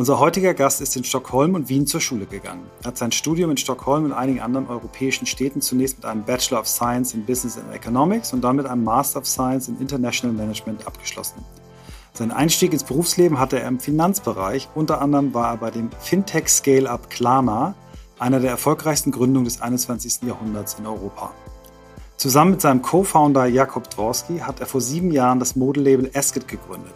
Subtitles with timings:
[0.00, 2.62] Unser heutiger Gast ist in Stockholm und Wien zur Schule gegangen.
[2.80, 6.60] Er hat sein Studium in Stockholm und einigen anderen europäischen Städten zunächst mit einem Bachelor
[6.60, 10.34] of Science in Business and Economics und dann mit einem Master of Science in International
[10.34, 11.44] Management abgeschlossen.
[12.14, 14.70] Seinen Einstieg ins Berufsleben hatte er im Finanzbereich.
[14.74, 17.74] Unter anderem war er bei dem Fintech Scale-Up Klarna,
[18.18, 20.22] einer der erfolgreichsten Gründungen des 21.
[20.22, 21.30] Jahrhunderts in Europa.
[22.16, 26.94] Zusammen mit seinem Co-Founder Jakob Dworsky hat er vor sieben Jahren das Modelabel Asket gegründet.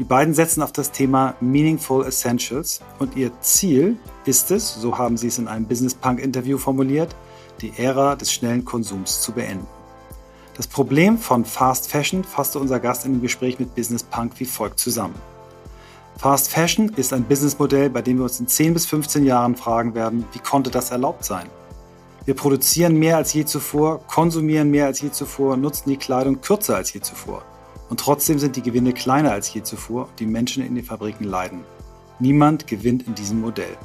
[0.00, 5.18] Die beiden setzen auf das Thema Meaningful Essentials und ihr Ziel ist es, so haben
[5.18, 7.14] sie es in einem Business Punk Interview formuliert,
[7.60, 9.66] die Ära des schnellen Konsums zu beenden.
[10.56, 14.46] Das Problem von Fast Fashion fasste unser Gast in dem Gespräch mit Business Punk wie
[14.46, 15.16] folgt zusammen.
[16.16, 19.94] Fast Fashion ist ein Businessmodell, bei dem wir uns in 10 bis 15 Jahren fragen
[19.94, 21.46] werden, wie konnte das erlaubt sein?
[22.24, 26.76] Wir produzieren mehr als je zuvor, konsumieren mehr als je zuvor, nutzen die Kleidung kürzer
[26.76, 27.42] als je zuvor.
[27.90, 31.24] Und trotzdem sind die Gewinne kleiner als je zuvor und die Menschen in den Fabriken
[31.24, 31.64] leiden.
[32.20, 33.76] Niemand gewinnt in diesem Modell.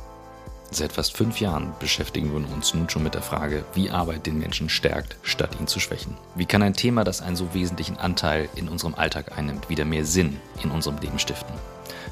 [0.71, 4.37] Seit fast fünf Jahren beschäftigen wir uns nun schon mit der Frage, wie Arbeit den
[4.37, 6.17] Menschen stärkt, statt ihn zu schwächen.
[6.35, 10.05] Wie kann ein Thema, das einen so wesentlichen Anteil in unserem Alltag einnimmt, wieder mehr
[10.05, 11.53] Sinn in unserem Leben stiften?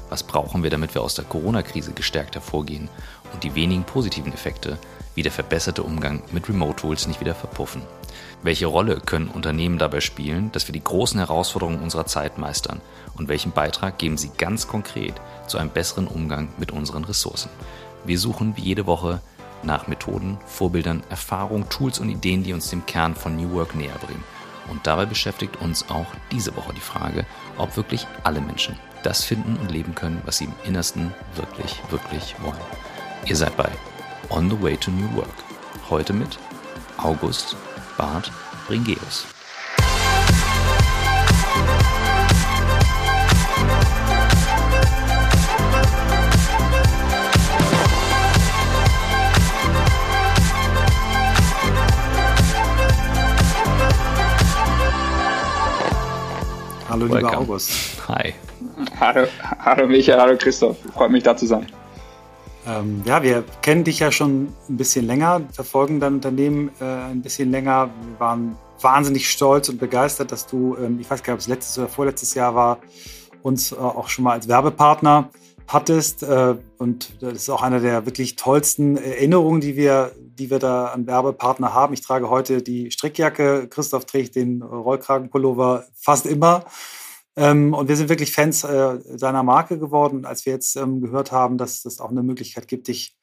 [0.08, 2.88] Was brauchen wir, damit wir aus der Corona-Krise gestärkt hervorgehen
[3.32, 4.78] und die wenigen positiven Effekte,
[5.14, 7.82] wie der verbesserte Umgang mit Remote-Tools, nicht wieder verpuffen?
[8.44, 12.82] Welche Rolle können Unternehmen dabei spielen, dass wir die großen Herausforderungen unserer Zeit meistern?
[13.16, 15.14] Und welchen Beitrag geben sie ganz konkret
[15.46, 17.48] zu einem besseren Umgang mit unseren Ressourcen?
[18.04, 19.22] Wir suchen wie jede Woche
[19.62, 23.96] nach Methoden, Vorbildern, Erfahrungen, Tools und Ideen, die uns dem Kern von New Work näher
[24.04, 24.22] bringen.
[24.70, 27.24] Und dabei beschäftigt uns auch diese Woche die Frage,
[27.56, 32.36] ob wirklich alle Menschen das finden und leben können, was sie im Innersten wirklich, wirklich
[32.42, 32.60] wollen.
[33.24, 33.70] Ihr seid bei
[34.28, 35.32] On the Way to New Work.
[35.88, 36.38] Heute mit
[36.98, 37.56] August
[37.96, 38.30] Bart
[38.66, 39.26] Bringeus.
[56.88, 57.30] Hallo, Welcome.
[57.30, 58.08] lieber August.
[58.08, 58.34] Hi.
[59.00, 59.26] Hallo,
[59.58, 60.76] hallo Michael, hallo Christoph.
[60.94, 61.66] Freut mich da zu sein.
[62.66, 67.20] Ähm, ja, wir kennen dich ja schon ein bisschen länger, verfolgen dein Unternehmen äh, ein
[67.20, 67.90] bisschen länger.
[68.08, 71.48] Wir waren wahnsinnig stolz und begeistert, dass du, ähm, ich weiß gar nicht, ob es
[71.48, 72.78] letztes oder vorletztes Jahr war,
[73.42, 75.28] uns äh, auch schon mal als Werbepartner
[75.66, 76.22] hattest.
[76.22, 80.86] Äh, und das ist auch eine der wirklich tollsten Erinnerungen, die wir, die wir da
[80.86, 81.92] an Werbepartner haben.
[81.92, 86.64] Ich trage heute die Strickjacke, Christoph trägt den Rollkragenpullover fast immer.
[87.36, 90.24] Ähm, und wir sind wirklich Fans äh, deiner Marke geworden.
[90.24, 93.16] Als wir jetzt ähm, gehört haben, dass es auch eine Möglichkeit gibt, dich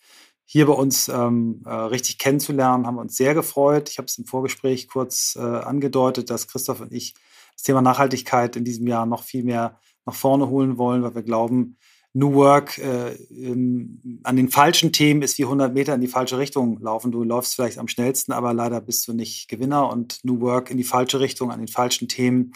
[0.45, 3.89] hier bei uns ähm, äh, richtig kennenzulernen, haben wir uns sehr gefreut.
[3.89, 7.13] Ich habe es im Vorgespräch kurz äh, angedeutet, dass Christoph und ich
[7.53, 11.23] das Thema Nachhaltigkeit in diesem Jahr noch viel mehr nach vorne holen wollen, weil wir
[11.23, 11.77] glauben,
[12.13, 16.37] New Work äh, im, an den falschen Themen ist wie 100 Meter in die falsche
[16.37, 17.11] Richtung laufen.
[17.11, 19.89] Du läufst vielleicht am schnellsten, aber leider bist du nicht Gewinner.
[19.89, 22.51] Und New Work in die falsche Richtung, an den falschen Themen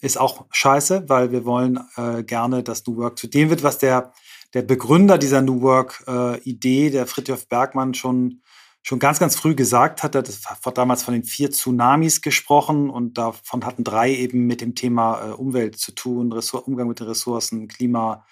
[0.00, 3.78] ist auch scheiße, weil wir wollen äh, gerne, dass New Work zu dem wird, was
[3.78, 4.12] der,
[4.54, 8.42] der Begründer dieser New Work-Idee, äh, der Fritjof Bergmann, schon,
[8.82, 10.14] schon ganz, ganz früh gesagt hat.
[10.14, 14.74] Das hat damals von den vier Tsunamis gesprochen und davon hatten drei eben mit dem
[14.74, 18.24] Thema äh, Umwelt zu tun, Ressur Umgang mit den Ressourcen, Klima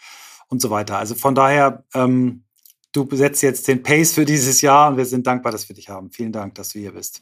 [0.49, 0.99] und so weiter.
[0.99, 2.45] Also von daher, ähm,
[2.93, 5.91] du setzt jetzt den Pace für dieses Jahr und wir sind dankbar, dass wir dich
[5.91, 6.11] haben.
[6.11, 7.21] Vielen Dank, dass du hier bist.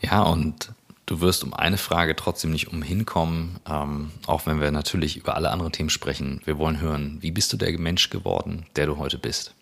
[0.00, 0.74] Ja, und
[1.10, 5.50] Du wirst um eine Frage trotzdem nicht umhinkommen, ähm, auch wenn wir natürlich über alle
[5.50, 6.40] anderen Themen sprechen.
[6.44, 9.56] Wir wollen hören, wie bist du der Mensch geworden, der du heute bist?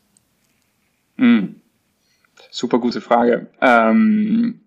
[1.16, 1.54] Mm.
[2.50, 3.46] Super gute Frage.
[3.62, 4.60] Ähm,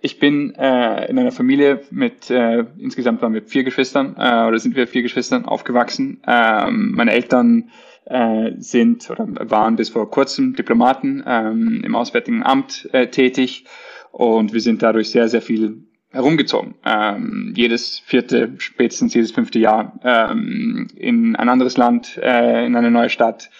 [0.00, 4.58] ich bin äh, in einer Familie mit, äh, insgesamt waren wir vier Geschwistern, äh, oder
[4.58, 6.22] sind wir vier Geschwistern aufgewachsen.
[6.26, 7.68] Ähm, meine Eltern
[8.06, 13.66] äh, sind oder waren bis vor kurzem Diplomaten ähm, im Auswärtigen Amt äh, tätig
[14.12, 16.74] und wir sind dadurch sehr, sehr viel herumgezogen.
[16.84, 22.90] Ähm, jedes vierte, spätestens jedes fünfte Jahr ähm, in ein anderes Land, äh, in eine
[22.90, 23.50] neue Stadt,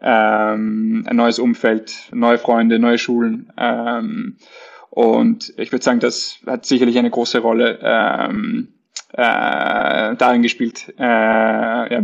[0.00, 3.52] ähm, ein neues Umfeld, neue Freunde, neue Schulen.
[3.56, 4.36] Ähm,
[4.90, 8.68] und ich würde sagen, das hat sicherlich eine große Rolle ähm,
[9.12, 12.02] äh, darin gespielt, äh, ja,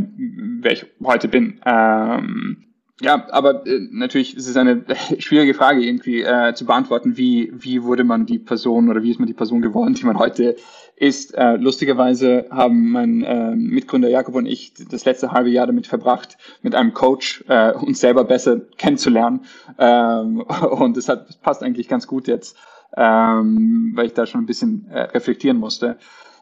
[0.61, 1.61] wer ich heute bin.
[1.67, 2.66] Ähm,
[3.03, 4.85] ja, aber äh, natürlich ist es eine
[5.19, 9.19] schwierige Frage irgendwie äh, zu beantworten, wie, wie wurde man die Person oder wie ist
[9.19, 10.57] man die Person geworden, die man heute
[10.97, 11.35] ist.
[11.35, 16.39] Äh, lustigerweise haben mein äh, Mitgründer Jakob und ich das letzte halbe Jahr damit verbracht,
[16.63, 19.45] mit einem Coach äh, uns selber besser kennenzulernen.
[19.79, 20.41] Ähm,
[20.71, 22.57] und das hat, das passt eigentlich ganz gut jetzt,
[22.97, 25.99] ähm, weil ich da schon ein bisschen äh, reflektieren musste.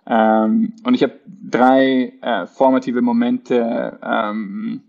[0.06, 4.82] Ähm, und ich habe drei äh, formative Momente ähm,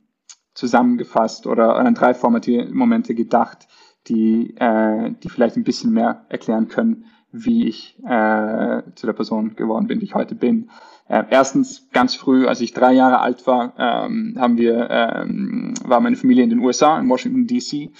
[0.55, 3.67] zusammengefasst oder an drei formative Momente gedacht,
[4.07, 9.55] die, äh, die vielleicht ein bisschen mehr erklären können, wie ich äh, zu der Person
[9.55, 10.69] geworden bin, die ich heute bin.
[11.07, 15.99] Äh, erstens, ganz früh, als ich drei Jahre alt war, ähm, haben wir, ähm, war
[15.99, 17.91] meine Familie in den USA, in Washington DC.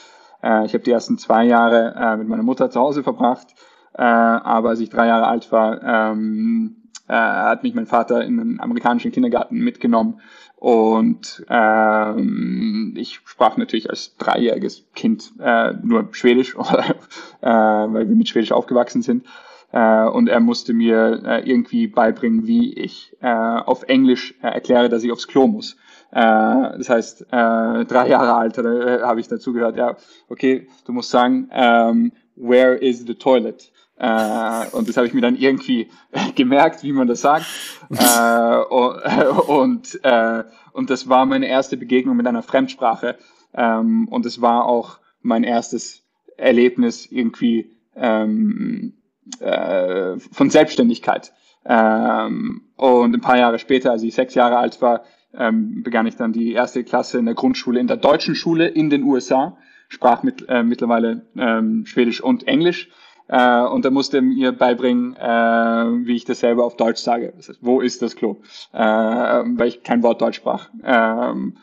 [0.41, 3.53] Äh, ich habe die ersten zwei Jahre äh, mit meiner Mutter zu Hause verbracht,
[3.93, 8.39] äh, aber als ich drei Jahre alt war, ähm, äh, hat mich mein Vater in
[8.39, 10.21] einen amerikanischen Kindergarten mitgenommen
[10.57, 16.55] und ähm, ich sprach natürlich als dreijähriges Kind äh, nur Schwedisch,
[17.41, 19.25] äh, weil wir mit Schwedisch aufgewachsen sind.
[19.71, 24.89] Äh, und er musste mir äh, irgendwie beibringen, wie ich äh, auf Englisch äh, erkläre,
[24.89, 25.75] dass ich aufs Klo muss.
[26.11, 29.97] Äh, das heißt, äh, drei Jahre alt äh, habe ich dazu gehört, ja,
[30.29, 33.71] okay, du musst sagen, ähm, where is the toilet?
[33.97, 35.89] Äh, und das habe ich mir dann irgendwie
[36.35, 37.45] gemerkt, wie man das sagt.
[37.89, 38.57] äh,
[39.47, 40.43] und, äh,
[40.73, 43.17] und das war meine erste Begegnung mit einer Fremdsprache.
[43.53, 46.03] Ähm, und es war auch mein erstes
[46.37, 48.93] Erlebnis irgendwie ähm,
[49.39, 51.33] äh, von Selbstständigkeit.
[51.65, 55.03] Ähm, und ein paar Jahre später, als ich sechs Jahre alt war,
[55.33, 58.89] ähm, begann ich dann die erste Klasse in der Grundschule in der deutschen Schule in
[58.89, 59.57] den USA,
[59.89, 62.89] sprach mit, äh, mittlerweile ähm, Schwedisch und Englisch
[63.27, 67.33] äh, und er musste mir beibringen, äh, wie ich das selber auf Deutsch sage.
[67.35, 68.37] Das heißt, wo ist das Klo?
[68.71, 70.69] Äh, weil ich kein Wort Deutsch sprach.
[70.83, 71.57] Ähm,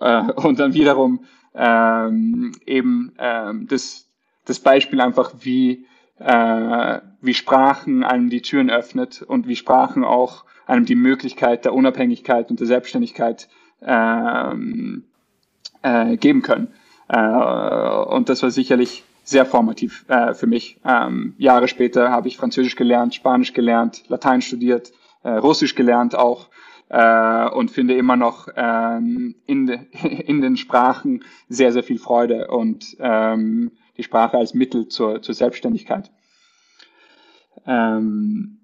[0.00, 1.24] äh, und dann wiederum
[1.54, 4.06] ähm, eben ähm, das,
[4.44, 5.86] das Beispiel einfach, wie,
[6.18, 11.74] äh, wie Sprachen einem die Türen öffnet und wie Sprachen auch einem die Möglichkeit der
[11.74, 13.48] Unabhängigkeit und der Selbstständigkeit
[13.82, 15.04] ähm,
[15.82, 16.68] äh, geben können.
[17.10, 20.80] Und das war sicherlich sehr formativ äh, für mich.
[20.84, 24.92] Ähm, Jahre später habe ich Französisch gelernt, Spanisch gelernt, Latein studiert,
[25.22, 26.48] äh, Russisch gelernt auch
[26.88, 29.80] äh, und finde immer noch ähm, in, de,
[30.26, 35.34] in den Sprachen sehr, sehr viel Freude und ähm, die Sprache als Mittel zur, zur
[35.34, 36.10] Selbstständigkeit.
[37.66, 38.60] Ähm,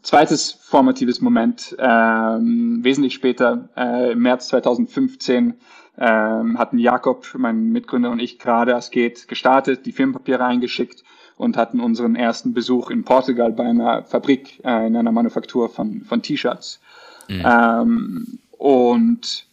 [0.00, 5.54] zweites formatives Moment, ähm, wesentlich später, äh, im März 2015,
[5.98, 11.04] ähm, hatten Jakob, mein Mitgründer und ich gerade Asket gestartet, die Firmenpapiere eingeschickt
[11.36, 16.02] und hatten unseren ersten Besuch in Portugal bei einer Fabrik, äh, in einer Manufaktur von,
[16.02, 16.80] von T-Shirts.
[17.28, 17.42] Mhm.
[17.44, 19.46] Ähm, und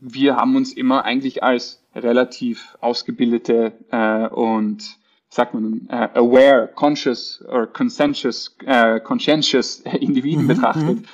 [0.00, 4.98] wir haben uns immer eigentlich als relativ ausgebildete äh, und
[5.30, 10.98] sagt man, uh, aware, conscious or conscientious, uh, conscientious Individuen mhm, betrachtet.
[10.98, 11.04] Mhm.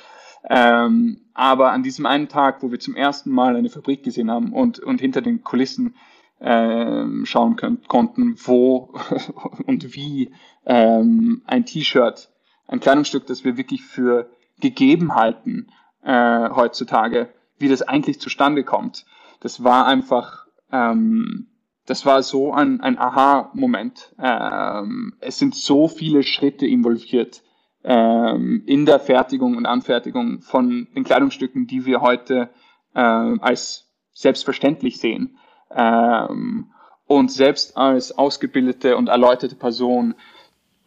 [0.49, 4.53] Ähm, aber an diesem einen Tag, wo wir zum ersten Mal eine Fabrik gesehen haben
[4.53, 5.93] und, und hinter den Kulissen
[6.39, 8.95] äh, schauen können, konnten, wo
[9.67, 10.31] und wie
[10.65, 12.31] ähm, ein T-Shirt,
[12.67, 15.67] ein Kleidungsstück, das wir wirklich für gegeben halten
[16.03, 17.29] äh, heutzutage,
[17.59, 19.05] wie das eigentlich zustande kommt.
[19.39, 21.49] Das war einfach, ähm,
[21.85, 24.15] das war so ein, ein Aha-Moment.
[24.19, 27.43] Ähm, es sind so viele Schritte involviert
[27.83, 32.49] ähm, in der Fertigung und Anfertigung von den Kleidungsstücken, die wir heute
[32.93, 35.37] äh, als selbstverständlich sehen.
[35.71, 36.71] Ähm,
[37.05, 40.15] und selbst als ausgebildete und erläuterte Person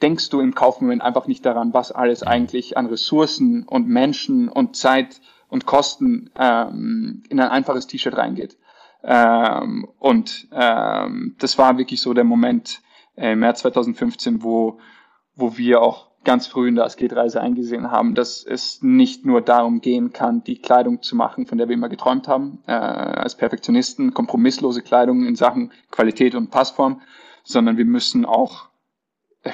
[0.02, 4.76] denkst du im Kaufmoment einfach nicht daran, was alles eigentlich an Ressourcen und Menschen und
[4.76, 8.56] Zeit und Kosten ähm, in ein einfaches T-Shirt reingeht.
[9.02, 12.82] Ähm, und ähm, das war wirklich so der Moment
[13.16, 14.78] im März 2015, wo,
[15.34, 19.80] wo wir auch ganz früh in der Asketreise eingesehen haben, dass es nicht nur darum
[19.80, 24.12] gehen kann, die Kleidung zu machen, von der wir immer geträumt haben, äh, als Perfektionisten,
[24.12, 27.00] kompromisslose Kleidung in Sachen Qualität und Passform,
[27.42, 28.68] sondern wir müssen auch,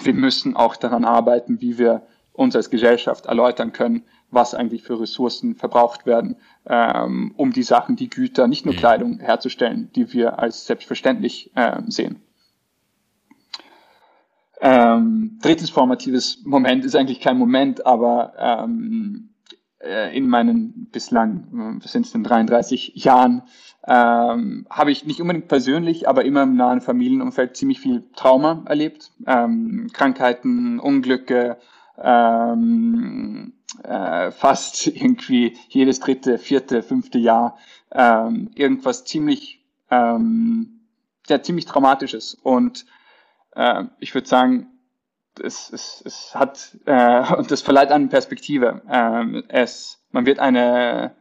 [0.03, 5.01] wir müssen auch daran arbeiten, wie wir uns als Gesellschaft erläutern können, was eigentlich für
[5.01, 8.79] Ressourcen verbraucht werden, ähm, um die Sachen, die Güter, nicht nur mhm.
[8.79, 12.26] Kleidung herzustellen, die wir als selbstverständlich äh, sehen.
[14.61, 19.31] Ähm, drittes formatives Moment ist eigentlich kein Moment, aber ähm,
[19.81, 23.43] äh, in meinen bislang, äh, was sind es denn, 33 Jahren,
[23.87, 29.13] ähm, habe ich nicht unbedingt persönlich, aber immer im nahen Familienumfeld ziemlich viel Trauma erlebt.
[29.27, 31.59] Ähm, Krankheiten, Unglücke,
[32.03, 37.59] ähm, äh, fast irgendwie jedes dritte, vierte, fünfte Jahr
[37.93, 40.81] ähm, irgendwas ziemlich, ähm,
[41.29, 42.35] ja, ziemlich Traumatisches.
[42.43, 42.87] Und
[43.57, 44.69] äh, ich würde sagen,
[45.43, 48.83] es, es, es hat, äh, und das verleiht eine Perspektive.
[48.89, 51.17] Ähm, es, man wird eine,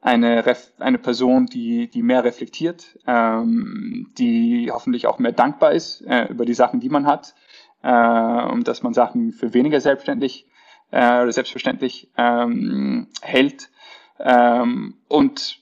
[0.00, 0.44] eine,
[0.78, 6.44] eine Person, die, die mehr reflektiert, ähm, die hoffentlich auch mehr dankbar ist äh, über
[6.44, 7.34] die Sachen, die man hat,
[7.82, 10.46] äh, und dass man Sachen für weniger selbstständig
[10.90, 13.70] äh, oder selbstverständlich ähm, hält.
[14.18, 15.58] Ähm, und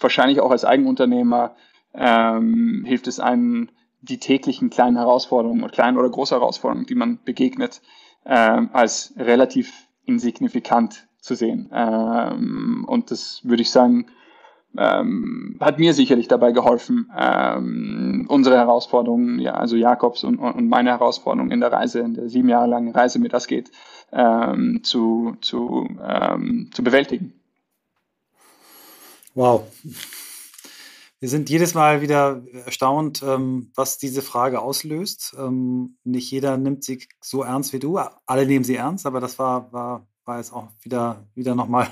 [0.00, 1.56] wahrscheinlich auch als Eigenunternehmer
[1.94, 7.18] ähm, hilft es einem, die täglichen kleinen Herausforderungen oder kleinen oder großen Herausforderungen, die man
[7.24, 7.80] begegnet,
[8.24, 9.72] ähm, als relativ
[10.04, 11.68] insignifikant zu sehen.
[11.72, 14.06] Ähm, und das würde ich sagen,
[14.76, 20.90] ähm, hat mir sicherlich dabei geholfen, ähm, unsere Herausforderungen, ja, also Jakobs und, und meine
[20.90, 23.70] Herausforderungen in der Reise, in der sieben Jahre langen Reise, mit das geht,
[24.12, 27.32] ähm, zu, zu, ähm, zu bewältigen.
[29.34, 29.64] Wow.
[31.20, 35.34] Wir sind jedes Mal wieder erstaunt, ähm, was diese Frage auslöst.
[35.36, 37.98] Ähm, nicht jeder nimmt sie so ernst wie du.
[38.26, 41.88] Alle nehmen sie ernst, aber das war, war, war jetzt auch wieder, wieder nochmal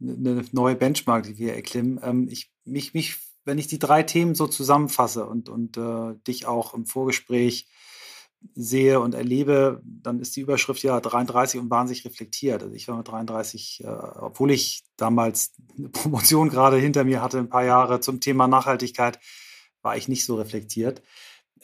[0.00, 1.98] eine neue Benchmark, die wir erklimmen.
[2.04, 6.46] Ähm, ich, mich, mich, wenn ich die drei Themen so zusammenfasse und, und äh, dich
[6.46, 7.66] auch im Vorgespräch
[8.54, 12.62] sehe und erlebe, dann ist die Überschrift ja 33 und wahnsinnig reflektiert.
[12.62, 17.38] Also ich war mit 33, äh, obwohl ich damals eine Promotion gerade hinter mir hatte,
[17.38, 19.18] ein paar Jahre zum Thema Nachhaltigkeit,
[19.82, 21.02] war ich nicht so reflektiert.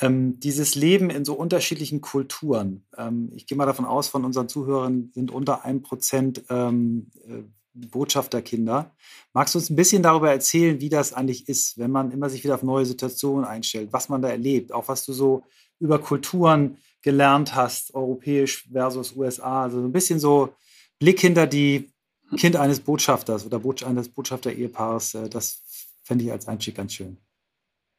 [0.01, 4.49] Ähm, dieses Leben in so unterschiedlichen Kulturen, ähm, ich gehe mal davon aus, von unseren
[4.49, 7.43] Zuhörern sind unter einem Prozent ähm, äh,
[7.75, 8.95] Botschafterkinder.
[9.33, 12.45] Magst du uns ein bisschen darüber erzählen, wie das eigentlich ist, wenn man immer sich
[12.45, 15.45] wieder auf neue Situationen einstellt, was man da erlebt, auch was du so
[15.83, 20.55] über Kulturen gelernt hast, europäisch versus USA, also ein bisschen so
[20.99, 21.91] Blick hinter die
[22.37, 25.63] Kind eines Botschafters oder eines Botschafter-Ehepaares, äh, das
[26.05, 27.19] fände ich als Einstieg ganz schön.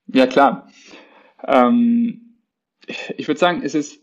[0.07, 0.69] Ja, klar.
[1.45, 2.39] Ähm,
[3.17, 3.99] ich würde sagen, es ist,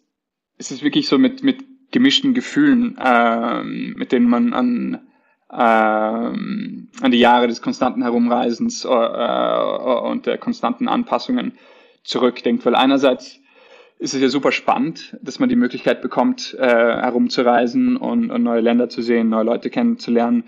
[0.58, 5.08] es ist wirklich so mit, mit gemischten Gefühlen, ähm, mit denen man an,
[5.50, 11.52] ähm, an die Jahre des konstanten Herumreisens äh, äh, und der konstanten Anpassungen
[12.04, 12.64] zurückdenkt.
[12.64, 13.39] Weil einerseits
[14.00, 18.62] ist es ja super spannend, dass man die Möglichkeit bekommt, äh, herumzureisen und, und neue
[18.62, 20.44] Länder zu sehen, neue Leute kennenzulernen.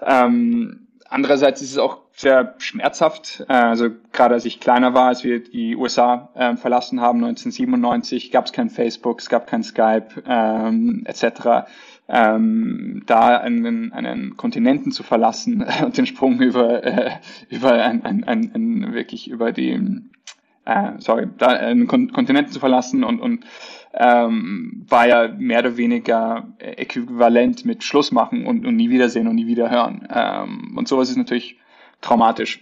[0.00, 3.44] Ähm, andererseits ist es auch sehr schmerzhaft.
[3.46, 8.30] Äh, also gerade als ich kleiner war, als wir die USA äh, verlassen haben, 1997,
[8.30, 11.68] gab es kein Facebook, es gab kein Skype ähm, etc.
[12.08, 17.10] Ähm, da einen, einen Kontinenten zu verlassen und den Sprung über, äh,
[17.50, 19.78] über ein, ein, ein, ein wirklich über die
[20.68, 23.44] äh, sorry, da einen Kon Kontinent zu verlassen und, und
[23.94, 29.36] ähm, war ja mehr oder weniger äquivalent mit Schluss machen und, und nie wiedersehen und
[29.36, 30.06] nie wieder hören.
[30.12, 31.58] Ähm, und sowas ist natürlich
[32.02, 32.60] traumatisch.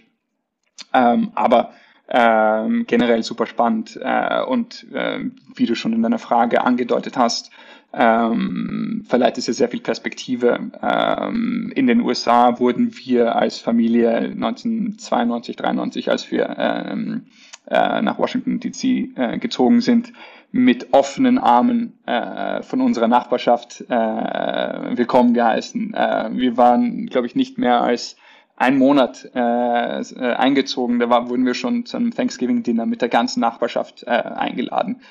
[0.93, 1.73] Ähm, aber
[2.07, 7.51] ähm, generell super spannend äh, und äh, wie du schon in deiner Frage angedeutet hast,
[7.93, 10.71] ähm, verleiht es ja sehr viel Perspektive.
[10.81, 17.25] Ähm, in den USA wurden wir als Familie 1992, 93, als wir ähm,
[17.69, 18.83] äh, nach Washington DC
[19.15, 20.13] äh, gezogen sind,
[20.51, 25.93] mit offenen Armen äh, von unserer Nachbarschaft äh, willkommen geheißen.
[25.93, 28.15] Äh, wir waren, glaube ich, nicht mehr als
[28.55, 30.99] ein Monat äh, äh, eingezogen.
[30.99, 35.01] Da war, wurden wir schon zu einem Thanksgiving-Dinner mit der ganzen Nachbarschaft äh, eingeladen.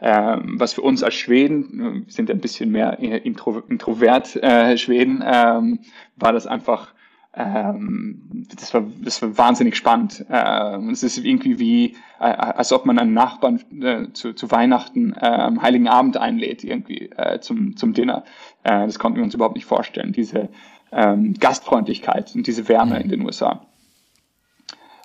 [0.00, 5.22] Ähm, was für uns als Schweden, wir sind ein bisschen mehr intro, introvert äh, Schweden,
[5.24, 5.80] ähm,
[6.16, 6.93] war das einfach
[7.36, 10.24] ähm, das, war, das war wahnsinnig spannend.
[10.30, 15.12] Ähm, es ist irgendwie wie, äh, als ob man einen Nachbarn äh, zu, zu Weihnachten
[15.14, 18.24] äh, am Heiligen Abend einlädt, irgendwie äh, zum, zum Dinner.
[18.62, 20.48] Äh, das konnten wir uns überhaupt nicht vorstellen, diese
[20.92, 23.66] ähm, Gastfreundlichkeit und diese Wärme in den USA.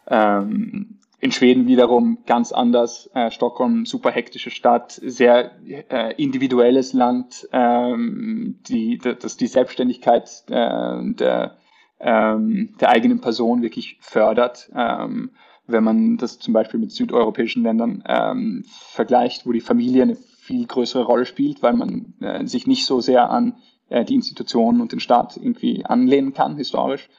[0.08, 3.10] Ähm, in Schweden wiederum ganz anders.
[3.14, 5.52] Äh, Stockholm, super hektische Stadt, sehr
[5.90, 11.58] äh, individuelles Land, ähm, die, das die Selbstständigkeit äh, der
[12.00, 14.70] ähm, der eigenen Person wirklich fördert.
[14.76, 15.32] Ähm,
[15.68, 20.66] wenn man das zum Beispiel mit südeuropäischen Ländern ähm, vergleicht, wo die Familie eine viel
[20.66, 23.58] größere Rolle spielt, weil man äh, sich nicht so sehr an
[23.90, 27.10] äh, die Institutionen und den Staat irgendwie anlehnen kann, historisch.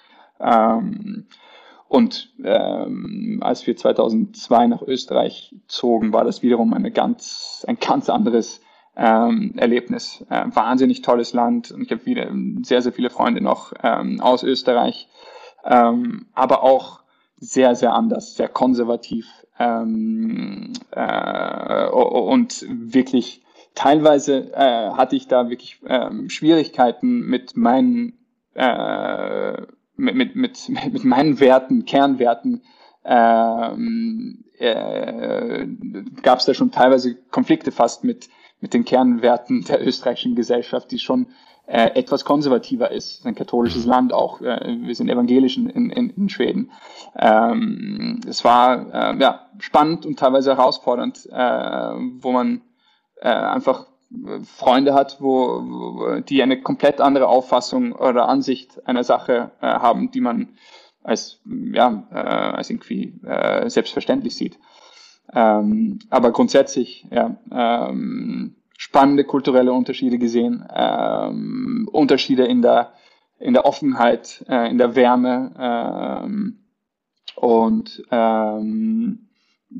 [0.40, 1.26] Ähm,
[1.86, 8.08] und ähm, als wir 2002 nach Österreich zogen, war das wiederum eine ganz, ein ganz
[8.08, 8.60] anderes
[9.00, 10.24] ähm, Erlebnis.
[10.28, 11.72] Äh, wahnsinnig tolles Land.
[11.72, 12.30] Und ich habe wieder
[12.62, 15.08] sehr, sehr viele Freunde noch ähm, aus Österreich,
[15.64, 17.00] ähm, aber auch
[17.36, 19.26] sehr, sehr anders, sehr konservativ
[19.58, 23.42] ähm, äh, und wirklich
[23.74, 28.18] teilweise äh, hatte ich da wirklich ähm, Schwierigkeiten mit meinen
[28.54, 29.62] äh,
[29.96, 32.62] mit, mit, mit, mit meinen Werten, Kernwerten.
[33.04, 35.66] Ähm, äh,
[36.22, 38.28] gab es da schon teilweise Konflikte fast mit
[38.60, 41.26] mit den Kernwerten der österreichischen Gesellschaft, die schon
[41.70, 43.24] äh, etwas konservativer ist.
[43.24, 43.90] Ein katholisches mhm.
[43.90, 44.40] Land auch.
[44.40, 46.72] Äh, wir sind evangelisch in, in, in Schweden.
[47.16, 52.62] Ähm, es war äh, ja, spannend und teilweise herausfordernd, äh, wo man
[53.20, 53.86] äh, einfach
[54.44, 60.10] Freunde hat, wo, wo, die eine komplett andere Auffassung oder Ansicht einer Sache äh, haben,
[60.10, 60.48] die man
[61.04, 63.14] als, ja, als irgendwie
[63.68, 64.58] selbstverständlich sieht.
[65.32, 72.94] Ähm, aber grundsätzlich, ja, ähm, spannende kulturelle Unterschiede gesehen, ähm, Unterschiede in der,
[73.38, 76.60] in der Offenheit, äh, in der Wärme ähm,
[77.36, 79.28] und ähm,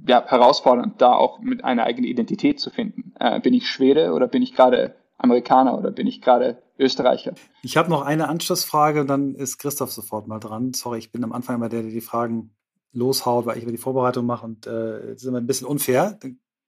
[0.07, 3.13] ja, herausfordernd, da auch mit einer eigenen Identität zu finden.
[3.19, 7.33] Äh, bin ich Schwede oder bin ich gerade Amerikaner oder bin ich gerade Österreicher?
[7.63, 10.73] Ich habe noch eine Anschlussfrage und dann ist Christoph sofort mal dran.
[10.73, 12.51] Sorry, ich bin am Anfang immer der, der die Fragen
[12.93, 16.19] loshaut, weil ich über die Vorbereitung mache und äh, das ist immer ein bisschen unfair.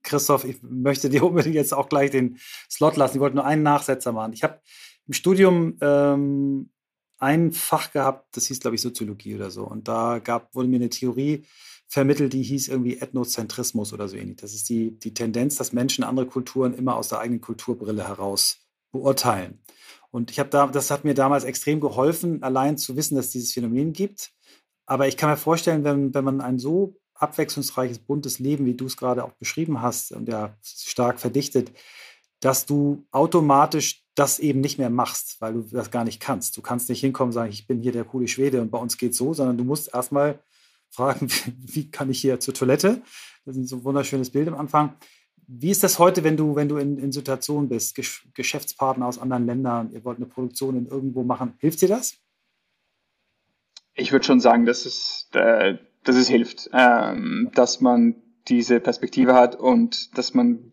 [0.02, 2.38] Christoph, ich möchte dir unbedingt jetzt auch gleich den
[2.71, 3.17] Slot lassen.
[3.17, 4.33] Ich wollte nur einen Nachsetzer machen.
[4.33, 4.61] Ich habe
[5.07, 6.71] im Studium ähm,
[7.19, 9.64] ein Fach gehabt, das hieß, glaube ich, Soziologie oder so.
[9.64, 11.45] Und da gab, wurde mir eine Theorie
[11.87, 14.38] vermittelt, die hieß irgendwie Ethnozentrismus oder so ähnlich.
[14.38, 18.67] Das ist die, die Tendenz, dass Menschen andere Kulturen immer aus der eigenen Kulturbrille heraus
[18.93, 19.62] beurteilen.
[20.11, 23.33] Und ich habe da, das hat mir damals extrem geholfen, allein zu wissen, dass es
[23.33, 24.33] dieses Phänomen gibt.
[24.87, 28.87] Aber ich kann mir vorstellen, wenn, wenn man ein so abwechslungsreiches, buntes Leben, wie du
[28.87, 31.73] es gerade auch beschrieben hast und ja stark verdichtet,
[32.41, 36.57] dass du automatisch das eben nicht mehr machst, weil du das gar nicht kannst.
[36.57, 38.99] Du kannst nicht hinkommen und sagen, ich bin hier der coole Schwede und bei uns
[38.99, 40.41] geht's so, sondern du musst erstmal
[40.91, 43.03] fragen, wie kann ich hier zur Toilette?
[43.45, 44.95] Das ist so ein wunderschönes Bild am Anfang.
[45.47, 47.95] Wie ist das heute, wenn du, wenn du in, in Situationen bist,
[48.35, 52.17] Geschäftspartner aus anderen Ländern, ihr wollt eine Produktion in irgendwo machen, hilft dir das?
[53.95, 58.17] Ich würde schon sagen, dass es, äh, dass es hilft, ähm, dass man
[58.49, 60.73] diese Perspektive hat und dass man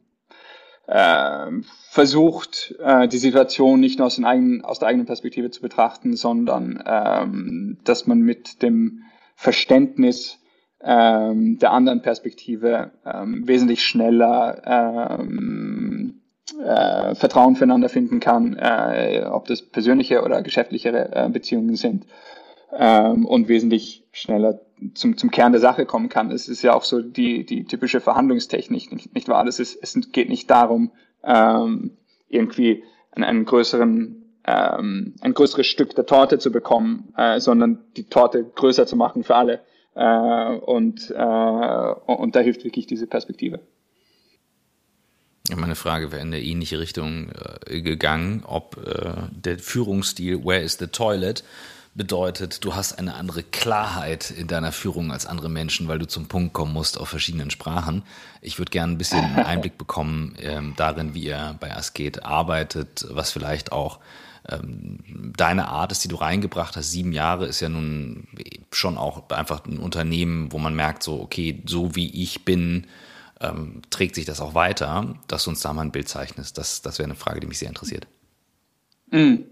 [0.88, 1.52] äh,
[1.90, 6.82] versucht, äh, die Situation nicht nur aus, eigenen, aus der eigenen Perspektive zu betrachten, sondern
[6.86, 9.04] ähm, dass man mit dem
[9.36, 10.40] Verständnis
[10.82, 16.22] ähm, der anderen Perspektive ähm, wesentlich schneller ähm,
[16.64, 22.06] äh, Vertrauen füreinander finden kann, äh, ob das persönliche oder geschäftliche äh, Beziehungen sind
[22.76, 24.62] ähm, und wesentlich schneller
[24.94, 26.32] zum, zum Kern der Sache kommen kann.
[26.32, 29.44] Es ist ja auch so die, die typische Verhandlungstechnik, nicht, nicht wahr?
[29.46, 30.92] Das ist, es geht nicht darum,
[31.24, 31.98] ähm,
[32.30, 38.06] irgendwie einen, einen größeren ähm, ein größeres Stück der Torte zu bekommen, äh, sondern die
[38.06, 39.62] Torte größer zu machen für alle.
[39.96, 43.60] Äh, und, äh, und da hilft wirklich diese Perspektive.
[45.56, 47.32] Meine Frage wäre in eine ähnliche Richtung
[47.66, 51.44] äh, gegangen, ob äh, der Führungsstil Where is the Toilet
[52.00, 56.30] bedeutet, du hast eine andere Klarheit in deiner Führung als andere Menschen, weil du zum
[56.30, 58.04] Punkt kommen musst auf verschiedenen Sprachen.
[58.42, 63.32] Ich würde gerne ein bisschen Einblick bekommen ähm, darin, wie ihr bei Asket arbeitet, was
[63.32, 64.00] vielleicht auch
[64.48, 66.90] ähm, deine Art ist, die du reingebracht hast.
[66.90, 68.30] Sieben Jahre ist ja nun
[68.72, 72.88] schon auch einfach ein Unternehmen, wo man merkt, so, okay, so wie ich bin,
[73.42, 76.58] ähm, trägt sich das auch weiter, dass du uns da mal ein Bild zeichnest.
[76.58, 78.08] Das, das wäre eine Frage, die mich sehr interessiert.
[79.12, 79.44] Mhm.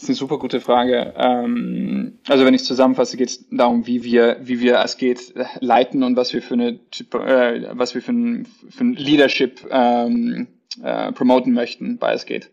[0.00, 1.12] Das ist eine super gute Frage.
[1.14, 6.02] Ähm, also wenn ich zusammenfasse, geht es darum, wie wir, wie wir es geht leiten
[6.02, 10.46] und was wir für eine, äh, was wir für ein, für ein Leadership ähm,
[10.82, 12.48] äh, promoten möchten bei es geht.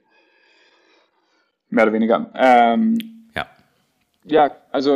[1.70, 2.30] Mehr oder weniger.
[2.36, 3.48] Ähm, ja.
[4.26, 4.96] Ja, also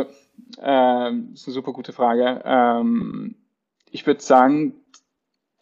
[0.60, 2.42] äh, ist eine super gute Frage.
[2.44, 3.34] Ähm,
[3.90, 4.74] ich würde sagen,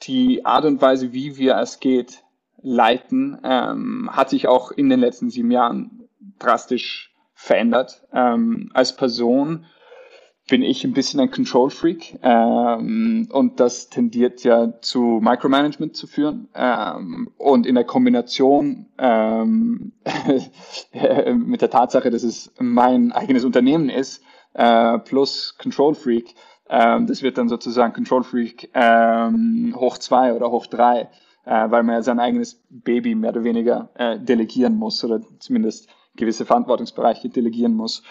[0.03, 2.25] die Art und Weise, wie wir es geht
[2.63, 6.00] leiten, ähm, hat sich auch in den letzten sieben Jahren
[6.39, 8.07] drastisch verändert.
[8.13, 9.65] Ähm, als Person
[10.49, 16.07] bin ich ein bisschen ein Control Freak ähm, und das tendiert ja zu Micromanagement zu
[16.09, 19.93] führen ähm, und in der Kombination ähm,
[21.37, 26.35] mit der Tatsache, dass es mein eigenes Unternehmen ist äh, plus Control Freak,
[26.69, 31.09] ähm, das wird dann sozusagen Control Freak ähm, hoch zwei oder hoch drei,
[31.45, 35.89] äh, weil man ja sein eigenes Baby mehr oder weniger äh, delegieren muss oder zumindest
[36.17, 38.03] gewisse Verantwortungsbereiche delegieren muss.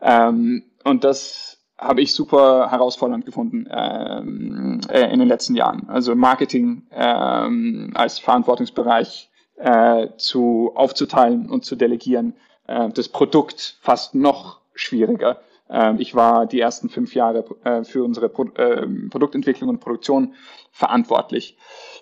[0.00, 5.88] Ähm, und das habe ich super herausfordernd gefunden ähm, äh, in den letzten Jahren.
[5.88, 12.34] Also Marketing ähm, als Verantwortungsbereich äh, zu aufzuteilen und zu delegieren.
[12.66, 15.40] Äh, das Produkt fast noch schwieriger.
[15.68, 20.34] Äh, ich war die ersten fünf Jahre äh, für unsere Pro äh, Produktentwicklung und Produktion
[20.70, 21.56] verantwortlich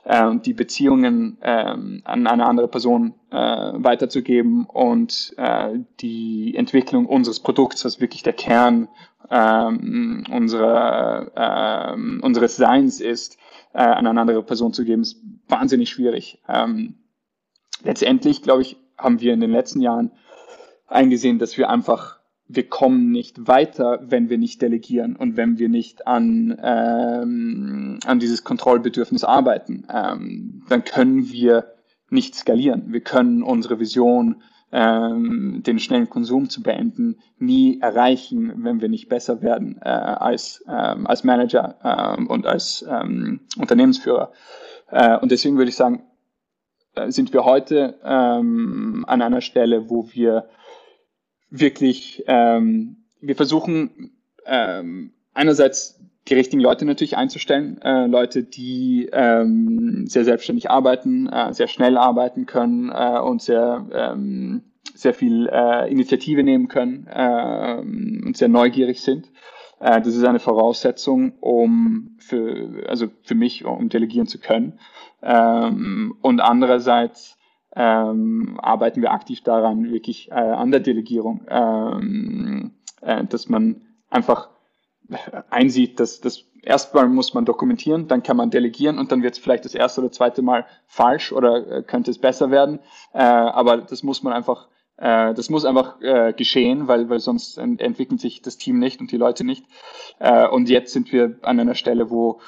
[0.04, 7.40] äh, die Beziehungen ähm, an eine andere Person äh, weiterzugeben und äh, die Entwicklung unseres
[7.40, 8.88] Produkts, was wirklich der Kern
[9.30, 13.38] ähm, unserer, ähm, unseres Seins ist,
[13.72, 16.42] äh, an eine andere Person zu geben, ist wahnsinnig schwierig.
[16.48, 16.96] Ähm,
[17.82, 20.12] letztendlich, glaube ich, haben wir in den letzten Jahren
[20.86, 22.19] eingesehen, dass wir einfach
[22.52, 28.18] wir kommen nicht weiter, wenn wir nicht delegieren und wenn wir nicht an, ähm, an
[28.18, 29.86] dieses Kontrollbedürfnis arbeiten.
[29.92, 31.72] Ähm, dann können wir
[32.08, 32.92] nicht skalieren.
[32.92, 39.08] Wir können unsere Vision ähm, den schnellen Konsum zu beenden, nie erreichen, wenn wir nicht
[39.08, 44.32] besser werden äh, als, ähm, als Manager ähm, und als ähm, Unternehmensführer.
[44.90, 46.02] Äh, und deswegen würde ich sagen,
[46.96, 50.48] äh, sind wir heute ähm, an einer Stelle, wo wir
[51.50, 54.12] wirklich, ähm, wir versuchen
[54.46, 61.52] ähm, einerseits die richtigen Leute natürlich einzustellen, äh, Leute, die ähm, sehr selbstständig arbeiten, äh,
[61.52, 64.62] sehr schnell arbeiten können äh, und sehr ähm,
[64.94, 69.30] sehr viel äh, Initiative nehmen können äh, und sehr neugierig sind.
[69.80, 74.78] Äh, das ist eine Voraussetzung, um für also für mich, um delegieren zu können.
[75.22, 77.38] Ähm, und andererseits
[77.76, 84.48] ähm, arbeiten wir aktiv daran, wirklich äh, an der Delegierung, ähm, äh, dass man einfach
[85.50, 89.38] einsieht, dass das erstmal muss man dokumentieren, dann kann man delegieren und dann wird es
[89.38, 92.80] vielleicht das erste oder zweite Mal falsch oder äh, könnte es besser werden.
[93.12, 97.58] Äh, aber das muss man einfach, äh, das muss einfach äh, geschehen, weil, weil sonst
[97.58, 99.64] ent entwickelt sich das Team nicht und die Leute nicht.
[100.18, 102.40] Äh, und jetzt sind wir an einer Stelle, wo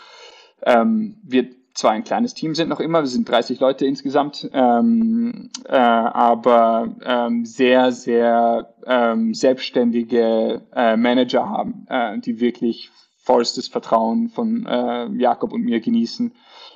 [0.64, 5.50] ähm, wir zwar ein kleines Team sind noch immer, wir sind 30 Leute insgesamt, ähm,
[5.66, 12.90] äh, aber ähm, sehr, sehr ähm, selbstständige äh, Manager haben, äh, die wirklich
[13.22, 16.34] vollstes Vertrauen von äh, Jakob und mir genießen.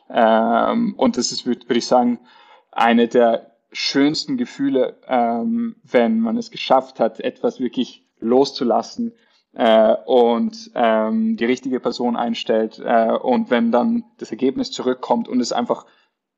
[0.08, 2.20] Ähm, und das ist, würde würd ich sagen,
[2.70, 9.12] eine der schönsten Gefühle, ähm, wenn man es geschafft hat, etwas wirklich loszulassen
[9.56, 15.40] äh, und ähm, die richtige Person einstellt äh, und wenn dann das Ergebnis zurückkommt und
[15.40, 15.86] es einfach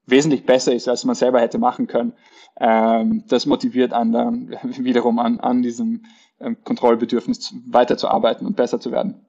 [0.07, 2.13] wesentlich besser ist, als man selber hätte machen können,
[2.61, 6.05] ähm, das motiviert einen dann wiederum an, an diesem
[6.41, 9.27] ähm, Kontrollbedürfnis weiterzuarbeiten und besser zu werden.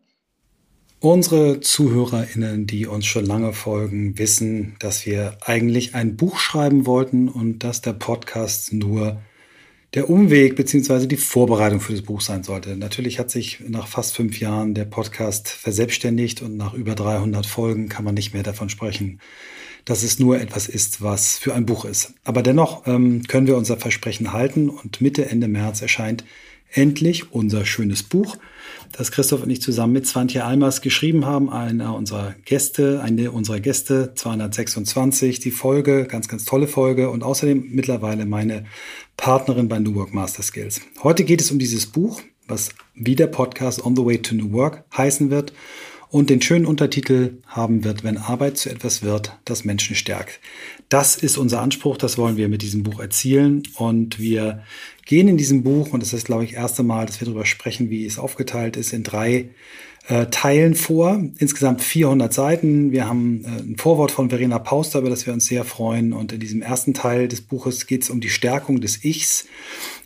[1.01, 7.29] Unsere ZuhörerInnen, die uns schon lange folgen, wissen, dass wir eigentlich ein Buch schreiben wollten
[7.29, 9.21] und dass der Podcast nur
[9.93, 12.75] der Umweg beziehungsweise die Vorbereitung für das Buch sein sollte.
[12.75, 17.89] Natürlich hat sich nach fast fünf Jahren der Podcast verselbstständigt und nach über 300 Folgen
[17.89, 19.19] kann man nicht mehr davon sprechen,
[19.85, 22.13] dass es nur etwas ist, was für ein Buch ist.
[22.23, 26.23] Aber dennoch ähm, können wir unser Versprechen halten und Mitte, Ende März erscheint
[26.71, 28.37] endlich unser schönes Buch–
[28.91, 33.59] das Christoph und ich zusammen mit Svantje Almers geschrieben haben, einer unserer Gäste, eine unserer
[33.59, 38.65] Gäste, 226, die Folge, ganz, ganz tolle Folge und außerdem mittlerweile meine
[39.17, 40.81] Partnerin bei New Work Master Skills.
[41.03, 44.51] Heute geht es um dieses Buch, was wie der Podcast On the Way to New
[44.51, 45.53] Work heißen wird
[46.09, 50.39] und den schönen Untertitel haben wird, wenn Arbeit zu etwas wird, das Menschen stärkt.
[50.89, 54.63] Das ist unser Anspruch, das wollen wir mit diesem Buch erzielen und wir
[55.05, 57.45] gehen in diesem Buch, und das ist, glaube ich, das erste Mal, dass wir darüber
[57.45, 59.49] sprechen, wie es aufgeteilt ist, in drei
[60.09, 61.23] äh, Teilen vor.
[61.37, 62.91] Insgesamt 400 Seiten.
[62.91, 66.13] Wir haben äh, ein Vorwort von Verena Pauster, über das wir uns sehr freuen.
[66.13, 69.45] Und in diesem ersten Teil des Buches geht es um die Stärkung des Ichs.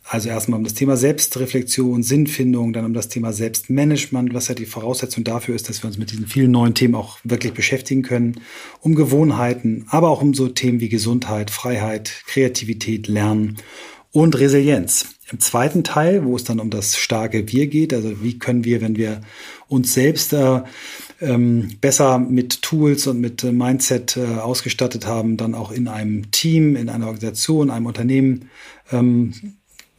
[0.06, 4.66] Also erstmal um das Thema Selbstreflexion, Sinnfindung, dann um das Thema Selbstmanagement, was ja die
[4.66, 8.40] Voraussetzung dafür ist, dass wir uns mit diesen vielen neuen Themen auch wirklich beschäftigen können,
[8.80, 13.56] um Gewohnheiten, aber auch um so Themen wie Gesundheit, Freiheit, Kreativität, Lernen
[14.12, 15.06] und Resilienz.
[15.32, 18.82] Im zweiten Teil, wo es dann um das starke Wir geht, also wie können wir,
[18.82, 19.22] wenn wir
[19.68, 20.60] uns selbst äh,
[21.22, 26.30] ähm, besser mit Tools und mit äh, Mindset äh, ausgestattet haben, dann auch in einem
[26.30, 28.50] Team, in einer Organisation, einem Unternehmen
[28.92, 29.32] ähm,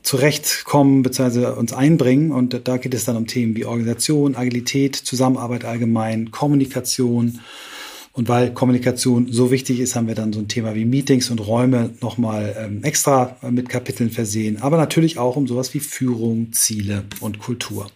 [0.05, 1.47] zurechtkommen bzw.
[1.47, 2.31] uns einbringen.
[2.31, 7.39] Und da geht es dann um Themen wie Organisation, Agilität, Zusammenarbeit allgemein, Kommunikation,
[8.15, 11.39] und weil Kommunikation so wichtig ist, haben wir dann so ein Thema wie Meetings und
[11.39, 14.61] Räume nochmal ähm, extra mit Kapiteln versehen.
[14.61, 17.87] Aber natürlich auch um sowas wie Führung, Ziele und Kultur.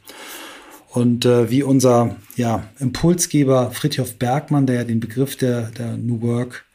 [0.89, 6.21] Und äh, wie unser ja, Impulsgeber Friedhof Bergmann, der ja den Begriff der, der New
[6.21, 6.65] Work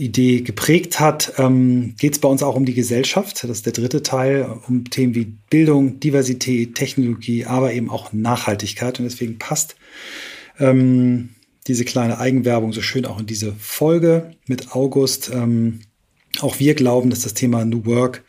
[0.00, 3.44] Idee geprägt hat, ähm, geht es bei uns auch um die Gesellschaft.
[3.44, 8.98] Das ist der dritte Teil, um Themen wie Bildung, Diversität, Technologie, aber eben auch Nachhaltigkeit.
[8.98, 9.76] Und deswegen passt
[10.58, 11.30] ähm,
[11.66, 15.30] diese kleine Eigenwerbung so schön auch in diese Folge mit August.
[15.32, 15.80] Ähm,
[16.38, 18.24] auch wir glauben, dass das Thema New Work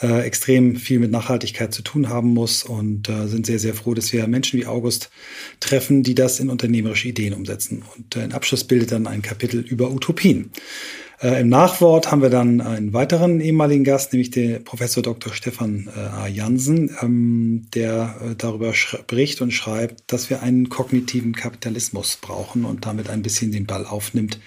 [0.00, 3.94] äh, extrem viel mit Nachhaltigkeit zu tun haben muss und äh, sind sehr, sehr froh,
[3.94, 5.10] dass wir Menschen wie August
[5.60, 7.84] treffen, die das in unternehmerische Ideen umsetzen.
[7.94, 10.50] Und äh, ein Abschluss bildet dann ein Kapitel über Utopien.
[11.22, 15.32] Äh, Im Nachwort haben wir dann einen weiteren ehemaligen Gast, nämlich den Professor Dr.
[15.32, 16.26] Stefan äh, A.
[16.26, 22.86] Jansen, ähm, der äh, darüber spricht und schreibt, dass wir einen kognitiven Kapitalismus brauchen und
[22.86, 24.40] damit ein bisschen den Ball aufnimmt,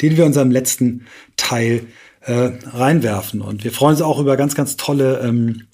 [0.00, 1.86] den wir unserem letzten Teil
[2.22, 3.42] äh, reinwerfen.
[3.42, 5.64] Und wir freuen uns auch über ganz, ganz tolle ähm,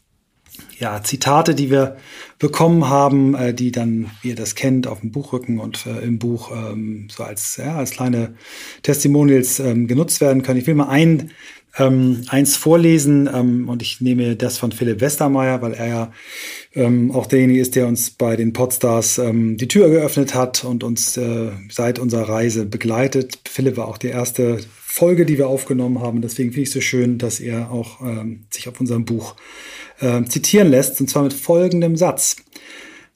[0.79, 1.97] ja, Zitate, die wir
[2.39, 6.19] bekommen haben, äh, die dann, wie ihr das kennt, auf dem Buchrücken und äh, im
[6.19, 8.35] Buch ähm, so als, ja, als kleine
[8.83, 10.61] Testimonials ähm, genutzt werden können.
[10.61, 11.31] Ich will mal ein,
[11.77, 16.13] ähm, eins vorlesen ähm, und ich nehme das von Philipp Westermeier, weil er ja
[16.75, 20.85] ähm, auch derjenige ist, der uns bei den Podstars ähm, die Tür geöffnet hat und
[20.85, 23.41] uns äh, seit unserer Reise begleitet.
[23.49, 26.23] Philipp war auch die erste Folge, die wir aufgenommen haben.
[26.23, 29.37] Deswegen finde ich es so schön, dass er auch ähm, sich auf unserem Buch
[30.01, 32.37] äh, zitieren lässt, und zwar mit folgendem Satz.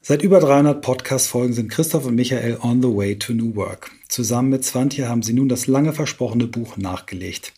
[0.04, 3.92] Seit über 300 Podcast-Folgen sind Christoph und Michael on the way to New Work.
[4.08, 7.52] Zusammen mit Swantje haben sie nun das lange versprochene Buch nachgelegt.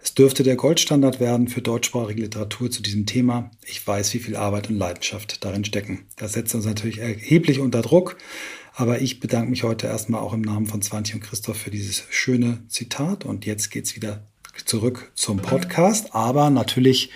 [0.00, 3.50] Es dürfte der Goldstandard werden für deutschsprachige Literatur zu diesem Thema.
[3.66, 6.06] Ich weiß, wie viel Arbeit und Leidenschaft darin stecken.
[6.16, 8.16] Das setzt uns natürlich erheblich unter Druck,
[8.74, 12.04] aber ich bedanke mich heute erstmal auch im Namen von Swantje und Christoph für dieses
[12.10, 14.27] schöne Zitat und jetzt geht's wieder
[14.66, 16.14] zurück zum Podcast.
[16.14, 17.10] Aber natürlich,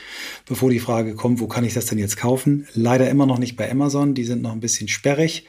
[0.46, 2.66] bevor die Frage kommt, wo kann ich das denn jetzt kaufen?
[2.74, 4.14] Leider immer noch nicht bei Amazon.
[4.14, 5.46] Die sind noch ein bisschen sperrig.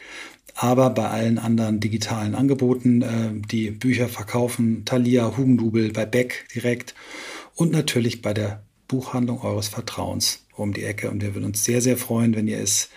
[0.55, 6.93] Aber bei allen anderen digitalen Angeboten, äh, die Bücher verkaufen, Thalia, Hugendubel, bei Beck direkt
[7.55, 11.09] und natürlich bei der Buchhandlung eures Vertrauens um die Ecke.
[11.09, 12.89] Und wir würden uns sehr, sehr freuen, wenn ihr es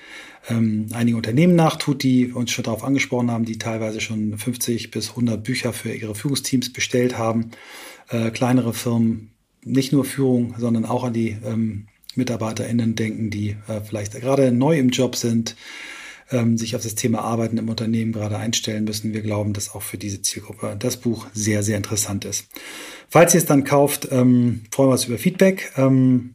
[0.49, 5.11] ähm, einige Unternehmen nachtut, die uns schon darauf angesprochen haben, die teilweise schon 50 bis
[5.11, 7.51] 100 Bücher für ihre Führungsteams bestellt haben
[8.09, 9.33] äh, kleinere Firmen
[9.65, 14.79] nicht nur Führung, sondern auch an die ähm, MitarbeiterInnen denken, die äh, vielleicht gerade neu
[14.79, 15.57] im Job sind,
[16.31, 19.13] ähm, sich auf das Thema Arbeiten im Unternehmen gerade einstellen müssen.
[19.13, 22.47] Wir glauben, dass auch für diese Zielgruppe das Buch sehr, sehr interessant ist.
[23.09, 25.73] Falls ihr es dann kauft, ähm, freuen wir uns über Feedback.
[25.77, 26.33] Ähm,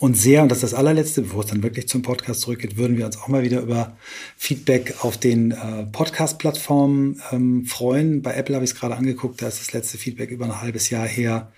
[0.00, 2.96] und sehr, und das ist das allerletzte, bevor es dann wirklich zum Podcast zurückgeht, würden
[2.96, 3.96] wir uns auch mal wieder über
[4.36, 8.22] Feedback auf den äh, Podcast-Plattformen ähm, freuen.
[8.22, 10.90] Bei Apple habe ich es gerade angeguckt, da ist das letzte Feedback über ein halbes
[10.90, 11.52] Jahr her.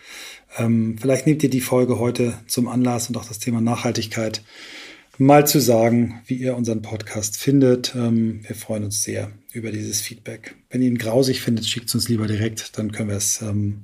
[0.57, 4.43] Ähm, vielleicht nehmt ihr die Folge heute zum Anlass und auch das Thema Nachhaltigkeit
[5.21, 7.95] mal zu sagen, wie ihr unseren Podcast findet.
[7.95, 10.55] Ähm, wir freuen uns sehr über dieses Feedback.
[10.71, 13.83] Wenn ihr ihn grausig findet, schickt es uns lieber direkt, dann können wir es ähm,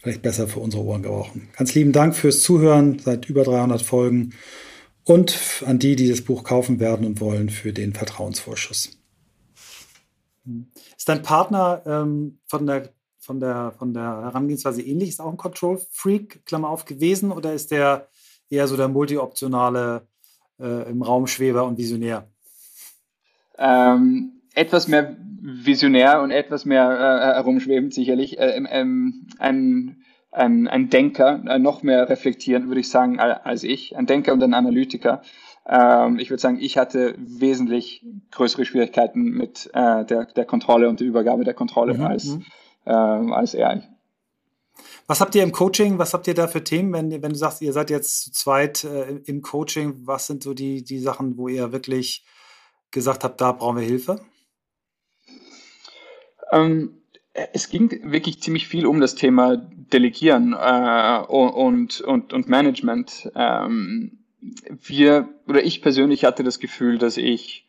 [0.00, 1.48] vielleicht besser für unsere Ohren gebrauchen.
[1.56, 4.34] Ganz lieben Dank fürs Zuhören seit über 300 Folgen
[5.04, 8.98] und an die, die das Buch kaufen werden und wollen, für den Vertrauensvorschuss.
[10.96, 15.10] Ist dein Partner ähm, von der von der, von der Herangehensweise ähnlich?
[15.10, 18.08] Ist auch ein Control-Freak, Klammer auf, gewesen oder ist der
[18.48, 20.08] eher so der multioptionale
[20.58, 22.26] äh, im Raum Schweber und Visionär?
[23.56, 28.38] Ähm, etwas mehr visionär und etwas mehr äh, herumschwebend sicherlich.
[28.38, 33.96] Äh, ähm, ein, ein, ein Denker, äh, noch mehr reflektierend würde ich sagen als ich.
[33.96, 35.22] Ein Denker und ein Analytiker.
[35.66, 41.00] Ähm, ich würde sagen, ich hatte wesentlich größere Schwierigkeiten mit äh, der, der Kontrolle und
[41.00, 42.04] der Übergabe der Kontrolle mhm.
[42.04, 42.44] als, mhm.
[42.86, 43.82] ähm, als er.
[45.06, 45.98] Was habt ihr im Coaching?
[45.98, 48.84] Was habt ihr da für Themen, wenn, wenn du sagst, ihr seid jetzt zu zweit
[48.84, 50.02] äh, im Coaching?
[50.04, 52.24] Was sind so die, die Sachen, wo ihr wirklich
[52.90, 54.20] gesagt habt, da brauchen wir Hilfe?
[56.52, 56.94] Ähm,
[57.32, 63.30] es ging wirklich ziemlich viel um das Thema Delegieren äh, und, und, und Management.
[63.34, 64.18] Ähm,
[64.68, 67.68] wir oder ich persönlich hatte das Gefühl, dass ich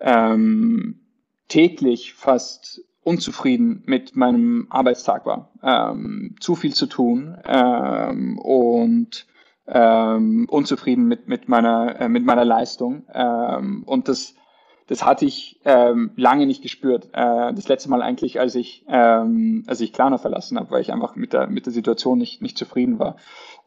[0.00, 1.00] ähm,
[1.48, 5.52] täglich fast unzufrieden mit meinem Arbeitstag war.
[5.62, 9.26] Ähm, zu viel zu tun ähm, und
[9.66, 13.04] ähm, unzufrieden mit, mit, meiner, äh, mit meiner Leistung.
[13.12, 14.34] Ähm, und das,
[14.92, 17.06] das hatte ich ähm, lange nicht gespürt.
[17.14, 20.92] Äh, das letzte Mal eigentlich, als ich, ähm, als ich Klarna verlassen habe, weil ich
[20.92, 23.16] einfach mit der, mit der Situation nicht, nicht zufrieden war.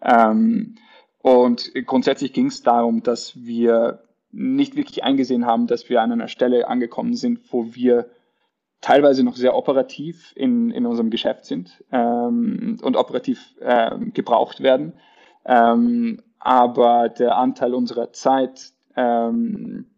[0.03, 0.75] Ähm,
[1.23, 6.27] und grundsätzlich ging es darum, dass wir nicht wirklich eingesehen haben, dass wir an einer
[6.27, 8.11] Stelle angekommen sind, wo wir
[8.81, 14.93] teilweise noch sehr operativ in, in unserem Geschäft sind ähm, und operativ ähm, gebraucht werden.
[15.43, 19.94] Ähm, aber der Anteil unserer Zeit, ähm, äh,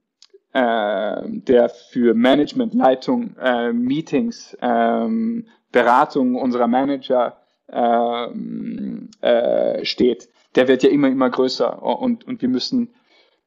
[0.59, 7.37] der für Management, Leitung, äh, Meetings, ähm, Beratung unserer Manager
[7.69, 11.83] ähm, äh, steht, der wird ja immer, immer größer.
[11.83, 12.93] Und, und wir müssen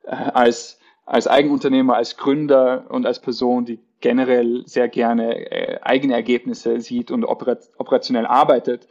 [0.04, 6.80] äh, als, als Eigenunternehmer, als Gründer und als Person, die generell sehr gerne eigene Ergebnisse
[6.80, 8.88] sieht und operat operationell arbeitet,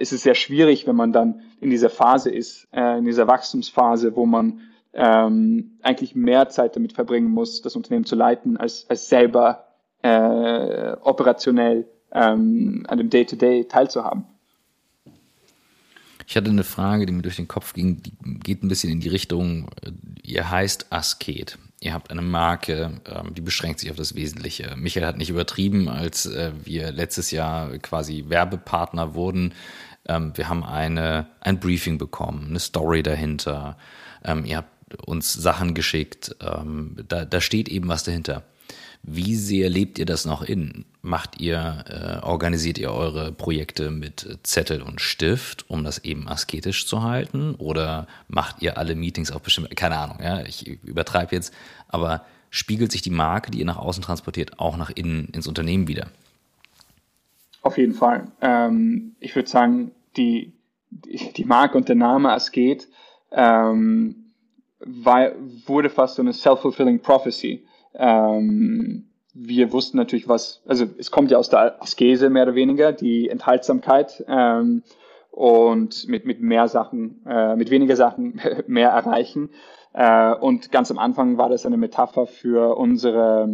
[0.00, 4.26] ist es sehr schwierig, wenn man dann in dieser Phase ist, in dieser Wachstumsphase, wo
[4.26, 4.60] man
[4.94, 9.66] ähm, eigentlich mehr Zeit damit verbringen muss, das Unternehmen zu leiten, als, als selber
[10.02, 14.24] äh, operationell ähm, an dem Day-to-Day -Day teilzuhaben.
[16.26, 19.00] Ich hatte eine Frage, die mir durch den Kopf ging, die geht ein bisschen in
[19.00, 19.90] die Richtung, äh,
[20.22, 21.58] ihr heißt Asket.
[21.80, 24.74] Ihr habt eine Marke, ähm, die beschränkt sich auf das Wesentliche.
[24.76, 29.52] Michael hat nicht übertrieben, als äh, wir letztes Jahr quasi Werbepartner wurden.
[30.06, 33.76] Ähm, wir haben eine, ein Briefing bekommen, eine Story dahinter.
[34.24, 34.73] Ähm, ihr habt
[35.04, 36.36] uns Sachen geschickt.
[36.40, 38.42] Ähm, da, da steht eben was dahinter.
[39.06, 40.86] Wie sehr lebt ihr das noch in?
[41.02, 46.86] Macht ihr, äh, organisiert ihr eure Projekte mit Zettel und Stift, um das eben asketisch
[46.86, 47.54] zu halten?
[47.56, 51.52] Oder macht ihr alle Meetings auf bestimmte, keine Ahnung, ja, ich übertreibe jetzt,
[51.88, 55.86] aber spiegelt sich die Marke, die ihr nach außen transportiert, auch nach innen ins Unternehmen
[55.86, 56.06] wieder?
[57.60, 58.28] Auf jeden Fall.
[58.40, 60.52] Ähm, ich würde sagen, die,
[60.90, 62.88] die, Marke und der Name Asket
[63.32, 64.23] ähm,
[64.86, 65.32] war,
[65.66, 67.66] wurde fast so eine self-fulfilling prophecy.
[67.94, 72.92] Ähm, wir wussten natürlich, was, also es kommt ja aus der Askese mehr oder weniger,
[72.92, 74.82] die Enthaltsamkeit ähm,
[75.30, 79.50] und mit, mit mehr Sachen, äh, mit weniger Sachen mehr erreichen.
[79.92, 83.48] Äh, und ganz am Anfang war das eine Metapher für unsere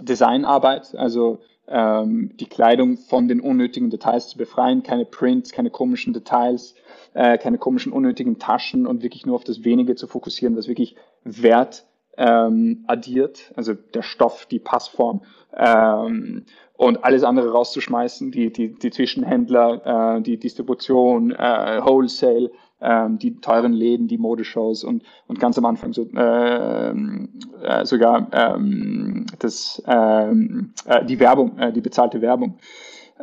[0.00, 6.12] Designarbeit, also ähm, die Kleidung von den unnötigen Details zu befreien, keine Prints, keine komischen
[6.12, 6.74] Details,
[7.14, 10.96] äh, keine komischen unnötigen Taschen und wirklich nur auf das Wenige zu fokussieren, was wirklich
[11.24, 11.84] Wert
[12.16, 15.22] ähm, addiert, also der Stoff, die Passform
[15.56, 16.44] ähm,
[16.74, 22.50] und alles andere rauszuschmeißen, die, die, die Zwischenhändler, äh, die Distribution, äh, Wholesale,
[22.82, 28.28] äh, die teuren Läden, die Modeshows und, und ganz am Anfang so, äh, äh, sogar
[28.32, 32.58] ähm, das, ähm, äh, die Werbung, äh, die bezahlte Werbung.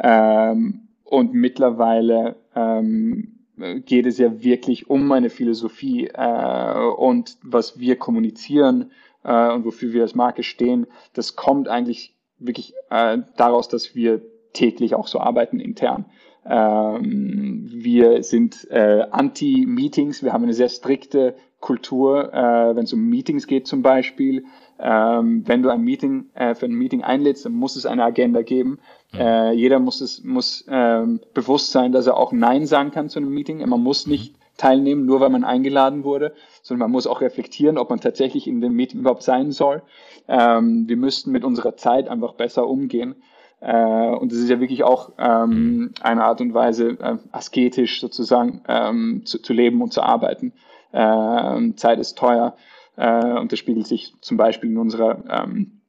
[0.01, 3.39] Ähm, und mittlerweile ähm,
[3.85, 8.91] geht es ja wirklich um eine Philosophie äh, und was wir kommunizieren
[9.23, 14.21] äh, und wofür wir als Marke stehen, das kommt eigentlich wirklich äh, daraus, dass wir
[14.53, 16.05] täglich auch so arbeiten intern.
[16.49, 23.01] Ähm, wir sind äh, anti-Meetings, wir haben eine sehr strikte Kultur, äh, wenn es um
[23.01, 24.45] Meetings geht zum Beispiel.
[24.79, 28.41] Ähm, wenn du ein Meeting äh, für ein Meeting einlädst, dann muss es eine Agenda
[28.41, 28.79] geben.
[29.13, 29.19] Mhm.
[29.19, 33.19] Äh, jeder muss es muss ähm, bewusst sein, dass er auch Nein sagen kann zu
[33.19, 33.59] einem Meeting.
[33.67, 34.13] Man muss mhm.
[34.13, 38.47] nicht teilnehmen, nur weil man eingeladen wurde, sondern man muss auch reflektieren, ob man tatsächlich
[38.47, 39.83] in dem Meeting überhaupt sein soll.
[40.27, 43.15] Ähm, wir müssten mit unserer Zeit einfach besser umgehen.
[43.61, 45.93] Äh, und es ist ja wirklich auch ähm, mhm.
[46.01, 50.53] eine Art und Weise, äh, asketisch sozusagen ähm, zu, zu leben und zu arbeiten.
[50.91, 52.55] Äh, Zeit ist teuer.
[52.95, 55.81] Äh, und das spiegelt sich zum Beispiel in unserer ähm,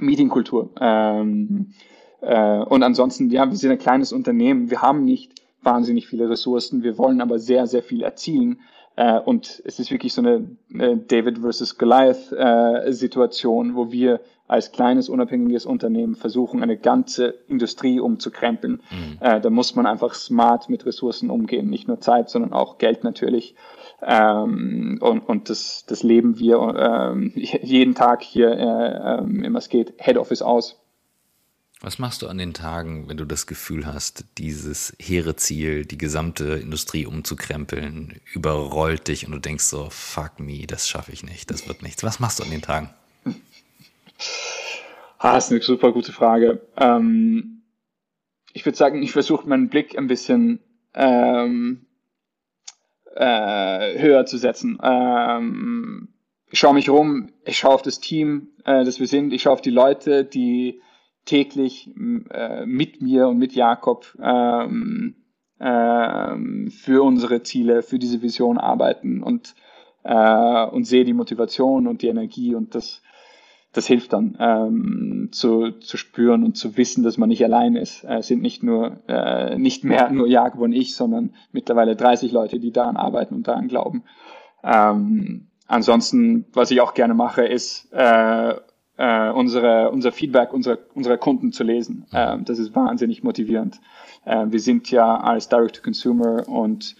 [0.00, 0.70] Meetingkultur.
[0.80, 1.74] Ähm,
[2.20, 4.70] äh, und ansonsten, ja, wir sind ein kleines Unternehmen.
[4.70, 6.82] Wir haben nicht wahnsinnig viele Ressourcen.
[6.82, 8.60] Wir wollen aber sehr, sehr viel erzielen.
[8.96, 14.72] Äh, und es ist wirklich so eine, David versus Goliath äh, Situation, wo wir als
[14.72, 18.80] kleines unabhängiges Unternehmen versuchen, eine ganze Industrie umzukrempeln.
[18.90, 19.18] Mhm.
[19.20, 23.04] Äh, da muss man einfach smart mit Ressourcen umgehen, nicht nur Zeit, sondern auch Geld
[23.04, 23.54] natürlich.
[24.02, 29.94] Ähm, und, und das, das leben wir ähm, jeden Tag hier äh, ähm, im Asket
[29.98, 30.80] Head Office aus.
[31.80, 35.98] Was machst du an den Tagen, wenn du das Gefühl hast, dieses hehre Ziel, die
[35.98, 41.50] gesamte Industrie umzukrempeln, überrollt dich und du denkst so, fuck me, das schaffe ich nicht,
[41.52, 42.02] das wird nichts.
[42.02, 42.90] Was machst du an den Tagen?
[45.18, 46.60] Ah, das ist eine super gute Frage.
[46.76, 47.62] Ähm,
[48.52, 50.60] ich würde sagen, ich versuche meinen Blick ein bisschen
[50.94, 51.86] ähm,
[53.14, 54.78] äh, höher zu setzen.
[54.82, 56.08] Ähm,
[56.50, 59.54] ich schaue mich rum, ich schaue auf das Team, äh, das wir sind, ich schaue
[59.54, 60.80] auf die Leute, die
[61.24, 61.90] täglich
[62.30, 65.16] äh, mit mir und mit Jakob ähm,
[65.60, 69.54] ähm, für unsere Ziele, für diese Vision arbeiten und,
[70.04, 73.02] äh, und sehe die Motivation und die Energie und das,
[73.78, 78.02] das hilft dann ähm, zu, zu spüren und zu wissen, dass man nicht allein ist.
[78.02, 82.58] Es sind nicht nur äh, nicht mehr nur Jakob und ich, sondern mittlerweile 30 Leute,
[82.58, 84.02] die daran arbeiten und daran glauben.
[84.64, 88.54] Ähm, ansonsten, was ich auch gerne mache, ist äh,
[88.96, 92.06] äh, unsere, unser Feedback unserer, unserer Kunden zu lesen.
[92.10, 93.80] Äh, das ist wahnsinnig motivierend.
[94.24, 96.96] Äh, wir sind ja als Direct-to-Consumer und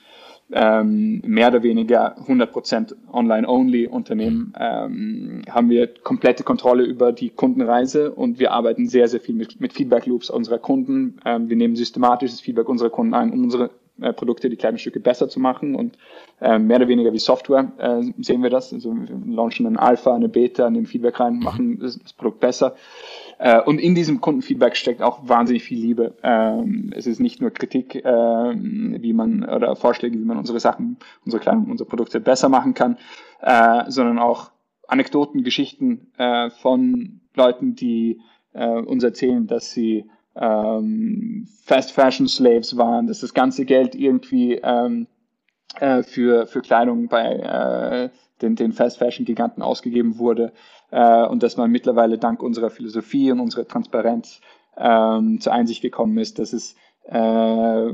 [0.53, 8.39] ähm, mehr oder weniger 100% Online-Only-Unternehmen, ähm, haben wir komplette Kontrolle über die Kundenreise und
[8.39, 11.21] wir arbeiten sehr, sehr viel mit, mit Feedback-Loops unserer Kunden.
[11.25, 15.01] Ähm, wir nehmen systematisches Feedback unserer Kunden ein, um unsere äh, Produkte, die kleinen Stücke
[15.01, 15.99] besser zu machen und
[16.41, 18.73] äh, mehr oder weniger wie Software äh, sehen wir das.
[18.73, 22.77] Also wir launchen eine Alpha, eine Beta, nehmen Feedback rein, machen das, das Produkt besser.
[23.39, 26.17] Äh, und in diesem Kundenfeedback steckt auch wahnsinnig viel Liebe.
[26.23, 30.97] Ähm, es ist nicht nur Kritik, äh, wie man oder Vorschläge, wie man unsere Sachen,
[31.25, 32.99] unsere kleinen, unsere Produkte besser machen kann,
[33.41, 34.51] äh, sondern auch
[34.89, 38.21] Anekdoten, Geschichten äh, von Leuten, die
[38.55, 44.55] äh, uns erzählen, dass sie ähm, Fast Fashion Slaves waren, dass das ganze Geld irgendwie
[44.55, 45.07] ähm,
[45.79, 48.11] äh, für, für Kleidung bei
[48.41, 50.53] den, den Fast Fashion Giganten ausgegeben wurde
[50.91, 54.41] äh, und dass man mittlerweile dank unserer Philosophie und unserer Transparenz
[54.77, 57.15] ähm, zur Einsicht gekommen ist, dass es äh,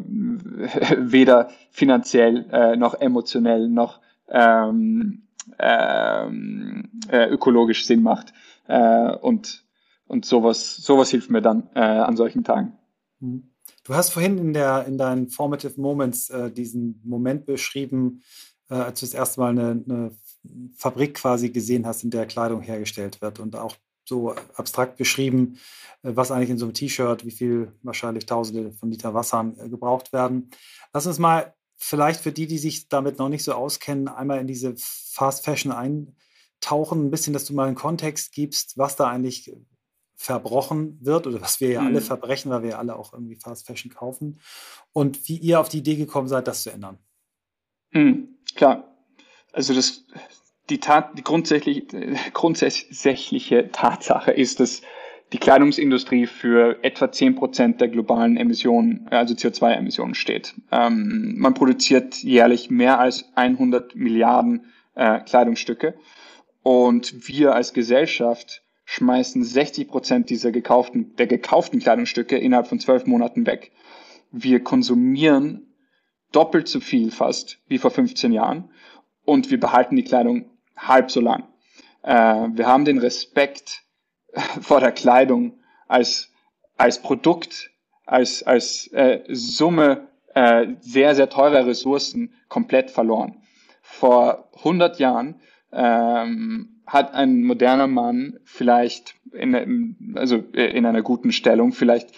[0.98, 5.22] weder finanziell äh, noch emotionell noch ähm,
[5.58, 8.32] ähm, äh, ökologisch Sinn macht.
[8.66, 9.64] Äh, und
[10.06, 12.78] und sowas, sowas hilft mir dann äh, an solchen Tagen.
[13.20, 13.50] Mhm.
[13.84, 18.22] Du hast vorhin in, der, in deinen Formative Moments äh, diesen Moment beschrieben,
[18.70, 20.10] äh, als du das erste Mal eine, eine,
[20.76, 25.58] Fabrik quasi gesehen hast, in der Kleidung hergestellt wird und auch so abstrakt beschrieben,
[26.02, 29.68] äh, was eigentlich in so einem T-Shirt, wie viel wahrscheinlich Tausende von Liter Wasser äh,
[29.68, 30.50] gebraucht werden.
[30.92, 34.46] Lass uns mal vielleicht für die, die sich damit noch nicht so auskennen, einmal in
[34.46, 39.54] diese Fast Fashion eintauchen, ein bisschen, dass du mal einen Kontext gibst, was da eigentlich
[40.16, 41.88] verbrochen wird oder was wir ja mhm.
[41.88, 44.40] alle verbrechen, weil wir ja alle auch irgendwie Fast Fashion kaufen
[44.92, 46.98] und wie ihr auf die Idee gekommen seid, das zu ändern.
[47.90, 48.93] Mhm, klar.
[49.54, 50.04] Also das,
[50.68, 51.86] die, Tat, die grundsätzlich,
[52.32, 54.82] grundsätzliche Tatsache ist, dass
[55.32, 60.54] die Kleidungsindustrie für etwa 10% der globalen Emissionen, also CO2-Emissionen steht.
[60.70, 65.94] Ähm, man produziert jährlich mehr als 100 Milliarden äh, Kleidungsstücke
[66.62, 73.06] und wir als Gesellschaft schmeißen 60 Prozent dieser gekauften, der gekauften Kleidungsstücke innerhalb von zwölf
[73.06, 73.72] Monaten weg.
[74.30, 75.74] Wir konsumieren
[76.32, 78.70] doppelt so viel fast wie vor 15 Jahren
[79.24, 81.44] und wir behalten die Kleidung halb so lang.
[82.02, 83.82] Äh, wir haben den Respekt
[84.60, 86.32] vor der Kleidung als,
[86.76, 87.70] als Produkt,
[88.06, 93.42] als, als äh, Summe äh, sehr, sehr teurer Ressourcen komplett verloren.
[93.82, 95.40] Vor 100 Jahren
[95.72, 102.10] ähm, hat ein moderner Mann vielleicht in, also äh, in einer guten Stellung vielleicht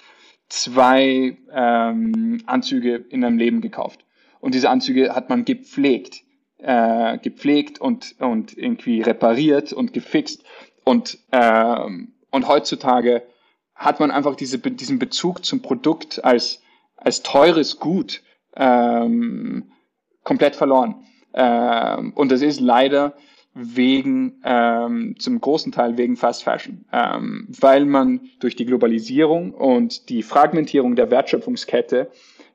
[0.49, 4.05] zwei ähm, Anzüge in einem Leben gekauft.
[4.41, 6.23] Und diese Anzüge hat man gepflegt,
[6.59, 10.45] äh, gepflegt und, und irgendwie repariert und gefixt.
[10.85, 13.23] Und, ähm, und heutzutage
[13.75, 16.63] hat man einfach diese, diesen Bezug zum Produkt als,
[16.97, 18.23] als teures Gut
[18.57, 19.71] ähm,
[20.25, 21.05] komplett verloren.
[21.35, 23.15] Ähm, und das ist leider
[23.55, 30.11] wegen, ähm, zum großen Teil wegen Fast Fashion, ähm, weil man durch die Globalisierung und
[30.11, 32.11] die Fragmentierung der Wertschöpfungskette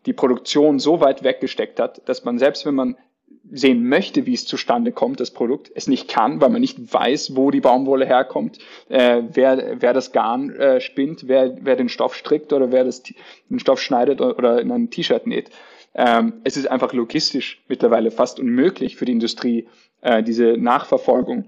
[0.05, 2.97] die Produktion so weit weggesteckt hat, dass man selbst wenn man
[3.51, 7.36] sehen möchte, wie es zustande kommt, das Produkt, es nicht kann, weil man nicht weiß,
[7.36, 8.59] wo die Baumwolle herkommt,
[8.89, 13.03] äh, wer, wer das Garn äh, spinnt, wer, wer den Stoff strickt oder wer das,
[13.03, 15.49] den Stoff schneidet oder in ein T-Shirt näht.
[15.93, 19.67] Ähm, es ist einfach logistisch mittlerweile fast unmöglich für die Industrie,
[20.01, 21.45] äh, diese Nachverfolgung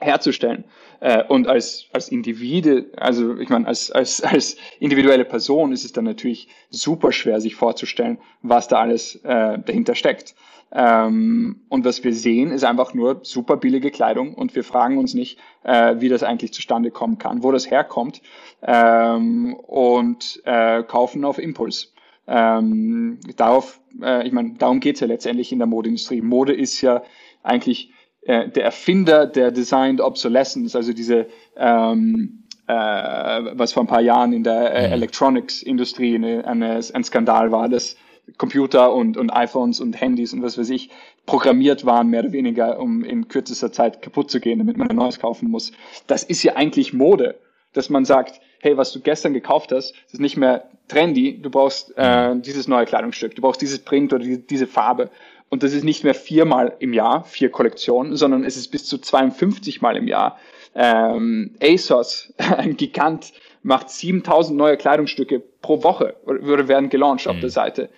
[0.00, 0.64] herzustellen.
[1.00, 5.92] Äh, und als, als Individu, also ich meine, als, als, als individuelle Person ist es
[5.92, 10.34] dann natürlich super schwer, sich vorzustellen, was da alles äh, dahinter steckt.
[10.72, 15.14] Ähm, und was wir sehen, ist einfach nur super billige Kleidung und wir fragen uns
[15.14, 18.20] nicht, äh, wie das eigentlich zustande kommen kann, wo das herkommt
[18.62, 21.94] ähm, und äh, kaufen auf Impuls.
[22.26, 26.20] Ähm, darauf, äh, ich meine, darum geht's ja letztendlich in der Modeindustrie.
[26.20, 27.02] Mode ist ja
[27.44, 27.92] eigentlich
[28.22, 34.32] äh, der Erfinder der Designed Obsolescence, also diese ähm, äh, was vor ein paar Jahren
[34.32, 34.92] in der äh, mhm.
[34.94, 37.96] Electronics-Industrie eine, eine, ein Skandal war, dass
[38.38, 40.90] Computer und, und iPhones und Handys und was weiß ich
[41.26, 44.96] programmiert waren, mehr oder weniger, um in kürzester Zeit kaputt zu gehen, damit man ein
[44.96, 45.72] neues kaufen muss.
[46.06, 47.38] Das ist ja eigentlich Mode,
[47.72, 51.92] dass man sagt, hey, was du gestern gekauft hast, ist nicht mehr trendy, du brauchst
[51.96, 52.42] äh, mhm.
[52.42, 55.10] dieses neue Kleidungsstück, du brauchst dieses Print oder die, diese Farbe
[55.48, 58.98] und das ist nicht mehr viermal im Jahr, vier Kollektionen, sondern es ist bis zu
[58.98, 60.38] 52 Mal im Jahr.
[60.74, 67.32] Ähm, ASOS, ein Gigant, macht 7000 neue Kleidungsstücke pro Woche oder werden gelauncht mhm.
[67.32, 67.88] auf der Seite.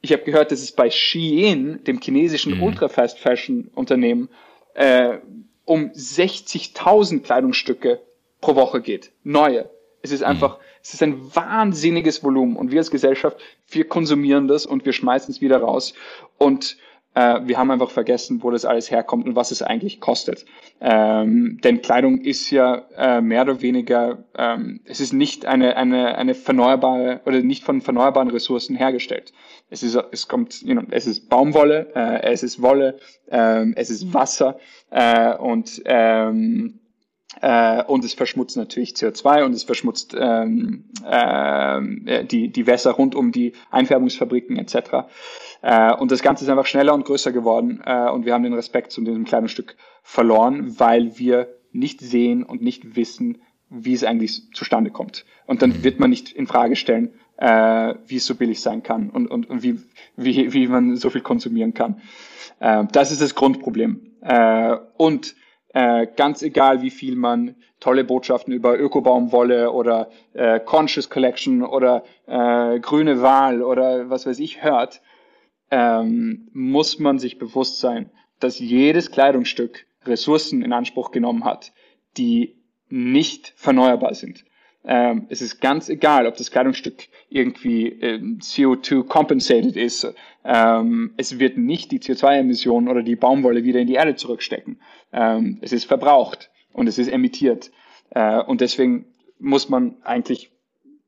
[0.00, 2.62] Ich habe gehört, dass es bei Shein, dem chinesischen mhm.
[2.62, 4.28] Ultra-Fast Fashion Unternehmen,
[4.74, 5.18] äh,
[5.64, 8.00] um 60.000 Kleidungsstücke
[8.40, 9.12] pro Woche geht.
[9.24, 9.68] Neue.
[10.02, 10.26] Es ist mhm.
[10.26, 13.38] einfach, es ist ein wahnsinniges Volumen und wir als Gesellschaft,
[13.68, 15.94] wir konsumieren das und wir schmeißen es wieder raus
[16.38, 16.78] und
[17.18, 20.44] äh, wir haben einfach vergessen, wo das alles herkommt und was es eigentlich kostet.
[20.80, 26.16] Ähm, denn Kleidung ist ja äh, mehr oder weniger, ähm, es ist nicht eine, eine,
[26.16, 29.32] eine erneuerbare oder nicht von erneuerbaren Ressourcen hergestellt.
[29.68, 33.90] Es ist, es kommt, you know, es ist Baumwolle, äh, es ist Wolle, äh, es
[33.90, 34.58] ist Wasser
[34.90, 36.78] äh, und ähm,
[37.42, 43.14] äh, und es verschmutzt natürlich CO2 und es verschmutzt ähm, äh, die, die Wässer rund
[43.14, 45.08] um die Einfärbungsfabriken etc.
[45.62, 48.54] Äh, und das Ganze ist einfach schneller und größer geworden äh, und wir haben den
[48.54, 53.38] Respekt zu diesem kleinen Stück verloren, weil wir nicht sehen und nicht wissen,
[53.70, 55.24] wie es eigentlich zustande kommt.
[55.46, 59.10] Und dann wird man nicht in Frage stellen, äh, wie es so billig sein kann
[59.10, 59.78] und, und, und wie,
[60.16, 62.00] wie, wie man so viel konsumieren kann.
[62.60, 64.12] Äh, das ist das Grundproblem.
[64.22, 65.34] Äh, und
[65.74, 72.02] äh, ganz egal, wie viel man tolle Botschaften über Ökobaumwolle oder äh, Conscious Collection oder
[72.26, 75.00] äh, grüne Wahl oder was weiß ich hört,
[75.70, 78.10] ähm, muss man sich bewusst sein,
[78.40, 81.72] dass jedes Kleidungsstück Ressourcen in Anspruch genommen hat,
[82.16, 82.56] die
[82.88, 84.44] nicht verneuerbar sind.
[84.84, 90.14] Ähm, es ist ganz egal, ob das Kleidungsstück irgendwie äh, CO2 compensated ist.
[90.44, 94.80] Ähm, es wird nicht die CO2-Emissionen oder die Baumwolle wieder in die Erde zurückstecken.
[95.12, 97.70] Ähm, es ist verbraucht und es ist emittiert.
[98.10, 99.06] Äh, und deswegen
[99.38, 100.50] muss man eigentlich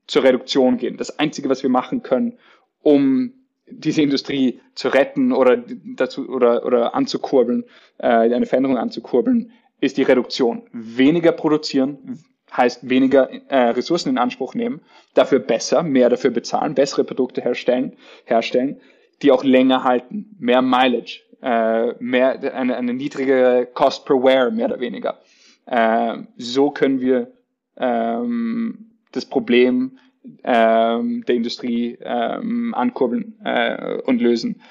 [0.06, 0.96] zur Reduktion gehen.
[0.96, 2.38] Das Einzige, was wir machen können,
[2.82, 3.32] um
[3.70, 5.62] diese Industrie zu retten oder
[5.96, 7.64] dazu oder, oder anzukurbeln,
[7.98, 10.62] äh, eine Veränderung anzukurbeln, ist die Reduktion.
[10.72, 12.18] Weniger produzieren
[12.56, 14.80] heißt weniger äh, Ressourcen in Anspruch nehmen,
[15.14, 18.80] dafür besser, mehr dafür bezahlen, bessere Produkte herstellen, herstellen,
[19.22, 24.66] die auch länger halten, mehr Mileage, äh, mehr eine, eine niedrigere Cost per Wear, mehr
[24.66, 25.20] oder weniger.
[25.66, 27.32] Äh, so können wir
[27.76, 29.98] ähm, das Problem
[30.44, 34.62] ähm, der Industrie ähm, ankurbeln äh, und lösen.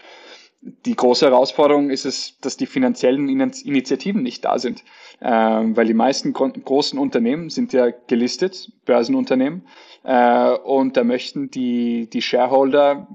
[0.61, 4.83] Die große Herausforderung ist es, dass die finanziellen Initiativen nicht da sind,
[5.21, 9.65] ähm, weil die meisten großen Unternehmen sind ja gelistet, Börsenunternehmen,
[10.03, 13.07] äh, und da möchten die, die Shareholder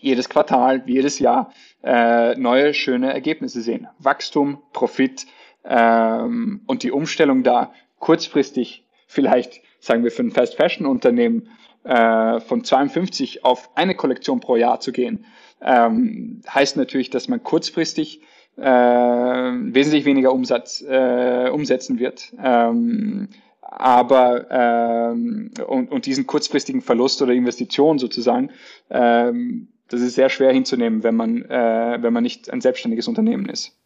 [0.00, 3.88] jedes Quartal, jedes Jahr äh, neue, schöne Ergebnisse sehen.
[3.98, 5.26] Wachstum, Profit
[5.64, 11.48] ähm, und die Umstellung da kurzfristig vielleicht sagen wir, für ein Fast Fashion Unternehmen
[11.84, 15.26] äh, von 52 auf eine Kollektion pro Jahr zu gehen,
[15.60, 18.22] ähm, heißt natürlich, dass man kurzfristig
[18.56, 22.32] äh, wesentlich weniger Umsatz äh, umsetzen wird.
[22.42, 23.28] Ähm,
[23.60, 28.50] aber ähm, und, und diesen kurzfristigen Verlust oder Investition sozusagen,
[28.90, 33.46] ähm, das ist sehr schwer hinzunehmen, wenn man äh, wenn man nicht ein selbstständiges Unternehmen
[33.46, 33.76] ist.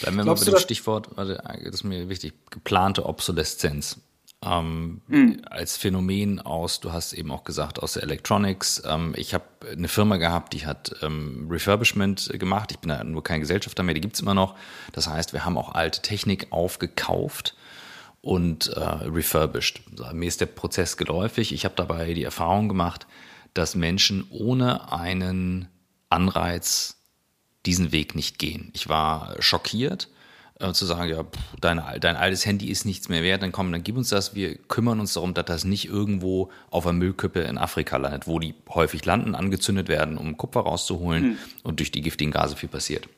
[0.00, 1.28] Bleiben wir mal bei dem Stichwort, das
[1.62, 4.00] ist mir wichtig, geplante Obsoleszenz
[4.46, 5.42] ähm, mhm.
[5.50, 8.82] als Phänomen aus, du hast eben auch gesagt, aus der Electronics.
[8.86, 12.70] Ähm, ich habe eine Firma gehabt, die hat ähm, Refurbishment gemacht.
[12.72, 14.56] Ich bin da nur kein Gesellschafter mehr, die gibt's immer noch.
[14.92, 17.54] Das heißt, wir haben auch alte Technik aufgekauft
[18.20, 19.82] und äh, refurbished.
[20.12, 21.52] Mir ist der Prozess geläufig.
[21.52, 23.06] Ich habe dabei die Erfahrung gemacht,
[23.52, 25.68] dass Menschen ohne einen
[26.08, 26.96] Anreiz
[27.66, 28.70] diesen Weg nicht gehen.
[28.74, 30.08] Ich war schockiert
[30.64, 33.70] äh, zu sagen, ja, pff, dein, dein altes Handy ist nichts mehr wert, dann komm,
[33.72, 37.40] dann gib uns das, wir kümmern uns darum, dass das nicht irgendwo auf der Müllkippe
[37.40, 41.38] in Afrika landet, wo die häufig landen, angezündet werden, um Kupfer rauszuholen mhm.
[41.62, 43.08] und durch die giftigen Gase viel passiert.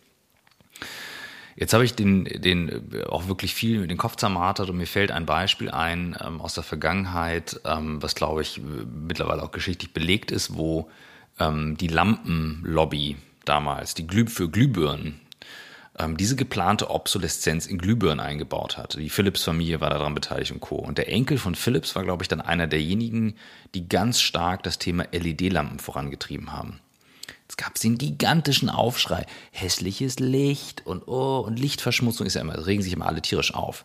[1.58, 5.10] Jetzt habe ich den, den auch wirklich viel mit den Kopf zermartert und mir fällt
[5.10, 10.30] ein Beispiel ein ähm, aus der Vergangenheit, ähm, was glaube ich mittlerweile auch geschichtlich belegt
[10.30, 10.90] ist, wo
[11.38, 13.16] ähm, die Lampenlobby
[13.46, 15.20] damals, die Glüh für Glühbirnen,
[15.98, 18.94] ähm, diese geplante Obsoleszenz in Glühbirnen eingebaut hat.
[18.94, 20.76] Die Philips-Familie war daran beteiligt und Co.
[20.76, 23.34] Und der Enkel von Philips war, glaube ich, dann einer derjenigen,
[23.74, 26.80] die ganz stark das Thema LED-Lampen vorangetrieben haben.
[27.42, 29.24] Jetzt gab es den gigantischen Aufschrei.
[29.52, 33.84] Hässliches Licht und oh, und Lichtverschmutzung ist ja immer, regen sich immer alle tierisch auf.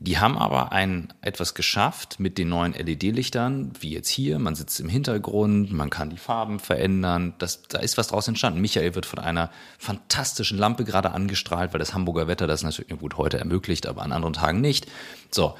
[0.00, 4.38] Die haben aber ein etwas geschafft mit den neuen LED-Lichtern, wie jetzt hier.
[4.38, 7.34] Man sitzt im Hintergrund, man kann die Farben verändern.
[7.38, 8.60] Das, da ist was draus entstanden.
[8.60, 13.16] Michael wird von einer fantastischen Lampe gerade angestrahlt, weil das Hamburger Wetter das natürlich gut
[13.16, 14.86] heute ermöglicht, aber an anderen Tagen nicht.
[15.30, 15.54] So,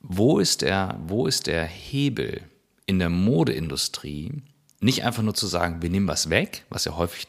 [0.00, 2.42] wo ist der, wo ist der Hebel
[2.86, 4.42] in der Modeindustrie,
[4.80, 7.28] nicht einfach nur zu sagen, wir nehmen was weg, was ja häufig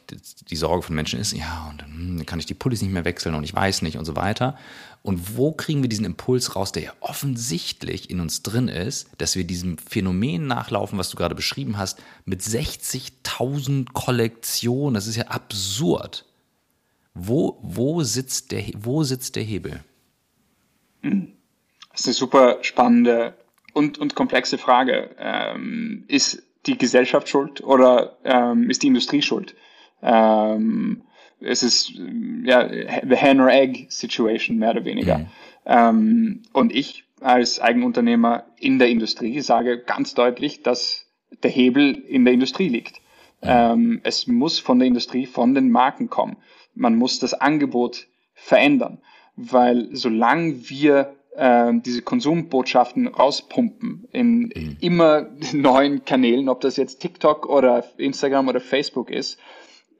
[0.49, 3.03] die Sorge von Menschen ist, ja, und hm, dann kann ich die Pullis nicht mehr
[3.03, 4.57] wechseln und ich weiß nicht und so weiter.
[5.03, 9.35] Und wo kriegen wir diesen Impuls raus, der ja offensichtlich in uns drin ist, dass
[9.35, 15.25] wir diesem Phänomen nachlaufen, was du gerade beschrieben hast, mit 60.000 Kollektionen, das ist ja
[15.25, 16.25] absurd.
[17.15, 19.83] Wo, wo, sitzt der, wo sitzt der Hebel?
[21.01, 23.33] Das ist eine super spannende
[23.73, 25.15] und, und komplexe Frage.
[25.17, 29.55] Ähm, ist die Gesellschaft schuld oder ähm, ist die Industrie schuld?
[30.03, 31.03] Ähm,
[31.41, 31.93] es ist
[32.43, 35.19] ja the hen or egg Situation mehr oder weniger.
[35.19, 35.27] Mhm.
[35.65, 41.05] Ähm, und ich als Eigenunternehmer in der Industrie sage ganz deutlich, dass
[41.43, 42.97] der Hebel in der Industrie liegt.
[43.41, 43.49] Mhm.
[43.49, 46.37] Ähm, es muss von der Industrie, von den Marken kommen.
[46.73, 48.99] Man muss das Angebot verändern,
[49.35, 54.77] weil solange wir äh, diese Konsumbotschaften rauspumpen in mhm.
[54.79, 59.39] immer neuen Kanälen, ob das jetzt TikTok oder Instagram oder Facebook ist.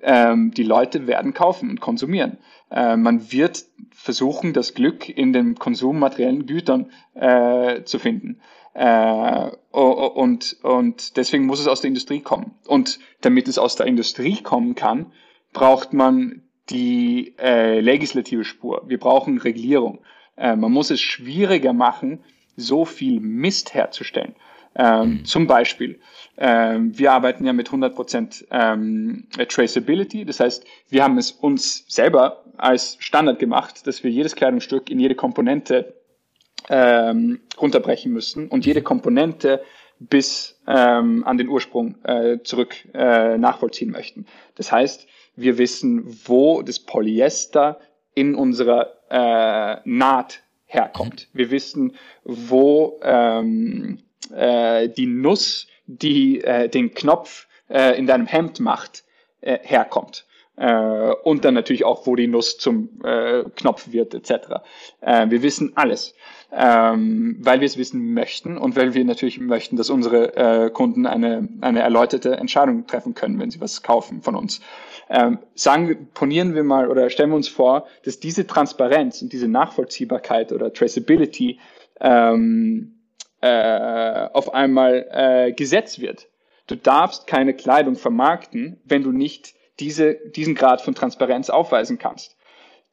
[0.04, 2.38] Ähm, die Leute werden kaufen und konsumieren.
[2.72, 8.42] Äh, man wird versuchen, das Glück in den konsummateriellen Gütern äh, zu finden.
[8.74, 12.56] Äh, und, und deswegen muss es aus der Industrie kommen.
[12.68, 15.12] Und damit es aus der Industrie kommen kann,
[15.54, 18.84] braucht man die äh, legislative Spur.
[18.88, 20.00] Wir brauchen Regulierung.
[20.38, 22.24] Äh, man muss es schwieriger machen,
[22.56, 24.36] so viel Mist herzustellen.
[24.76, 25.26] Ähm, mhm.
[25.26, 26.00] Zum Beispiel,
[26.38, 30.26] ähm, wir arbeiten ja mit 100% ähm, Traceability.
[30.26, 35.00] Das heißt, wir haben es uns selber als Standard gemacht, dass wir jedes Kleidungsstück in
[35.00, 35.96] jede Komponente
[36.70, 39.62] ähm, runterbrechen müssen und jede Komponente
[40.00, 44.26] bis ähm, an den Ursprung äh, zurück äh, nachvollziehen möchten.
[44.56, 47.80] Das heißt, wir wissen, wo das Polyester
[48.14, 51.28] in unserer äh, Naht herkommt.
[51.34, 54.00] Wir wissen, wo ähm,
[54.34, 59.04] äh, die Nuss, die äh, den Knopf äh, in deinem Hemd macht,
[59.42, 60.26] äh, herkommt.
[60.58, 64.62] Äh, und dann natürlich auch, wo die Nuss zum äh, Knopf wird, etc.
[65.00, 66.14] Äh, wir wissen alles,
[66.52, 71.08] ähm, weil wir es wissen möchten und weil wir natürlich möchten, dass unsere äh, Kunden
[71.08, 74.62] eine, eine erläuterte Entscheidung treffen können, wenn sie was kaufen von uns.
[75.10, 79.48] Ähm, sagen, ponieren wir mal oder stellen wir uns vor, dass diese Transparenz und diese
[79.48, 81.60] Nachvollziehbarkeit oder Traceability
[82.00, 83.01] ähm,
[83.42, 86.28] äh, auf einmal äh, Gesetz wird.
[86.68, 92.38] Du darfst keine Kleidung vermarkten, wenn du nicht diese, diesen Grad von Transparenz aufweisen kannst.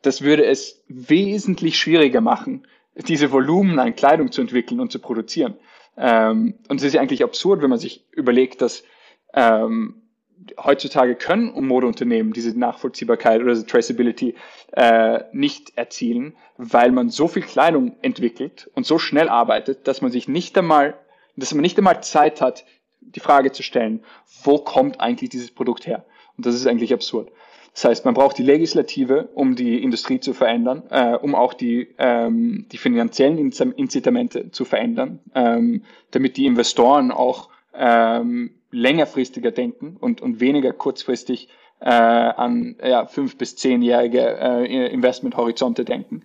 [0.03, 5.57] Das würde es wesentlich schwieriger machen, diese Volumen an Kleidung zu entwickeln und zu produzieren.
[5.97, 8.85] Ähm, und es ist ja eigentlich absurd, wenn man sich überlegt, dass
[9.35, 10.08] ähm,
[10.63, 14.35] heutzutage können Modeunternehmen diese Nachvollziehbarkeit oder diese Traceability
[14.73, 20.11] äh, nicht erzielen, weil man so viel Kleidung entwickelt und so schnell arbeitet, dass man
[20.11, 20.99] sich nicht einmal,
[21.37, 22.65] dass man nicht einmal Zeit hat,
[23.01, 24.05] die Frage zu stellen,
[24.43, 26.05] wo kommt eigentlich dieses Produkt her?
[26.37, 27.31] Und das ist eigentlich absurd.
[27.75, 31.95] Das heißt, man braucht die Legislative, um die Industrie zu verändern, äh, um auch die,
[31.99, 40.21] ähm, die finanziellen Incitamente zu verändern, ähm, damit die Investoren auch ähm, längerfristiger denken und,
[40.21, 41.49] und weniger kurzfristig
[41.81, 46.23] äh, an ja, fünf bis zehnjährige äh, Investmenthorizonte denken.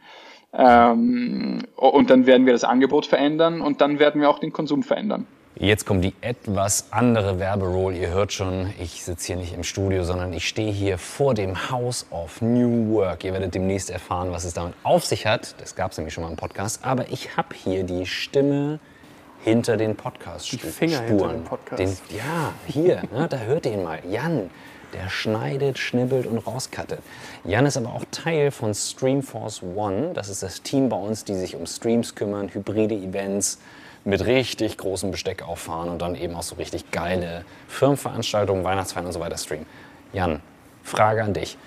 [0.54, 4.84] Ähm, und dann werden wir das Angebot verändern und dann werden wir auch den Konsum
[4.84, 5.28] verändern.
[5.56, 7.96] Jetzt kommt die etwas andere Werberoll.
[7.96, 11.70] Ihr hört schon, ich sitze hier nicht im Studio, sondern ich stehe hier vor dem
[11.70, 13.24] House of New Work.
[13.24, 15.56] Ihr werdet demnächst erfahren, was es damit auf sich hat.
[15.62, 16.84] Das gab es nämlich schon mal im Podcast.
[16.84, 18.80] Aber ich habe hier die Stimme
[19.44, 20.62] hinter den Podcast-Spuren.
[20.64, 21.80] Die Finger hinter den Podcast.
[21.80, 24.00] Den, ja, hier, ne, da hört ihr ihn mal.
[24.10, 24.50] Jan,
[24.94, 27.00] der schneidet, schnibbelt und rauskattet.
[27.44, 30.12] Jan ist aber auch Teil von Streamforce One.
[30.14, 33.60] Das ist das Team bei uns, die sich um Streams kümmern, hybride Events,
[34.06, 39.14] mit richtig großem Besteck auffahren und dann eben auch so richtig geile Firmenveranstaltungen, Weihnachtsfeiern und
[39.14, 39.66] so weiter streamen.
[40.12, 40.42] Jan,
[40.84, 41.58] Frage an dich.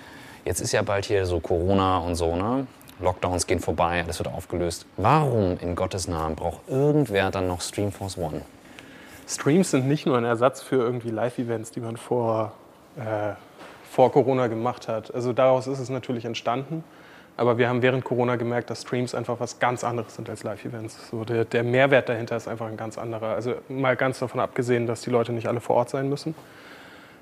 [0.45, 2.67] Jetzt ist ja bald hier so Corona und so, ne?
[2.99, 4.85] Lockdowns gehen vorbei, alles wird aufgelöst.
[4.97, 8.41] Warum in Gottes Namen braucht irgendwer dann noch Streamforce One?
[9.27, 12.53] Streams sind nicht nur ein Ersatz für irgendwie Live-Events, die man vor,
[12.95, 13.33] äh,
[13.89, 15.13] vor Corona gemacht hat.
[15.13, 16.83] Also daraus ist es natürlich entstanden.
[17.35, 21.09] Aber wir haben während Corona gemerkt, dass Streams einfach was ganz anderes sind als Live-Events.
[21.11, 23.35] So der, der, Mehrwert dahinter ist einfach ein ganz anderer.
[23.35, 26.33] Also mal ganz davon abgesehen, dass die Leute nicht alle vor Ort sein müssen,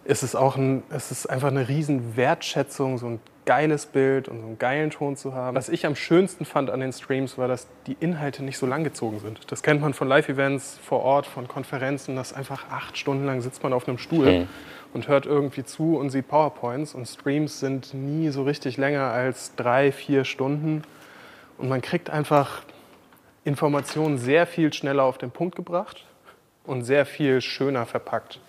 [0.06, 4.42] ist es auch ein, es ist einfach eine riesen Wertschätzung, so ein geiles Bild und
[4.42, 5.56] so einen geilen Ton zu haben.
[5.56, 9.20] Was ich am schönsten fand an den Streams war, dass die Inhalte nicht so langgezogen
[9.20, 9.40] sind.
[9.52, 13.64] Das kennt man von Live-Events vor Ort, von Konferenzen, dass einfach acht Stunden lang sitzt
[13.64, 14.40] man auf einem Stuhl.
[14.40, 14.48] Mhm
[14.96, 16.96] und hört irgendwie zu und sieht PowerPoints.
[16.96, 20.84] Und Streams sind nie so richtig länger als drei, vier Stunden.
[21.58, 22.62] Und man kriegt einfach
[23.44, 26.06] Informationen sehr viel schneller auf den Punkt gebracht
[26.64, 28.40] und sehr viel schöner verpackt.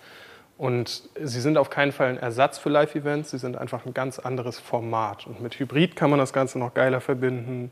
[0.57, 4.17] Und sie sind auf keinen Fall ein Ersatz für Live-Events, sie sind einfach ein ganz
[4.17, 5.27] anderes Format.
[5.27, 7.71] Und mit Hybrid kann man das Ganze noch geiler verbinden.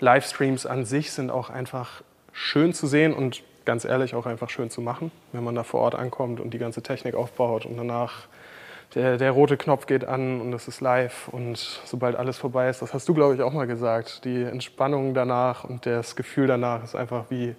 [0.00, 2.02] Livestreams an sich sind auch einfach
[2.32, 5.80] schön zu sehen und ganz ehrlich auch einfach schön zu machen, wenn man da vor
[5.80, 8.26] Ort ankommt und die ganze Technik aufbaut und danach
[8.94, 12.82] der, der rote Knopf geht an und es ist live und sobald alles vorbei ist,
[12.82, 16.84] das hast du glaube ich auch mal gesagt, die Entspannung danach und das Gefühl danach
[16.84, 17.56] ist einfach wie,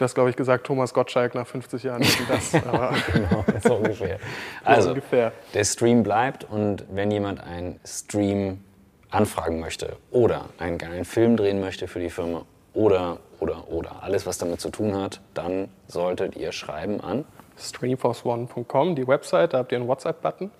[0.00, 2.54] du hast glaube ich gesagt, Thomas Gottschalk nach 50 Jahren das.
[2.66, 4.18] Aber genau, so ungefähr.
[4.64, 5.32] Also ungefähr.
[5.54, 8.64] der Stream bleibt und wenn jemand einen Stream
[9.10, 14.26] anfragen möchte oder einen geilen Film drehen möchte für die Firma oder, oder, oder alles,
[14.26, 17.24] was damit zu tun hat, dann solltet ihr schreiben an
[17.60, 20.50] streamforceone.com, die Website, da habt ihr einen WhatsApp-Button.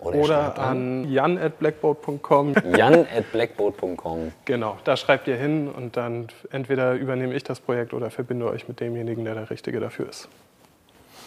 [0.00, 2.54] Oder, oder an jan at blackboat.com.
[2.76, 4.32] jan at blackboat.com.
[4.46, 8.66] Genau, da schreibt ihr hin und dann entweder übernehme ich das Projekt oder verbinde euch
[8.66, 10.28] mit demjenigen, der der Richtige dafür ist.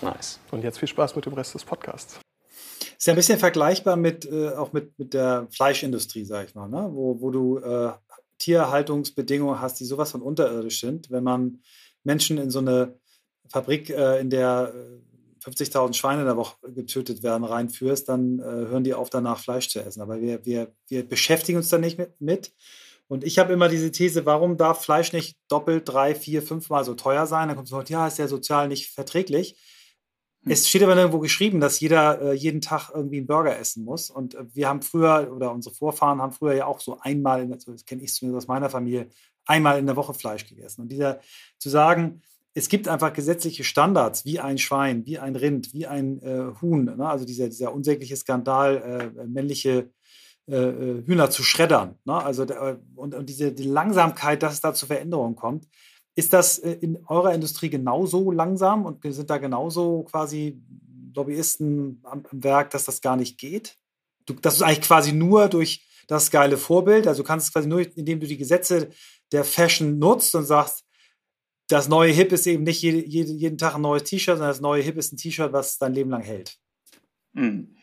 [0.02, 0.40] Nice.
[0.52, 2.20] Und jetzt viel Spaß mit dem Rest des Podcasts.
[2.98, 6.68] Ist ja ein bisschen vergleichbar mit, äh, auch mit, mit der Fleischindustrie, sag ich mal,
[6.68, 6.90] ne?
[6.92, 7.92] wo, wo du äh,
[8.40, 11.12] Tierhaltungsbedingungen hast, die sowas von unterirdisch sind.
[11.12, 11.60] Wenn man
[12.04, 12.98] Menschen in so eine
[13.50, 14.74] Fabrik, äh, in der
[15.44, 19.40] 50.000 äh, Schweine in der Woche getötet werden, reinführst, dann äh, hören die auf, danach
[19.40, 20.02] Fleisch zu essen.
[20.02, 22.54] Aber wir, wir, wir beschäftigen uns da nicht mit, mit.
[23.08, 26.96] Und ich habe immer diese These, warum darf Fleisch nicht doppelt, drei, vier, fünfmal so
[26.96, 27.48] teuer sein?
[27.48, 29.58] Dann kommt so, ja, ist ja sozial nicht verträglich.
[30.44, 30.52] Hm.
[30.52, 34.10] Es steht aber nirgendwo geschrieben, dass jeder äh, jeden Tag irgendwie einen Burger essen muss.
[34.10, 37.72] Und äh, wir haben früher, oder unsere Vorfahren haben früher ja auch so einmal, also
[37.72, 39.10] das kenne ich zumindest aus meiner Familie,
[39.46, 40.82] einmal in der Woche Fleisch gegessen.
[40.82, 41.20] Und dieser
[41.60, 42.22] zu sagen,
[42.54, 46.86] es gibt einfach gesetzliche Standards, wie ein Schwein, wie ein Rind, wie ein äh, Huhn.
[46.86, 47.08] Ne?
[47.08, 49.90] Also dieser, dieser unsägliche Skandal, äh, männliche
[50.48, 51.96] äh, äh Hühner zu schreddern.
[52.06, 52.14] Ne?
[52.14, 55.68] Also äh, und, und diese die Langsamkeit, dass es da zu Veränderungen kommt.
[56.16, 60.62] Ist das äh, in eurer Industrie genauso langsam und sind da genauso quasi
[61.16, 63.78] Lobbyisten am, am Werk, dass das gar nicht geht?
[64.28, 67.08] Du, das ist eigentlich quasi nur durch das geile Vorbild.
[67.08, 68.90] Also du kannst es quasi nur, indem du die Gesetze
[69.32, 70.84] der Fashion nutzt und sagst,
[71.74, 74.62] das neue Hip ist eben nicht jede, jede, jeden Tag ein neues T-Shirt, sondern das
[74.62, 76.58] neue Hip ist ein T-Shirt, was dein Leben lang hält.
[77.34, 77.76] Hm.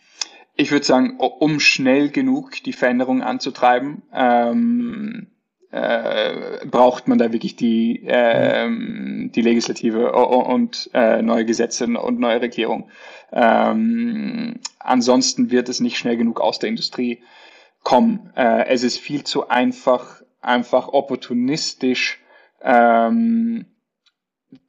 [0.54, 5.28] Ich würde sagen, um schnell genug die Veränderung anzutreiben, ähm,
[5.72, 12.40] äh, braucht man da wirklich die, äh, die Legislative und äh, neue Gesetze und neue
[12.40, 12.90] Regierung.
[13.32, 17.22] Ähm, ansonsten wird es nicht schnell genug aus der Industrie
[17.82, 18.30] kommen.
[18.36, 22.20] Äh, es ist viel zu einfach, einfach opportunistisch
[22.62, 23.66] ähm,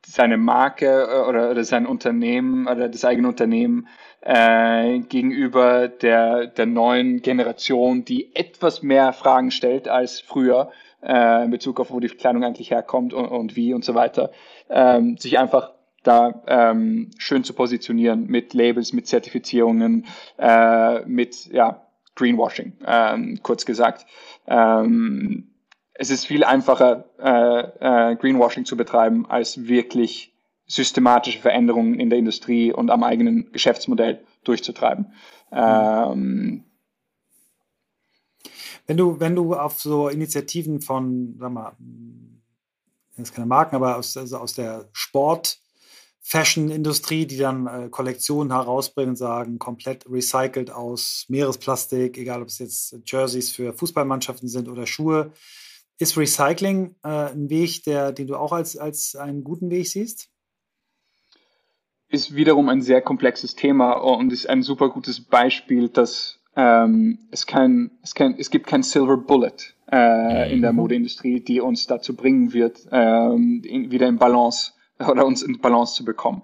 [0.06, 3.88] seine Marke äh, oder, oder sein Unternehmen oder das eigene Unternehmen
[4.22, 10.72] äh, gegenüber der, der neuen Generation, die etwas mehr Fragen stellt als früher,
[11.02, 14.32] äh, in Bezug auf, wo die Kleidung eigentlich herkommt und, und wie und so weiter,
[14.70, 15.72] ähm, sich einfach
[16.04, 20.06] da ähm, schön zu positionieren mit Labels, mit Zertifizierungen,
[20.38, 24.06] äh, mit ja, Greenwashing, ähm, kurz gesagt.
[24.48, 25.51] Ähm,
[26.02, 30.34] es ist viel einfacher, äh, äh, Greenwashing zu betreiben, als wirklich
[30.66, 35.14] systematische Veränderungen in der Industrie und am eigenen Geschäftsmodell durchzutreiben.
[35.52, 36.64] Ähm,
[38.88, 41.74] wenn du, wenn du auf so Initiativen von, sag mal,
[43.16, 45.60] jetzt keine Marken, aber aus, also aus der Sport-
[46.24, 52.96] Fashion-Industrie, die dann äh, Kollektionen herausbringen, sagen, komplett recycelt aus Meeresplastik, egal ob es jetzt
[53.06, 55.32] Jerseys für Fußballmannschaften sind oder Schuhe.
[56.02, 60.30] Ist Recycling äh, ein Weg, der, den du auch als, als einen guten Weg siehst?
[62.10, 67.46] Ist wiederum ein sehr komplexes Thema und ist ein super gutes Beispiel, dass ähm, es,
[67.46, 70.80] kein, es, kein, es gibt kein Silver Bullet äh, in der mhm.
[70.80, 74.72] Modeindustrie, die uns dazu bringen wird, ähm, in, wieder in Balance
[75.08, 76.42] oder uns in Balance zu bekommen.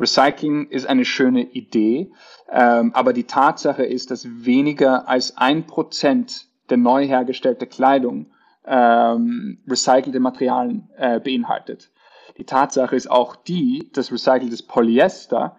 [0.00, 2.10] Recycling ist eine schöne Idee,
[2.50, 8.30] ähm, aber die Tatsache ist, dass weniger als ein Prozent der neu hergestellten Kleidung
[8.66, 11.90] ähm, recycelte Materialien äh, beinhaltet.
[12.38, 15.56] Die Tatsache ist auch die, dass recyceltes Polyester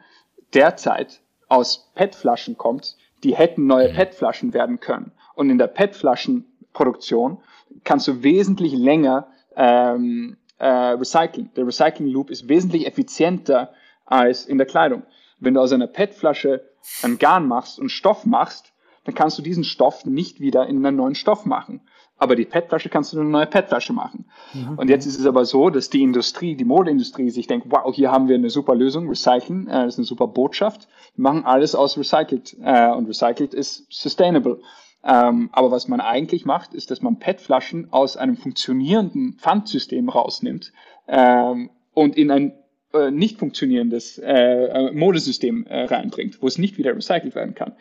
[0.53, 3.95] derzeit aus PET-Flaschen kommt, die hätten neue mhm.
[3.95, 5.11] PET-Flaschen werden können.
[5.35, 7.41] Und in der PET-Flaschenproduktion
[7.83, 11.51] kannst du wesentlich länger ähm, äh, recyceln.
[11.55, 13.73] Der Recycling Loop ist wesentlich effizienter
[14.05, 15.03] als in der Kleidung.
[15.39, 16.69] Wenn du aus einer PET-Flasche
[17.03, 20.97] ein Garn machst und Stoff machst, dann kannst du diesen Stoff nicht wieder in einen
[20.97, 21.81] neuen Stoff machen.
[22.18, 24.26] Aber die PET-Flasche kannst du eine neue PET-Flasche machen.
[24.53, 24.78] Mhm.
[24.78, 28.11] Und jetzt ist es aber so, dass die Industrie, die Modeindustrie sich denkt, wow, hier
[28.11, 30.88] haben wir eine super Lösung, recyceln, äh, das ist eine super Botschaft.
[31.16, 32.55] Wir machen alles aus recycelt.
[32.63, 34.61] Äh, und recycelt ist sustainable.
[35.03, 40.72] Ähm, aber was man eigentlich macht, ist, dass man PET-Flaschen aus einem funktionierenden Pfandsystem rausnimmt
[41.07, 42.53] ähm, und in ein
[42.93, 47.74] äh, nicht funktionierendes äh, äh Modesystem äh, reinbringt, wo es nicht wieder recycelt werden kann.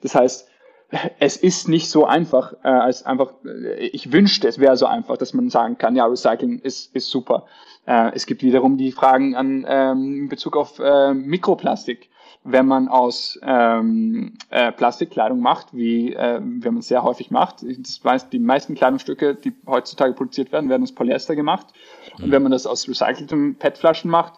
[0.00, 0.48] Das heißt,
[1.18, 5.16] es ist nicht so einfach, äh, als einfach, äh, ich wünschte, es wäre so einfach,
[5.16, 7.46] dass man sagen kann, ja, Recycling ist, ist super.
[7.86, 12.08] Äh, es gibt wiederum die Fragen an ähm, in Bezug auf äh, Mikroplastik.
[12.42, 17.56] Wenn man aus ähm, äh, Plastikkleidung macht, wie äh, wenn man es sehr häufig macht,
[17.62, 21.66] das weiß, die meisten Kleidungsstücke, die heutzutage produziert werden, werden aus Polyester gemacht.
[22.16, 22.32] Und mhm.
[22.32, 24.34] wenn man das aus recycelten PET-Flaschen macht,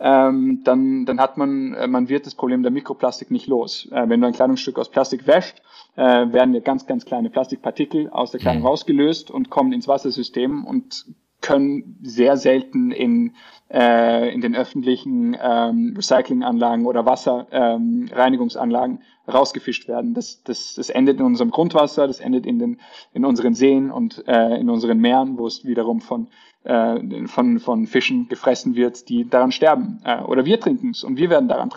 [0.00, 3.88] ähm, dann, dann hat man, äh, man wird das Problem der Mikroplastik nicht los.
[3.92, 5.62] Äh, wenn du ein Kleidungsstück aus Plastik wäscht,
[5.96, 8.68] äh, werden ja ganz, ganz kleine Plastikpartikel aus der Kleidung mhm.
[8.68, 11.06] rausgelöst und kommen ins Wassersystem und
[11.44, 13.34] können sehr selten in,
[13.70, 20.14] äh, in den öffentlichen ähm, Recyclinganlagen oder Wasserreinigungsanlagen ähm, rausgefischt werden.
[20.14, 22.80] Das, das, das endet in unserem Grundwasser, das endet in, den,
[23.12, 26.28] in unseren Seen und äh, in unseren Meeren, wo es wiederum von,
[26.62, 30.00] äh, von, von Fischen gefressen wird, die daran sterben.
[30.02, 31.68] Äh, oder wir trinken es und wir werden daran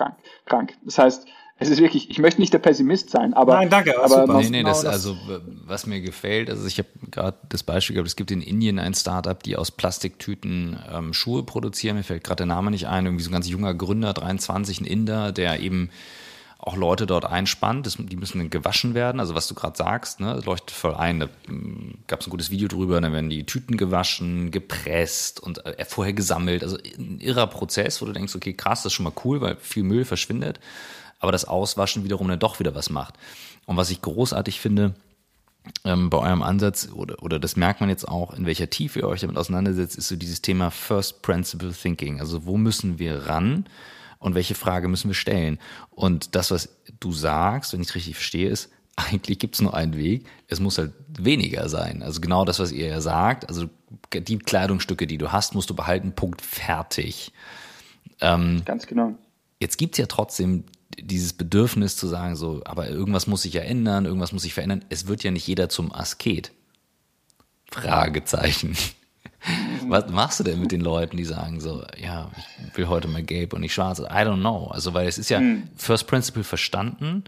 [0.46, 0.78] krank.
[0.86, 1.28] Das heißt,
[1.60, 3.56] es ist wirklich, ich möchte nicht der Pessimist sein, aber.
[3.56, 3.98] Nein, danke.
[3.98, 4.40] Aber super.
[4.40, 5.18] Nee, nee, das, also,
[5.66, 8.94] was mir gefällt, also ich habe gerade das Beispiel gehabt, es gibt in Indien ein
[8.94, 11.98] Startup, die aus Plastiktüten ähm, Schuhe produzieren.
[11.98, 14.86] Mir fällt gerade der Name nicht ein, irgendwie so ein ganz junger Gründer, 23, ein
[14.86, 15.90] Inder, der eben
[16.60, 17.88] auch Leute dort einspannt.
[17.88, 19.20] Das, die müssen dann gewaschen werden.
[19.20, 21.20] Also was du gerade sagst, ne, leuchtet voll ein.
[21.20, 23.02] Da hm, gab es ein gutes Video drüber.
[23.02, 26.62] Dann werden die Tüten gewaschen, gepresst und äh, vorher gesammelt.
[26.62, 29.56] Also ein irrer Prozess, wo du denkst, okay, krass, das ist schon mal cool, weil
[29.56, 30.60] viel Müll verschwindet.
[31.20, 33.16] Aber das Auswaschen wiederum dann doch wieder was macht.
[33.66, 34.94] Und was ich großartig finde,
[35.84, 39.08] ähm, bei eurem Ansatz, oder, oder das merkt man jetzt auch, in welcher Tiefe ihr
[39.08, 42.20] euch damit auseinandersetzt, ist so dieses Thema First Principle Thinking.
[42.20, 43.66] Also wo müssen wir ran
[44.20, 45.60] und welche Frage müssen wir stellen?
[45.92, 49.76] Und das, was du sagst, wenn ich es richtig verstehe, ist, eigentlich gibt es nur
[49.76, 52.02] einen Weg, es muss halt weniger sein.
[52.02, 53.70] Also genau das, was ihr ja sagt, also
[54.12, 57.32] die Kleidungsstücke, die du hast, musst du behalten, Punkt, fertig.
[58.22, 59.14] Ähm, Ganz genau.
[59.60, 60.64] Jetzt gibt's ja trotzdem
[61.00, 64.84] dieses Bedürfnis zu sagen, so, aber irgendwas muss sich ja ändern, irgendwas muss sich verändern.
[64.90, 66.52] Es wird ja nicht jeder zum Asket.
[67.72, 68.76] Fragezeichen.
[69.88, 72.32] Was machst du denn mit den Leuten, die sagen so, ja,
[72.68, 74.00] ich will heute mal gelb und nicht schwarz?
[74.00, 74.68] I don't know.
[74.68, 75.64] Also, weil es ist ja hm.
[75.76, 77.24] First Principle verstanden,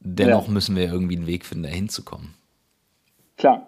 [0.00, 0.52] dennoch ja.
[0.52, 2.34] müssen wir irgendwie einen Weg finden, da hinzukommen.
[3.36, 3.66] Klar,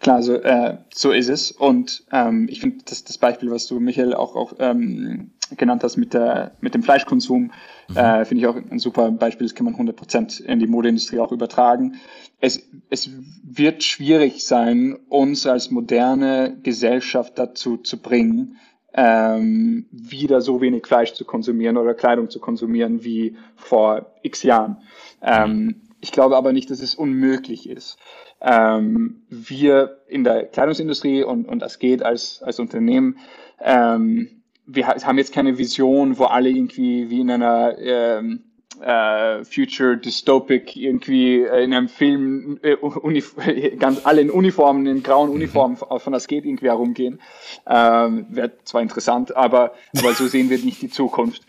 [0.00, 1.52] klar, so, äh, so ist es.
[1.52, 5.96] Und ähm, ich finde, das, das Beispiel, was du, Michael, auch, auch ähm, genannt hast
[5.96, 7.52] mit, der, mit dem Fleischkonsum,
[7.88, 7.96] mhm.
[7.96, 9.46] äh, finde ich auch ein super Beispiel.
[9.46, 11.96] Das kann man 100% in die Modeindustrie auch übertragen.
[12.40, 13.10] Es, es
[13.42, 18.58] wird schwierig sein, uns als moderne Gesellschaft dazu zu bringen,
[18.94, 24.78] ähm, wieder so wenig Fleisch zu konsumieren oder Kleidung zu konsumieren wie vor x Jahren.
[25.22, 27.98] Ähm, ich glaube aber nicht, dass es unmöglich ist.
[28.40, 33.18] Ähm, wir in der Kleidungsindustrie und, und das geht als, als Unternehmen
[33.60, 38.44] ähm, wir haben jetzt keine Vision, wo alle irgendwie wie in einer ähm,
[38.80, 42.76] äh, Future Dystopic irgendwie äh, in einem Film äh,
[43.78, 45.36] ganz alle in Uniformen, in grauen mhm.
[45.36, 47.20] Uniformen von das geht irgendwie herumgehen.
[47.66, 51.42] Ähm, Wäre zwar interessant, aber, aber so sehen wir nicht die Zukunft.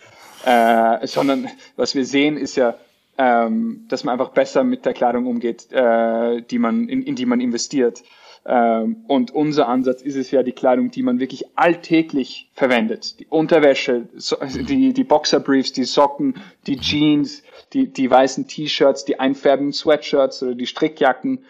[0.45, 2.75] Äh, sondern was wir sehen, ist ja,
[3.17, 7.25] ähm, dass man einfach besser mit der Kleidung umgeht, äh, die man, in, in die
[7.25, 8.03] man investiert.
[8.49, 13.19] Ähm, und unser Ansatz ist es ja, die Kleidung, die man wirklich alltäglich verwendet.
[13.19, 16.35] Die Unterwäsche, die, die Boxerbriefs, die Socken,
[16.65, 17.43] die Jeans,
[17.73, 21.43] die, die weißen T-Shirts, die einfärbenden Sweatshirts oder die Strickjacken,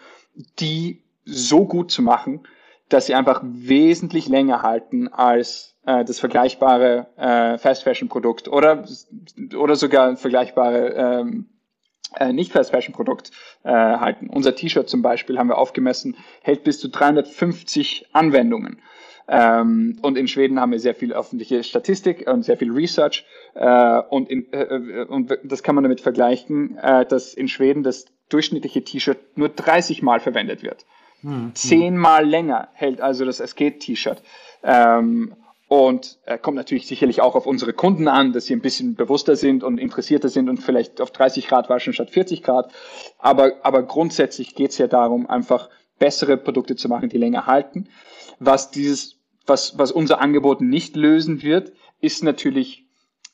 [0.58, 2.40] die so gut zu machen,
[2.88, 8.84] dass sie einfach wesentlich länger halten als äh, das vergleichbare äh, Fast Fashion Produkt oder,
[9.56, 11.57] oder sogar vergleichbare ähm, äh,
[12.32, 13.30] nicht Fast Fashion Produkt
[13.64, 14.28] äh, halten.
[14.30, 18.80] Unser T-Shirt zum Beispiel haben wir aufgemessen, hält bis zu 350 Anwendungen.
[19.28, 23.26] Ähm, und in Schweden haben wir sehr viel öffentliche Statistik und sehr viel Research.
[23.54, 27.82] Äh, und, in, äh, äh und das kann man damit vergleichen, äh, dass in Schweden
[27.82, 30.86] das durchschnittliche T-Shirt nur 30 Mal verwendet wird.
[31.20, 31.50] Hm.
[31.54, 34.22] Zehnmal länger hält also das Asket-T-Shirt.
[34.62, 35.34] Ähm,
[35.68, 39.36] und äh, kommt natürlich sicherlich auch auf unsere Kunden an, dass sie ein bisschen bewusster
[39.36, 42.72] sind und interessierter sind und vielleicht auf 30 Grad waschen statt 40 Grad.
[43.18, 47.88] Aber, aber grundsätzlich geht es ja darum, einfach bessere Produkte zu machen, die länger halten.
[48.38, 52.86] Was dieses, was, was unser Angebot nicht lösen wird, ist natürlich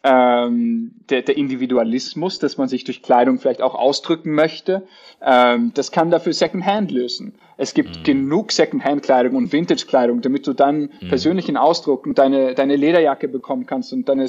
[0.04, 4.86] ähm, der, der Individualismus, dass man sich durch Kleidung vielleicht auch ausdrücken möchte.
[5.22, 7.34] Ähm, das kann dafür Secondhand lösen.
[7.56, 8.02] Es gibt mhm.
[8.04, 11.08] genug Secondhand-Kleidung und Vintage-Kleidung, damit du dann mhm.
[11.08, 14.28] persönlichen Ausdruck und deine, deine Lederjacke bekommen kannst und deine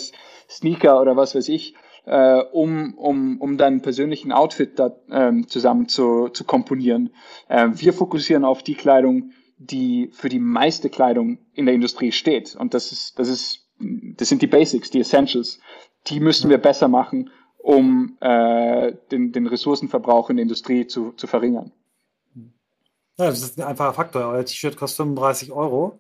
[0.49, 5.89] Sneaker oder was weiß ich, äh, um, um, um deinen persönlichen Outfit da ähm, zusammen
[5.89, 7.09] zu, zu komponieren.
[7.49, 12.55] Äh, wir fokussieren auf die Kleidung, die für die meiste Kleidung in der Industrie steht.
[12.55, 15.59] Und das ist, das ist das sind die Basics, die Essentials.
[16.07, 21.27] Die müssen wir besser machen, um äh, den, den Ressourcenverbrauch in der Industrie zu, zu
[21.27, 21.71] verringern.
[23.17, 24.27] Ja, das ist ein einfacher Faktor.
[24.27, 25.99] Euer T-Shirt kostet 35 Euro.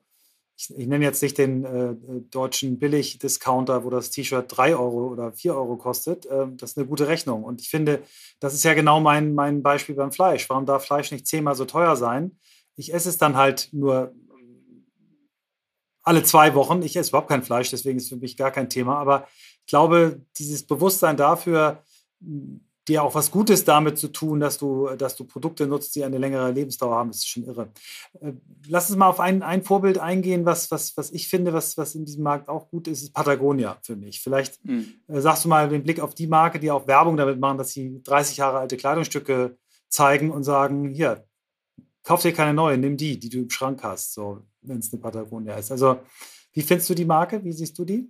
[0.57, 1.95] Ich, ich nenne jetzt nicht den äh,
[2.29, 6.25] deutschen Billig-Discounter, wo das T-Shirt 3 Euro oder 4 Euro kostet.
[6.25, 7.43] Äh, das ist eine gute Rechnung.
[7.43, 8.01] Und ich finde,
[8.39, 10.49] das ist ja genau mein, mein Beispiel beim Fleisch.
[10.49, 12.37] Warum darf Fleisch nicht zehnmal so teuer sein?
[12.75, 14.13] Ich esse es dann halt nur
[16.05, 16.81] alle zwei Wochen.
[16.81, 18.97] Ich esse überhaupt kein Fleisch, deswegen ist es für mich gar kein Thema.
[18.97, 19.27] Aber
[19.59, 21.83] ich glaube, dieses Bewusstsein dafür,
[22.87, 26.19] dir auch was Gutes damit zu tun, dass du, dass du Produkte nutzt, die eine
[26.19, 27.71] längere Lebensdauer haben, ist schon irre.
[28.21, 28.33] Äh,
[28.67, 31.95] lass uns mal auf ein, ein Vorbild eingehen, was, was, was ich finde, was, was
[31.95, 34.21] in diesem Markt auch gut ist, ist Patagonia für mich.
[34.21, 34.93] Vielleicht mhm.
[35.07, 38.01] sagst du mal den Blick auf die Marke, die auch Werbung damit machen, dass sie
[38.03, 39.57] 30 Jahre alte Kleidungsstücke
[39.89, 41.25] zeigen und sagen, hier,
[42.03, 45.01] kauf dir keine neue, nimm die, die du im Schrank hast, so, wenn es eine
[45.01, 45.71] Patagonia ist.
[45.71, 45.99] Also,
[46.53, 47.43] wie findest du die Marke?
[47.43, 48.09] Wie siehst du die?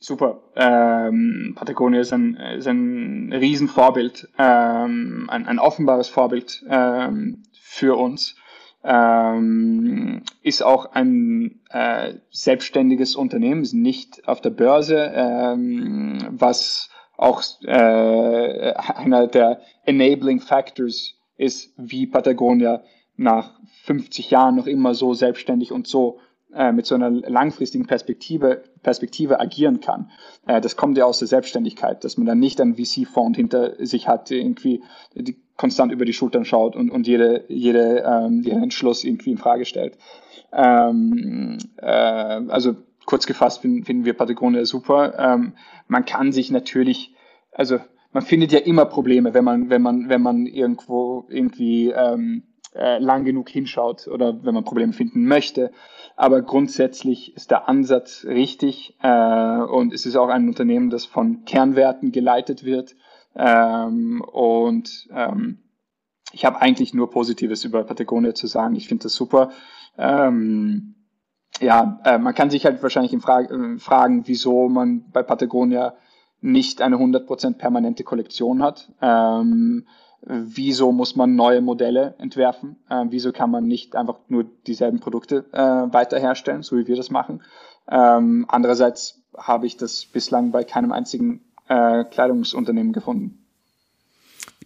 [0.00, 0.42] Super.
[0.54, 8.36] Ähm, Patagonia ist ein, ist ein Riesenvorbild, ähm, ein, ein offenbares Vorbild ähm, für uns.
[8.84, 17.42] Ähm, ist auch ein äh, selbstständiges Unternehmen, ist nicht auf der Börse, ähm, was auch
[17.62, 22.84] äh, einer der enabling factors ist, wie Patagonia
[23.16, 23.57] nach
[23.88, 26.18] 50 Jahren noch immer so selbstständig und so
[26.54, 30.10] äh, mit so einer langfristigen Perspektive, Perspektive agieren kann.
[30.46, 34.06] Äh, das kommt ja aus der Selbstständigkeit, dass man dann nicht einen VC-Fonds hinter sich
[34.06, 34.82] hat, irgendwie
[35.14, 39.38] die konstant über die Schultern schaut und, und jede, jede, ähm, jeden Entschluss irgendwie in
[39.38, 39.96] Frage stellt.
[40.52, 42.76] Ähm, äh, also
[43.06, 45.14] kurz gefasst finden, finden wir Patagonia super.
[45.18, 45.54] Ähm,
[45.86, 47.14] man kann sich natürlich,
[47.52, 47.78] also
[48.12, 52.42] man findet ja immer Probleme, wenn man, wenn man, wenn man irgendwo irgendwie ähm,
[52.74, 55.70] äh, lang genug hinschaut oder wenn man Probleme finden möchte.
[56.16, 61.44] Aber grundsätzlich ist der Ansatz richtig äh, und es ist auch ein Unternehmen, das von
[61.44, 62.96] Kernwerten geleitet wird.
[63.36, 65.58] Ähm, und ähm,
[66.32, 68.74] ich habe eigentlich nur Positives über Patagonia zu sagen.
[68.74, 69.50] Ich finde das super.
[69.96, 70.94] Ähm,
[71.60, 75.94] ja, äh, man kann sich halt wahrscheinlich in Frage, äh, fragen, wieso man bei Patagonia
[76.40, 78.92] nicht eine 100% permanente Kollektion hat.
[79.00, 79.86] Ähm,
[80.22, 82.76] wieso muss man neue Modelle entwerfen?
[82.88, 86.20] Äh, wieso kann man nicht einfach nur dieselben Produkte äh, weiter
[86.62, 87.42] so wie wir das machen?
[87.90, 93.44] Ähm, andererseits habe ich das bislang bei keinem einzigen äh, Kleidungsunternehmen gefunden.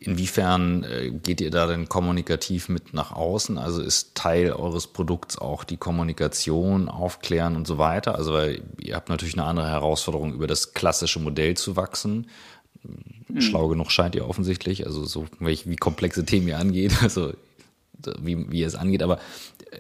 [0.01, 3.57] Inwiefern äh, geht ihr da denn kommunikativ mit nach außen?
[3.57, 8.17] Also ist Teil eures Produkts auch die Kommunikation, Aufklären und so weiter?
[8.17, 12.27] Also weil ihr habt natürlich eine andere Herausforderung, über das klassische Modell zu wachsen.
[13.29, 13.41] Mhm.
[13.41, 17.33] Schlau genug scheint ihr offensichtlich, also so wie komplexe Themen ihr angeht, also
[18.21, 19.19] wie, wie ihr es angeht, aber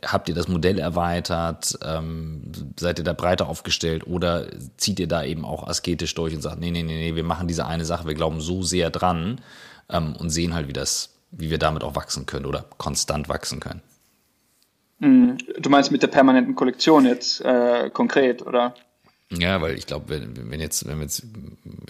[0.04, 1.78] habt ihr das Modell erweitert?
[1.84, 2.42] Ähm,
[2.78, 4.46] seid ihr da breiter aufgestellt oder
[4.76, 7.48] zieht ihr da eben auch asketisch durch und sagt, nee, nee, nee, nee, wir machen
[7.48, 9.40] diese eine Sache, wir glauben so sehr dran
[9.88, 13.60] ähm, und sehen halt, wie das, wie wir damit auch wachsen können oder konstant wachsen
[13.60, 13.82] können?
[14.98, 15.38] Mhm.
[15.58, 18.74] Du meinst mit der permanenten Kollektion jetzt äh, konkret, oder?
[19.38, 21.24] Ja, weil ich glaube, wenn, wenn, jetzt, wenn wir jetzt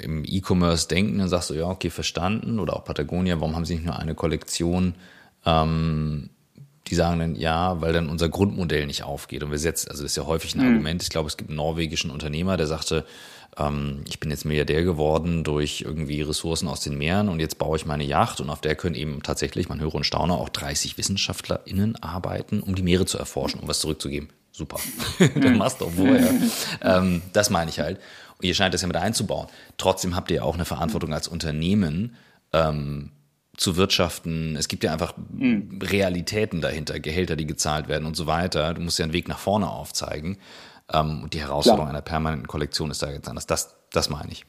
[0.00, 2.58] im E-Commerce denken, dann sagst du, ja, okay, verstanden.
[2.58, 4.94] Oder auch Patagonia, warum haben sie nicht nur eine Kollektion?
[5.44, 6.30] Ähm,
[6.88, 9.42] die sagen dann, ja, weil dann unser Grundmodell nicht aufgeht.
[9.42, 10.72] Und wir setzen, also das ist ja häufig ein mhm.
[10.72, 11.02] Argument.
[11.02, 13.04] Ich glaube, es gibt einen norwegischen Unternehmer, der sagte,
[13.56, 17.76] ähm, ich bin jetzt Milliardär geworden durch irgendwie Ressourcen aus den Meeren und jetzt baue
[17.76, 20.98] ich meine Yacht und auf der können eben tatsächlich, man höre und staune, auch 30
[20.98, 24.78] WissenschaftlerInnen arbeiten, um die Meere zu erforschen, um was zurückzugeben super.
[25.34, 26.30] Dann machst du auch vorher.
[26.82, 27.98] ähm, das meine ich halt.
[28.38, 29.48] Und ihr scheint das ja mit einzubauen.
[29.78, 32.14] Trotzdem habt ihr ja auch eine Verantwortung als Unternehmen,
[32.52, 33.10] ähm,
[33.56, 34.56] zu wirtschaften.
[34.56, 35.78] Es gibt ja einfach mhm.
[35.82, 38.74] Realitäten dahinter, Gehälter, die gezahlt werden und so weiter.
[38.74, 40.38] Du musst ja einen Weg nach vorne aufzeigen.
[40.92, 41.94] Ähm, und die Herausforderung klar.
[41.94, 43.46] einer permanenten Kollektion ist da jetzt anders.
[43.46, 44.44] Das, das meine ich.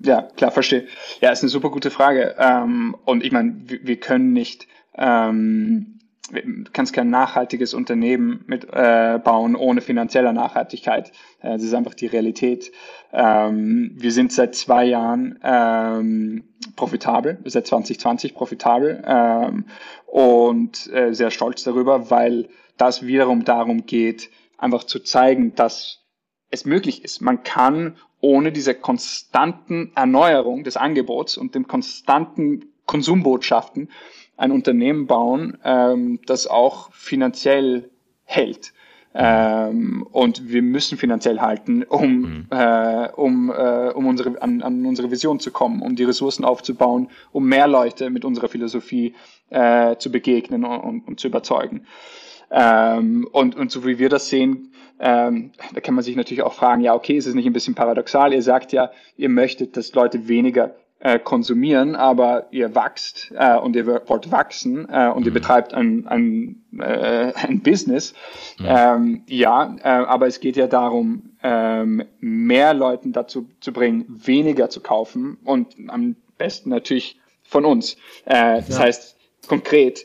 [0.00, 0.86] Ja, klar, verstehe.
[1.20, 2.36] Ja, ist eine super gute Frage.
[2.38, 5.98] Ähm, und ich meine, wir, wir können nicht ähm,
[6.30, 11.12] du kannst kein nachhaltiges Unternehmen mit äh, bauen ohne finanzielle Nachhaltigkeit.
[11.40, 12.72] Äh, das ist einfach die Realität.
[13.12, 16.44] Ähm, wir sind seit zwei Jahren ähm,
[16.76, 19.66] profitabel, seit 2020 profitabel ähm,
[20.06, 26.04] und äh, sehr stolz darüber, weil das wiederum darum geht, einfach zu zeigen, dass
[26.50, 27.20] es möglich ist.
[27.20, 33.90] Man kann ohne diese konstanten Erneuerung des Angebots und dem konstanten Konsumbotschaften
[34.38, 37.90] ein Unternehmen bauen, ähm, das auch finanziell
[38.24, 38.72] hält.
[39.14, 42.46] Ähm, und wir müssen finanziell halten, um, mhm.
[42.50, 47.08] äh, um, äh, um unsere, an, an unsere Vision zu kommen, um die Ressourcen aufzubauen,
[47.32, 49.14] um mehr Leute mit unserer Philosophie
[49.50, 51.86] äh, zu begegnen und, und, und zu überzeugen.
[52.50, 56.54] Ähm, und, und so wie wir das sehen, ähm, da kann man sich natürlich auch
[56.54, 58.32] fragen, ja, okay, ist es nicht ein bisschen paradoxal?
[58.32, 63.76] Ihr sagt ja, ihr möchtet, dass Leute weniger äh, konsumieren, aber ihr wächst äh, und
[63.76, 65.26] ihr wollt wachsen äh, und mhm.
[65.26, 68.14] ihr betreibt ein, ein, äh, ein Business.
[68.58, 68.66] Mhm.
[68.68, 74.70] Ähm, ja, äh, aber es geht ja darum, ähm, mehr Leuten dazu zu bringen, weniger
[74.70, 77.96] zu kaufen und am besten natürlich von uns.
[78.24, 78.78] Äh, das ja.
[78.80, 80.04] heißt, konkret,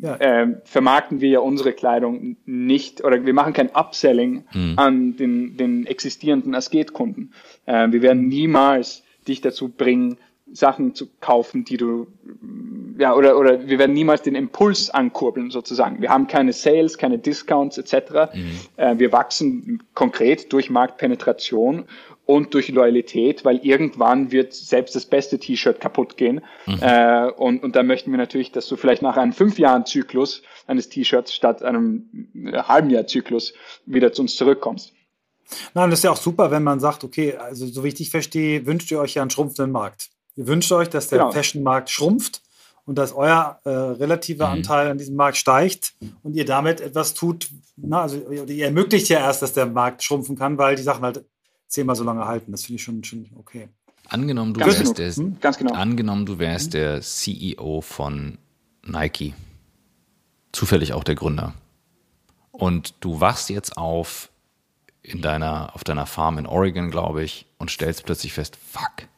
[0.00, 0.16] ja.
[0.16, 4.74] äh, vermarkten wir ja unsere Kleidung nicht oder wir machen kein Upselling mhm.
[4.76, 7.32] an den, den existierenden Asketkunden.
[7.66, 10.18] Äh, wir werden niemals dich dazu bringen,
[10.52, 12.08] Sachen zu kaufen, die du,
[12.98, 16.02] ja, oder, oder wir werden niemals den Impuls ankurbeln, sozusagen.
[16.02, 18.34] Wir haben keine Sales, keine Discounts etc.
[18.34, 18.58] Mhm.
[18.76, 21.84] Äh, wir wachsen konkret durch Marktpenetration
[22.26, 26.42] und durch Loyalität, weil irgendwann wird selbst das beste T-Shirt kaputt gehen.
[26.66, 26.78] Mhm.
[26.80, 30.42] Äh, und, und da möchten wir natürlich, dass du vielleicht nach einem fünf Jahren Zyklus
[30.66, 33.54] eines T-Shirts statt einem äh, halben Jahr Zyklus
[33.86, 34.92] wieder zu uns zurückkommst.
[35.74, 38.10] Nein, das ist ja auch super, wenn man sagt, okay, also so wie ich dich
[38.10, 40.10] verstehe, wünscht ihr euch ja einen schrumpfenden Markt.
[40.36, 41.32] Ihr wünscht euch, dass der genau.
[41.32, 42.42] Fashion-Markt schrumpft
[42.84, 44.52] und dass euer äh, relativer mhm.
[44.54, 49.18] Anteil an diesem Markt steigt und ihr damit etwas tut, na, also ihr ermöglicht ja
[49.18, 51.24] erst, dass der Markt schrumpfen kann, weil die Sachen halt
[51.68, 52.52] zehnmal so lange halten.
[52.52, 53.68] Das finde ich schon, schon okay.
[54.08, 54.96] Angenommen, du Ganz wärst genau.
[54.96, 55.74] der, Hm, ganz genau.
[55.74, 58.38] angenommen, du wärst der CEO von
[58.84, 59.34] Nike.
[60.52, 61.54] Zufällig auch der Gründer.
[62.50, 64.28] Und du wachst jetzt auf
[65.02, 69.08] in deiner, auf deiner Farm in Oregon, glaube ich, und stellst plötzlich fest, fuck.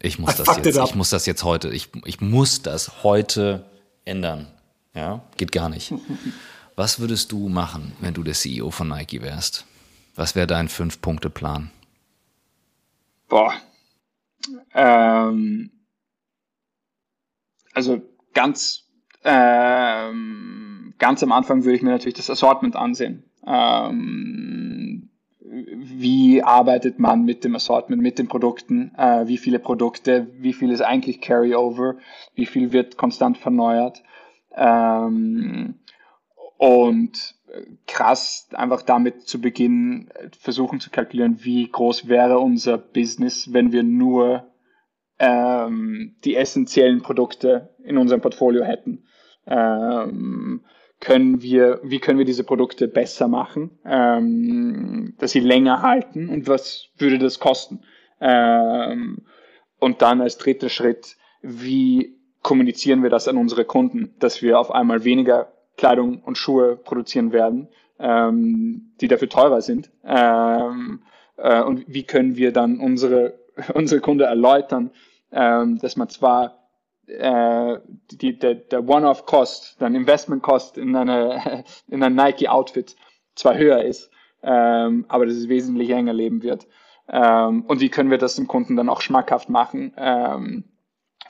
[0.00, 3.64] Ich muss I das jetzt, ich muss das jetzt heute, ich, ich muss das heute
[4.04, 4.48] ändern.
[4.94, 5.92] Ja, geht gar nicht.
[6.76, 9.64] Was würdest du machen, wenn du der CEO von Nike wärst?
[10.14, 11.70] Was wäre dein Fünf-Punkte-Plan?
[13.28, 13.54] Boah.
[14.74, 15.70] Ähm,
[17.72, 18.02] also
[18.34, 18.84] ganz,
[19.22, 23.24] ähm, ganz am Anfang würde ich mir natürlich das Assortment ansehen.
[23.46, 28.92] Ähm, wie arbeitet man mit dem Assortment, mit den Produkten?
[28.96, 30.28] Äh, wie viele Produkte?
[30.38, 31.96] Wie viel ist eigentlich Carryover?
[32.34, 34.02] Wie viel wird konstant verneuert?
[34.56, 35.74] Ähm,
[36.56, 37.34] und
[37.86, 43.82] krass, einfach damit zu beginnen, versuchen zu kalkulieren, wie groß wäre unser Business, wenn wir
[43.82, 44.48] nur
[45.18, 49.04] ähm, die essentiellen Produkte in unserem Portfolio hätten.
[49.46, 50.64] Ähm,
[51.04, 56.48] können wir, wie können wir diese Produkte besser machen, ähm, dass sie länger halten und
[56.48, 57.84] was würde das kosten?
[58.20, 59.18] Ähm,
[59.78, 64.70] und dann als dritter Schritt, wie kommunizieren wir das an unsere Kunden, dass wir auf
[64.70, 69.90] einmal weniger Kleidung und Schuhe produzieren werden, ähm, die dafür teurer sind.
[70.04, 71.02] Ähm,
[71.36, 73.38] äh, und wie können wir dann unsere,
[73.74, 74.90] unsere Kunden erläutern,
[75.32, 76.63] ähm, dass man zwar
[77.08, 77.78] äh,
[78.10, 82.96] die, der, der One-Off-Cost, dann Investment-Cost in, eine, in ein Nike-Outfit
[83.34, 84.10] zwar höher ist,
[84.42, 86.66] ähm, aber dass es wesentlich länger leben wird.
[87.08, 89.92] Ähm, und wie können wir das dem Kunden dann auch schmackhaft machen?
[89.96, 90.64] Ähm,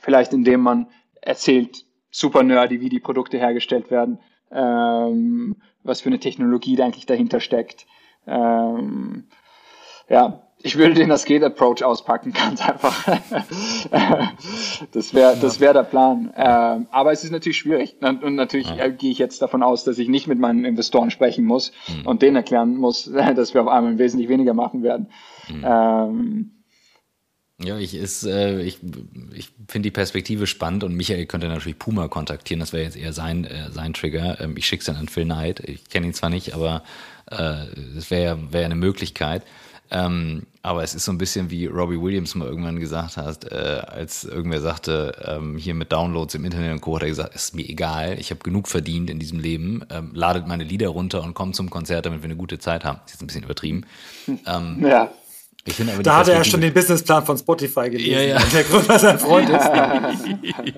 [0.01, 0.87] vielleicht indem man
[1.21, 4.19] erzählt, super nerdy, wie die Produkte hergestellt werden,
[4.51, 7.85] ähm, was für eine Technologie da eigentlich dahinter steckt.
[8.25, 9.27] Ähm,
[10.07, 13.05] ja, ich würde den Skate-Approach auspacken, ganz einfach.
[14.91, 16.33] das wäre das wäre der Plan.
[16.35, 17.95] Ähm, aber es ist natürlich schwierig.
[18.01, 21.45] Und natürlich äh, gehe ich jetzt davon aus, dass ich nicht mit meinen Investoren sprechen
[21.45, 22.07] muss Mhm.
[22.07, 23.05] und denen erklären muss,
[23.35, 25.07] dass wir auf einmal wesentlich weniger machen werden.
[25.49, 26.51] Ähm,
[27.63, 28.79] Ja, ich, ist, äh, ich,
[29.33, 33.13] ich finde die Perspektive spannend und Michael könnte natürlich Puma kontaktieren, das wäre jetzt eher
[33.13, 34.41] sein, äh, sein Trigger.
[34.41, 36.83] Ähm, ich schicke es dann an Phil Knight, ich kenne ihn zwar nicht, aber
[37.31, 39.43] äh, das wäre wär eine Möglichkeit.
[39.91, 43.55] Ähm, aber es ist so ein bisschen wie Robbie Williams mal irgendwann gesagt hat, äh,
[43.87, 46.95] als irgendwer sagte, ähm, hier mit Downloads im Internet und Co.
[46.95, 50.47] hat er gesagt, ist mir egal, ich habe genug verdient in diesem Leben, ähm, ladet
[50.47, 52.99] meine Lieder runter und kommt zum Konzert, damit wir eine gute Zeit haben.
[53.05, 53.85] Ist jetzt ein bisschen übertrieben.
[54.47, 55.11] Ähm, ja.
[55.65, 58.11] ich finde aber Da hatte er Perspektive- schon den Businessplan von Spotify gelesen.
[58.13, 58.37] Ja, ja.
[58.43, 59.65] Und Der Grund, dass er ein Freund ist.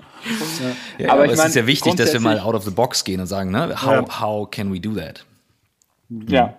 [0.98, 2.72] Ja, Aber aber, ich es mein, ist ja wichtig, dass wir mal out of the
[2.72, 4.20] box gehen und sagen, ne, how, Ja.
[4.22, 5.24] how can we do that?
[6.10, 6.56] Ja.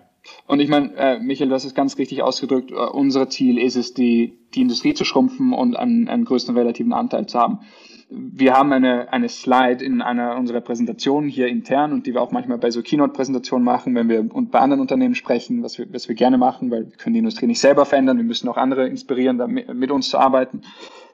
[0.48, 2.70] Und ich meine, äh, Michael, du hast es ganz richtig ausgedrückt.
[2.70, 6.94] Äh, unser Ziel ist es, die, die Industrie zu schrumpfen und einen, einen größten relativen
[6.94, 7.60] Anteil zu haben.
[8.08, 12.32] Wir haben eine, eine Slide in einer unserer Präsentationen hier intern und die wir auch
[12.32, 16.08] manchmal bei so Keynote-Präsentationen machen, wenn wir und bei anderen Unternehmen sprechen, was wir, was
[16.08, 18.88] wir gerne machen, weil wir können die Industrie nicht selber verändern, wir müssen auch andere
[18.88, 20.62] inspirieren, damit, mit uns zu arbeiten.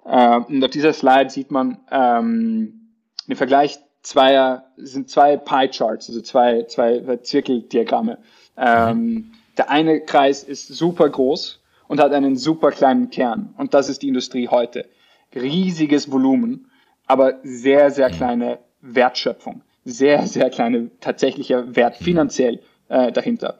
[0.04, 2.92] Äh, und auf dieser Slide sieht man ähm,
[3.26, 8.18] den Vergleich zweier, sind zwei Pie-Charts, also zwei, zwei Zirkeldiagramme.
[8.56, 13.54] Ähm, der eine Kreis ist super groß und hat einen super kleinen Kern.
[13.56, 14.86] Und das ist die Industrie heute.
[15.34, 16.70] Riesiges Volumen,
[17.06, 19.62] aber sehr, sehr kleine Wertschöpfung.
[19.84, 23.58] Sehr, sehr kleine tatsächlicher Wert finanziell äh, dahinter.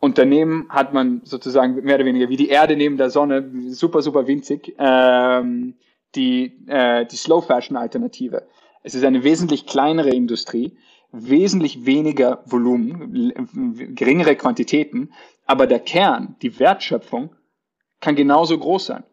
[0.00, 4.02] Und daneben hat man sozusagen mehr oder weniger wie die Erde neben der Sonne, super,
[4.02, 5.74] super winzig, ähm,
[6.16, 8.42] die, äh, die Slow Fashion Alternative.
[8.82, 10.76] Es ist eine wesentlich kleinere Industrie,
[11.12, 15.12] wesentlich weniger Volumen, l- geringere Quantitäten,
[15.46, 17.30] aber der Kern, die Wertschöpfung,
[18.00, 19.04] kann genauso groß sein.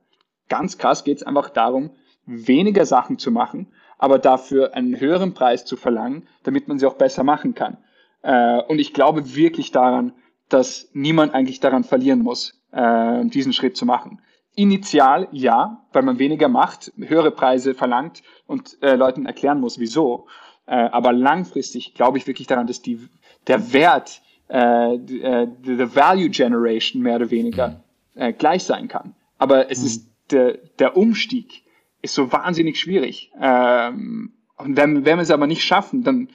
[0.47, 1.91] Ganz krass geht es einfach darum,
[2.25, 6.95] weniger Sachen zu machen, aber dafür einen höheren Preis zu verlangen, damit man sie auch
[6.95, 7.77] besser machen kann.
[8.21, 10.13] Äh, und ich glaube wirklich daran,
[10.47, 14.21] dass niemand eigentlich daran verlieren muss, äh, diesen Schritt zu machen.
[14.55, 20.27] Initial ja, weil man weniger macht, höhere Preise verlangt und äh, Leuten erklären muss, wieso.
[20.69, 22.99] Äh, aber langfristig glaube ich wirklich daran, dass die,
[23.47, 27.83] der Wert, äh, die, äh, the value generation mehr oder weniger
[28.13, 29.15] äh, gleich sein kann.
[29.39, 31.63] Aber es ist der, der Umstieg
[32.03, 33.31] ist so wahnsinnig schwierig.
[33.41, 36.29] Ähm, und wenn, wenn wir es aber nicht schaffen, dann,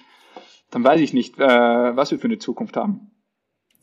[0.70, 3.12] dann weiß ich nicht, äh, was wir für eine Zukunft haben.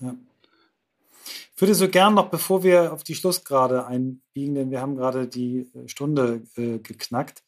[0.02, 5.28] Ich würde so gern noch, bevor wir auf die Schlussgrade einbiegen, denn wir haben gerade
[5.28, 7.44] die äh, Stunde äh, geknackt,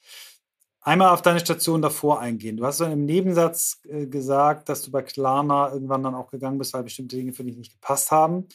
[0.84, 2.58] einmal auf deine Station davor eingehen.
[2.58, 6.58] Du hast so im Nebensatz äh, gesagt, dass du bei Klarna irgendwann dann auch gegangen
[6.58, 8.48] bist, weil bestimmte Dinge für dich nicht gepasst haben.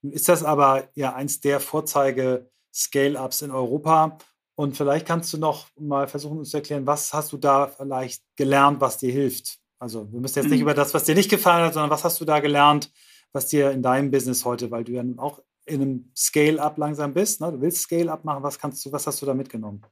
[0.00, 4.18] Nun ist das aber ja eins der Vorzeige Scale-Ups in Europa.
[4.54, 8.22] Und vielleicht kannst du noch mal versuchen, uns zu erklären, was hast du da vielleicht
[8.36, 9.58] gelernt, was dir hilft?
[9.78, 10.66] Also wir müssen jetzt nicht mhm.
[10.66, 12.92] über das, was dir nicht gefallen hat, sondern was hast du da gelernt,
[13.32, 17.14] was dir in deinem Business heute, weil du ja nun auch in einem Scale-Up langsam
[17.14, 17.50] bist, ne?
[17.52, 19.82] du willst Scale-Up machen, was kannst du, was hast du da mitgenommen?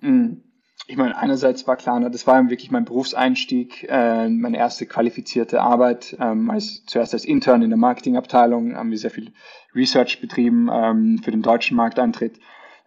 [0.00, 0.42] Mhm.
[0.88, 5.60] Ich meine, einerseits war klar, ne, das war wirklich mein Berufseinstieg, äh, meine erste qualifizierte
[5.60, 6.16] Arbeit.
[6.20, 9.32] Ähm, als, zuerst als Intern in der Marketingabteilung haben wir sehr viel
[9.74, 12.38] Research betrieben ähm, für den deutschen Markteintritt,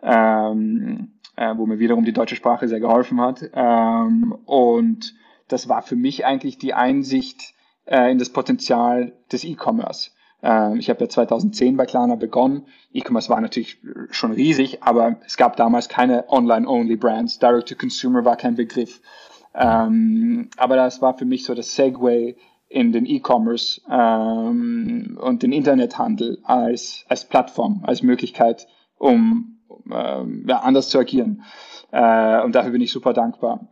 [0.01, 3.49] ähm, äh, wo mir wiederum die deutsche Sprache sehr geholfen hat.
[3.53, 5.13] Ähm, und
[5.49, 7.53] das war für mich eigentlich die Einsicht
[7.85, 10.11] äh, in das Potenzial des E-Commerce.
[10.41, 12.63] Ähm, ich habe ja 2010 bei Klarna begonnen.
[12.93, 13.79] E-Commerce war natürlich
[14.11, 17.39] schon riesig, aber es gab damals keine Online-Only-Brands.
[17.39, 19.01] Direct-to-Consumer war kein Begriff.
[19.53, 22.35] Ähm, aber das war für mich so das Segway
[22.67, 28.67] in den E-Commerce ähm, und den Internethandel als, als Plattform, als Möglichkeit,
[28.97, 29.55] um
[29.89, 31.43] anders zu agieren.
[31.91, 33.67] Äh, und dafür bin ich super dankbar.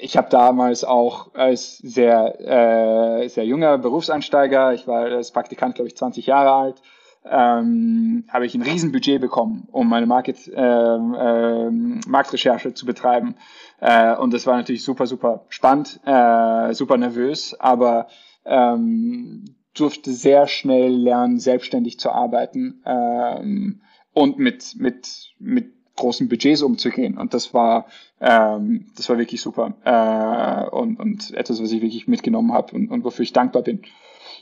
[0.00, 5.88] Ich habe damals auch als sehr, äh, sehr junger Berufseinsteiger, ich war als Praktikant, glaube
[5.88, 6.82] ich, 20 Jahre alt,
[7.24, 11.70] ähm, habe ich ein Riesenbudget bekommen, um meine Market, äh, äh,
[12.06, 13.36] Marktrecherche zu betreiben.
[13.80, 18.08] Äh, und das war natürlich super, super spannend, äh, super nervös, aber
[18.44, 26.62] ähm, durfte sehr schnell lernen, selbstständig zu arbeiten ähm, und mit, mit, mit großen Budgets
[26.62, 27.16] umzugehen.
[27.18, 27.86] Und das war,
[28.20, 29.74] ähm, das war wirklich super.
[29.84, 33.82] Äh, und, und etwas, was ich wirklich mitgenommen habe und, und wofür ich dankbar bin.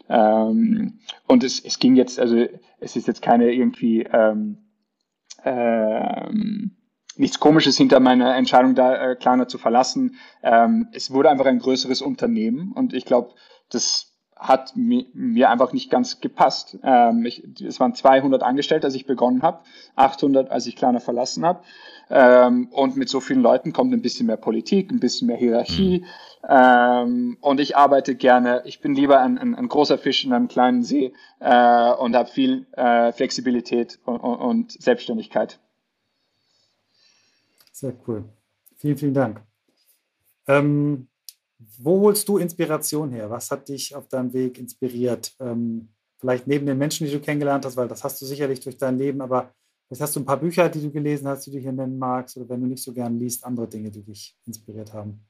[0.09, 2.47] Ähm, und es, es ging jetzt, also
[2.81, 4.59] es ist jetzt keine irgendwie ähm,
[5.45, 6.77] ähm,
[7.17, 10.17] nichts Komisches hinter meiner Entscheidung, da äh, Klarna zu verlassen.
[10.43, 13.35] Ähm, es wurde einfach ein größeres Unternehmen und ich glaube,
[13.71, 16.79] das hat mir, mir einfach nicht ganz gepasst.
[16.83, 19.61] Ähm, ich, es waren 200 Angestellte, als ich begonnen habe,
[19.97, 21.63] 800, als ich Klarna verlassen habe.
[22.11, 26.01] Ähm, und mit so vielen Leuten kommt ein bisschen mehr Politik, ein bisschen mehr Hierarchie.
[26.01, 26.07] Mhm.
[26.49, 30.49] Ähm, und ich arbeite gerne, ich bin lieber ein, ein, ein großer Fisch in einem
[30.49, 35.59] kleinen See äh, und habe viel äh, Flexibilität und, und Selbstständigkeit.
[37.73, 38.25] Sehr cool.
[38.77, 39.43] Vielen, vielen Dank.
[40.47, 41.09] Ähm,
[41.59, 43.31] wo holst du Inspiration her?
[43.31, 45.35] Was hat dich auf deinem Weg inspiriert?
[45.41, 48.77] Ähm, vielleicht neben den Menschen, die du kennengelernt hast, weil das hast du sicherlich durch
[48.77, 49.53] dein Leben, aber
[49.87, 52.37] vielleicht hast du ein paar Bücher, die du gelesen hast, die du hier nennen magst,
[52.37, 55.21] oder wenn du nicht so gern liest, andere Dinge, die dich inspiriert haben.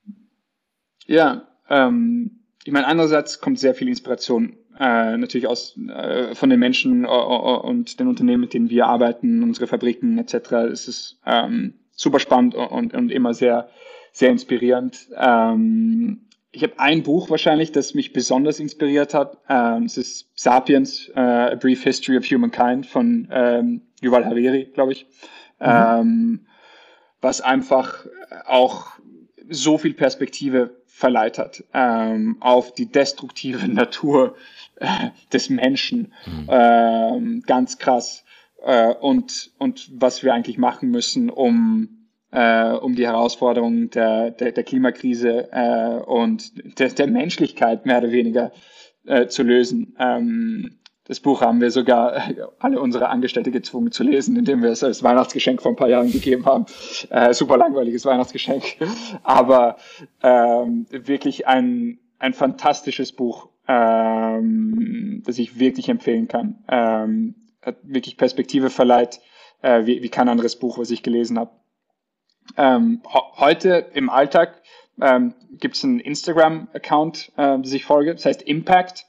[1.06, 6.60] Ja, ähm, ich meine, einerseits kommt sehr viel Inspiration äh, natürlich aus äh, von den
[6.60, 10.52] Menschen äh, und den Unternehmen, mit denen wir arbeiten, unsere Fabriken etc.
[10.72, 13.68] Es ist ähm, super spannend und, und immer sehr
[14.18, 15.08] sehr inspirierend.
[15.16, 19.38] Ähm, ich habe ein Buch wahrscheinlich, das mich besonders inspiriert hat.
[19.48, 24.92] Ähm, es ist Sapiens, uh, A Brief History of Humankind von ähm, Yuval Hariri, glaube
[24.92, 25.06] ich.
[25.60, 25.66] Mhm.
[25.66, 26.46] Ähm,
[27.20, 28.06] was einfach
[28.46, 28.88] auch
[29.48, 34.34] so viel Perspektive verleiht hat ähm, auf die destruktive Natur
[34.80, 36.12] äh, des Menschen.
[36.26, 36.46] Mhm.
[36.48, 38.24] Ähm, ganz krass.
[38.64, 41.97] Äh, und, und was wir eigentlich machen müssen, um
[42.30, 48.12] äh, um die Herausforderungen der, der, der Klimakrise äh, und der, der Menschlichkeit mehr oder
[48.12, 48.52] weniger
[49.06, 49.96] äh, zu lösen.
[49.98, 50.78] Ähm,
[51.08, 52.22] das Buch haben wir sogar
[52.58, 56.12] alle unsere Angestellte gezwungen zu lesen, indem wir es als Weihnachtsgeschenk vor ein paar Jahren
[56.12, 56.66] gegeben haben.
[57.08, 58.76] Äh, super langweiliges Weihnachtsgeschenk,
[59.22, 59.78] aber
[60.22, 66.62] ähm, wirklich ein, ein fantastisches Buch, ähm, das ich wirklich empfehlen kann.
[66.68, 69.20] Ähm, hat wirklich Perspektive verleiht,
[69.62, 71.52] äh, wie, wie kein anderes Buch, was ich gelesen habe.
[72.56, 73.02] Ähm,
[73.36, 74.62] heute im Alltag
[75.00, 79.06] ähm, gibt es einen Instagram-Account, äh, das ich folge, das heißt Impact.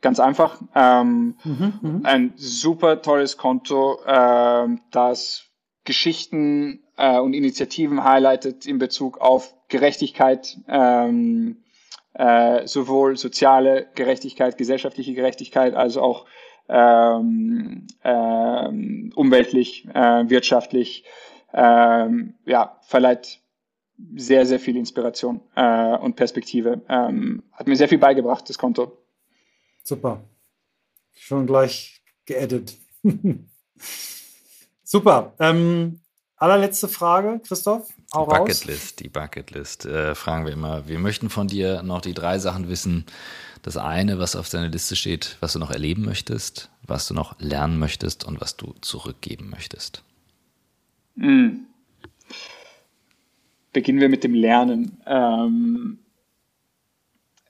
[0.00, 0.60] Ganz einfach.
[0.74, 5.50] Ähm, mhm, mhm, ein super tolles Konto, äh, das
[5.84, 11.64] Geschichten äh, und Initiativen highlightet in Bezug auf Gerechtigkeit, ähm,
[12.14, 16.26] äh, sowohl soziale Gerechtigkeit, gesellschaftliche Gerechtigkeit, als auch
[16.68, 21.04] ähm, ähm, umweltlich, äh, wirtschaftlich
[21.52, 23.40] ähm, ja, verleiht
[24.16, 26.80] sehr, sehr viel Inspiration äh, und Perspektive.
[26.88, 28.98] Ähm, hat mir sehr viel beigebracht, das Konto.
[29.84, 30.22] Super.
[31.12, 32.76] Schon gleich geedit.
[34.84, 35.34] Super.
[35.38, 36.00] Ähm,
[36.36, 37.88] allerletzte Frage, Christoph.
[38.12, 39.86] Hau die Bucketlist, die Bucketlist.
[39.86, 40.88] Äh, fragen wir immer.
[40.88, 43.06] Wir möchten von dir noch die drei Sachen wissen.
[43.62, 47.38] Das eine, was auf deiner Liste steht, was du noch erleben möchtest, was du noch
[47.38, 50.02] lernen möchtest und was du zurückgeben möchtest.
[51.20, 51.66] Mhm.
[53.72, 55.00] Beginnen wir mit dem Lernen.
[55.06, 55.98] Ähm,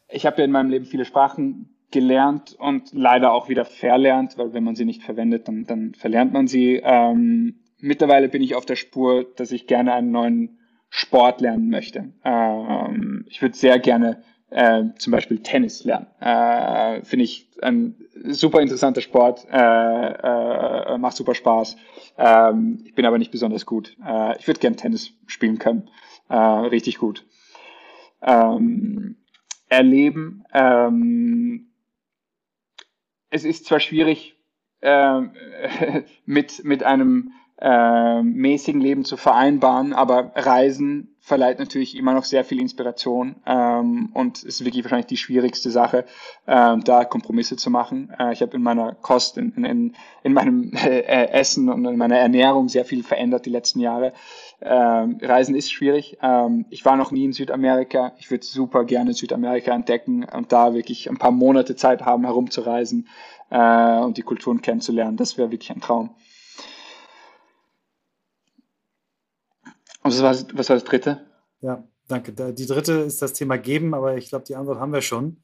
[0.09, 4.53] ich habe ja in meinem Leben viele Sprachen gelernt und leider auch wieder verlernt, weil
[4.53, 6.81] wenn man sie nicht verwendet, dann, dann verlernt man sie.
[6.83, 12.13] Ähm, mittlerweile bin ich auf der Spur, dass ich gerne einen neuen Sport lernen möchte.
[12.25, 16.07] Ähm, ich würde sehr gerne äh, zum Beispiel Tennis lernen.
[16.21, 17.95] Äh, Finde ich ein
[18.25, 21.77] super interessanter Sport, äh, äh, macht super Spaß.
[22.19, 23.97] Ähm, ich bin aber nicht besonders gut.
[24.05, 25.91] Äh, ich würde gerne Tennis spielen können.
[26.29, 27.25] Äh, richtig gut.
[28.23, 29.17] Ähm,
[29.69, 30.45] erleben.
[30.53, 31.71] Ähm,
[33.31, 34.37] es ist zwar schwierig,
[36.25, 42.45] mit, mit einem äh, mäßigen Leben zu vereinbaren, aber Reisen verleiht natürlich immer noch sehr
[42.45, 46.05] viel Inspiration ähm, und ist wirklich wahrscheinlich die schwierigste Sache,
[46.47, 48.13] äh, da Kompromisse zu machen.
[48.19, 52.19] Äh, ich habe in meiner Kost, in, in, in meinem äh, Essen und in meiner
[52.19, 54.13] Ernährung sehr viel verändert die letzten Jahre.
[54.63, 56.19] Ähm, Reisen ist schwierig.
[56.23, 58.13] Ähm, ich war noch nie in Südamerika.
[58.19, 63.07] Ich würde super gerne Südamerika entdecken und da wirklich ein paar Monate Zeit haben, herumzureisen
[63.51, 65.17] äh, und die Kulturen kennenzulernen.
[65.17, 66.11] Das wäre wirklich ein Traum.
[70.11, 71.27] Was war, was war das dritte?
[71.61, 72.33] Ja, danke.
[72.53, 75.43] Die dritte ist das Thema Geben, aber ich glaube, die Antwort haben wir schon.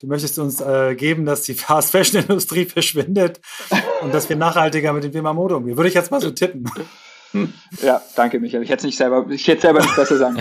[0.00, 3.40] Du möchtest uns äh, geben, dass die Fast Fashion Industrie verschwindet
[4.02, 5.76] und dass wir nachhaltiger mit dem Thema Mode umgehen.
[5.76, 6.64] Würde ich jetzt mal so tippen.
[7.82, 8.62] Ja, danke, Michael.
[8.62, 10.38] Ich hätte nicht selber, ich hätte selber nicht besser sagen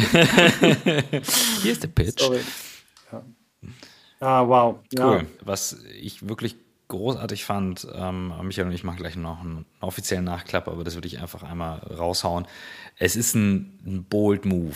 [1.61, 2.21] Hier ist der Pitch.
[2.21, 2.39] Sorry.
[3.11, 3.23] Ja.
[4.19, 4.75] Ah, wow.
[4.97, 5.17] Cool.
[5.17, 5.25] Ja.
[5.41, 6.55] Was ich wirklich
[6.94, 11.07] großartig fand, ähm, Michael und ich machen gleich noch einen offiziellen Nachklapp, aber das würde
[11.07, 12.45] ich einfach einmal raushauen.
[12.98, 14.76] Es ist ein, ein bold Move,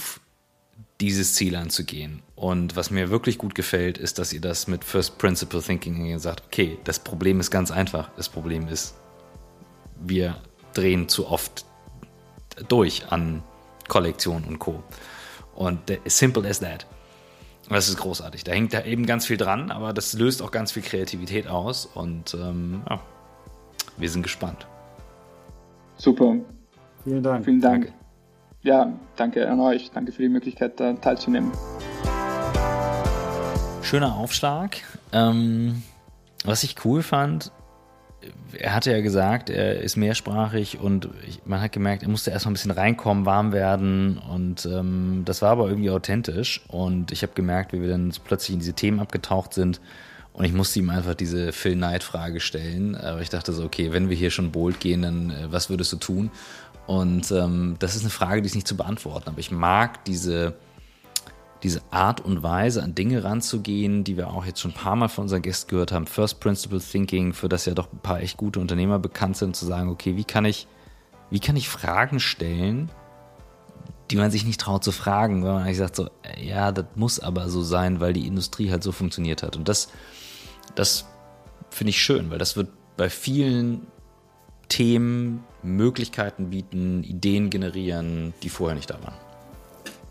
[0.99, 2.23] dieses Ziel anzugehen.
[2.35, 6.43] Und was mir wirklich gut gefällt, ist, dass ihr das mit First Principle Thinking sagt,
[6.47, 8.09] okay, das Problem ist ganz einfach.
[8.17, 8.95] Das Problem ist,
[9.99, 10.41] wir
[10.73, 11.65] drehen zu oft
[12.67, 13.43] durch an
[13.87, 14.83] Kollektion und Co.
[15.53, 16.87] Und simple as that.
[17.69, 18.43] Das ist großartig.
[18.43, 21.85] Da hängt da eben ganz viel dran, aber das löst auch ganz viel Kreativität aus
[21.85, 23.01] und ähm, ja,
[23.97, 24.67] wir sind gespannt.
[25.97, 26.35] Super.
[27.03, 27.45] Vielen Dank.
[27.45, 27.85] Vielen Dank.
[27.85, 27.97] Danke.
[28.61, 29.91] Ja, danke an euch.
[29.91, 31.51] Danke für die Möglichkeit, da teilzunehmen.
[33.81, 34.77] Schöner Aufschlag.
[35.13, 35.83] Ähm,
[36.43, 37.51] was ich cool fand,
[38.57, 42.51] er hatte ja gesagt, er ist mehrsprachig und ich, man hat gemerkt, er musste erstmal
[42.51, 47.33] ein bisschen reinkommen, warm werden und ähm, das war aber irgendwie authentisch und ich habe
[47.33, 49.81] gemerkt, wie wir dann plötzlich in diese Themen abgetaucht sind
[50.33, 53.91] und ich musste ihm einfach diese Phil Knight Frage stellen, aber ich dachte so, okay,
[53.91, 56.31] wenn wir hier schon bold gehen, dann äh, was würdest du tun?
[56.85, 60.53] Und ähm, das ist eine Frage, die ist nicht zu beantworten, aber ich mag diese
[61.63, 65.07] diese Art und Weise an Dinge ranzugehen, die wir auch jetzt schon ein paar Mal
[65.07, 68.37] von unseren Gästen gehört haben, First Principle Thinking, für das ja doch ein paar echt
[68.37, 70.67] gute Unternehmer bekannt sind, zu sagen, okay, wie kann ich,
[71.29, 72.91] wie kann ich Fragen stellen,
[74.11, 76.09] die man sich nicht traut zu fragen, weil man eigentlich sagt so,
[76.41, 79.57] ja, das muss aber so sein, weil die Industrie halt so funktioniert hat.
[79.57, 79.89] Und das,
[80.75, 81.05] das
[81.69, 83.87] finde ich schön, weil das wird bei vielen
[84.69, 89.17] Themen Möglichkeiten bieten, Ideen generieren, die vorher nicht da waren.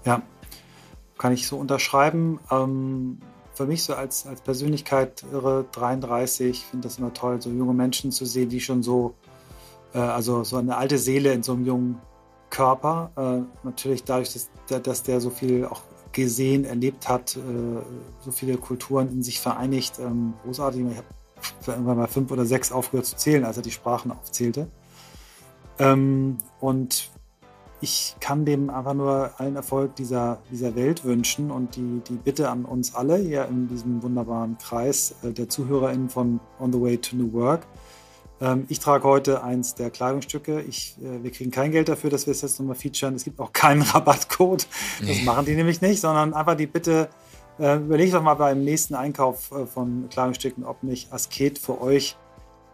[0.04, 0.22] Ja,
[1.18, 2.40] kann ich so unterschreiben.
[2.50, 3.18] Ähm,
[3.54, 8.12] für mich so als, als Persönlichkeit irre 33, finde das immer toll, so junge Menschen
[8.12, 9.14] zu sehen, die schon so,
[9.94, 12.00] äh, also so eine alte Seele in so einem jungen
[12.50, 13.10] Körper.
[13.16, 15.82] Äh, natürlich dadurch, dass der, dass der so viel auch
[16.12, 17.40] gesehen, erlebt hat, äh,
[18.20, 19.98] so viele Kulturen in sich vereinigt.
[19.98, 20.84] Ähm, großartig.
[20.90, 21.06] Ich habe
[21.66, 24.68] irgendwann mal fünf oder sechs aufgehört zu zählen, als er die Sprachen aufzählte.
[25.78, 27.10] Ähm, und
[27.80, 32.48] ich kann dem einfach nur allen Erfolg dieser, dieser Welt wünschen und die, die Bitte
[32.48, 36.98] an uns alle hier in diesem wunderbaren Kreis äh, der ZuhörerInnen von On the Way
[36.98, 37.66] to New Work.
[38.40, 40.62] Ähm, ich trage heute eins der Kleidungsstücke.
[40.62, 43.14] Ich, äh, wir kriegen kein Geld dafür, dass wir es jetzt nochmal featuren.
[43.14, 44.66] Es gibt auch keinen Rabattcode.
[45.06, 47.10] Das machen die nämlich nicht, sondern einfach die Bitte,
[47.58, 52.16] äh, überlegt doch mal beim nächsten Einkauf von Kleidungsstücken, ob nicht Asket für euch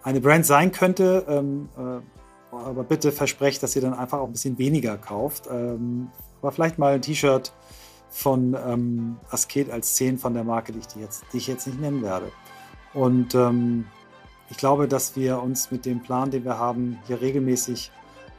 [0.03, 1.25] eine Brand sein könnte.
[1.29, 2.12] Ähm, äh,
[2.53, 5.49] aber bitte versprecht, dass ihr dann einfach auch ein bisschen weniger kauft.
[5.51, 6.11] Ähm,
[6.41, 7.53] aber vielleicht mal ein T-Shirt
[8.11, 11.67] von ähm, Asket als 10 von der Marke, die ich, die, jetzt, die ich jetzt
[11.67, 12.31] nicht nennen werde.
[12.93, 13.87] Und ähm,
[14.51, 17.91] ich glaube, dass wir uns mit dem Plan, den wir haben, hier regelmäßig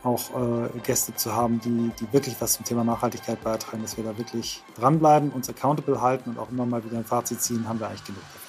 [0.03, 4.03] auch äh, Gäste zu haben, die, die wirklich was zum Thema Nachhaltigkeit beitragen, dass wir
[4.03, 7.79] da wirklich dranbleiben, uns accountable halten und auch immer mal wieder ein Fazit ziehen, haben
[7.79, 8.42] wir eigentlich genug davon.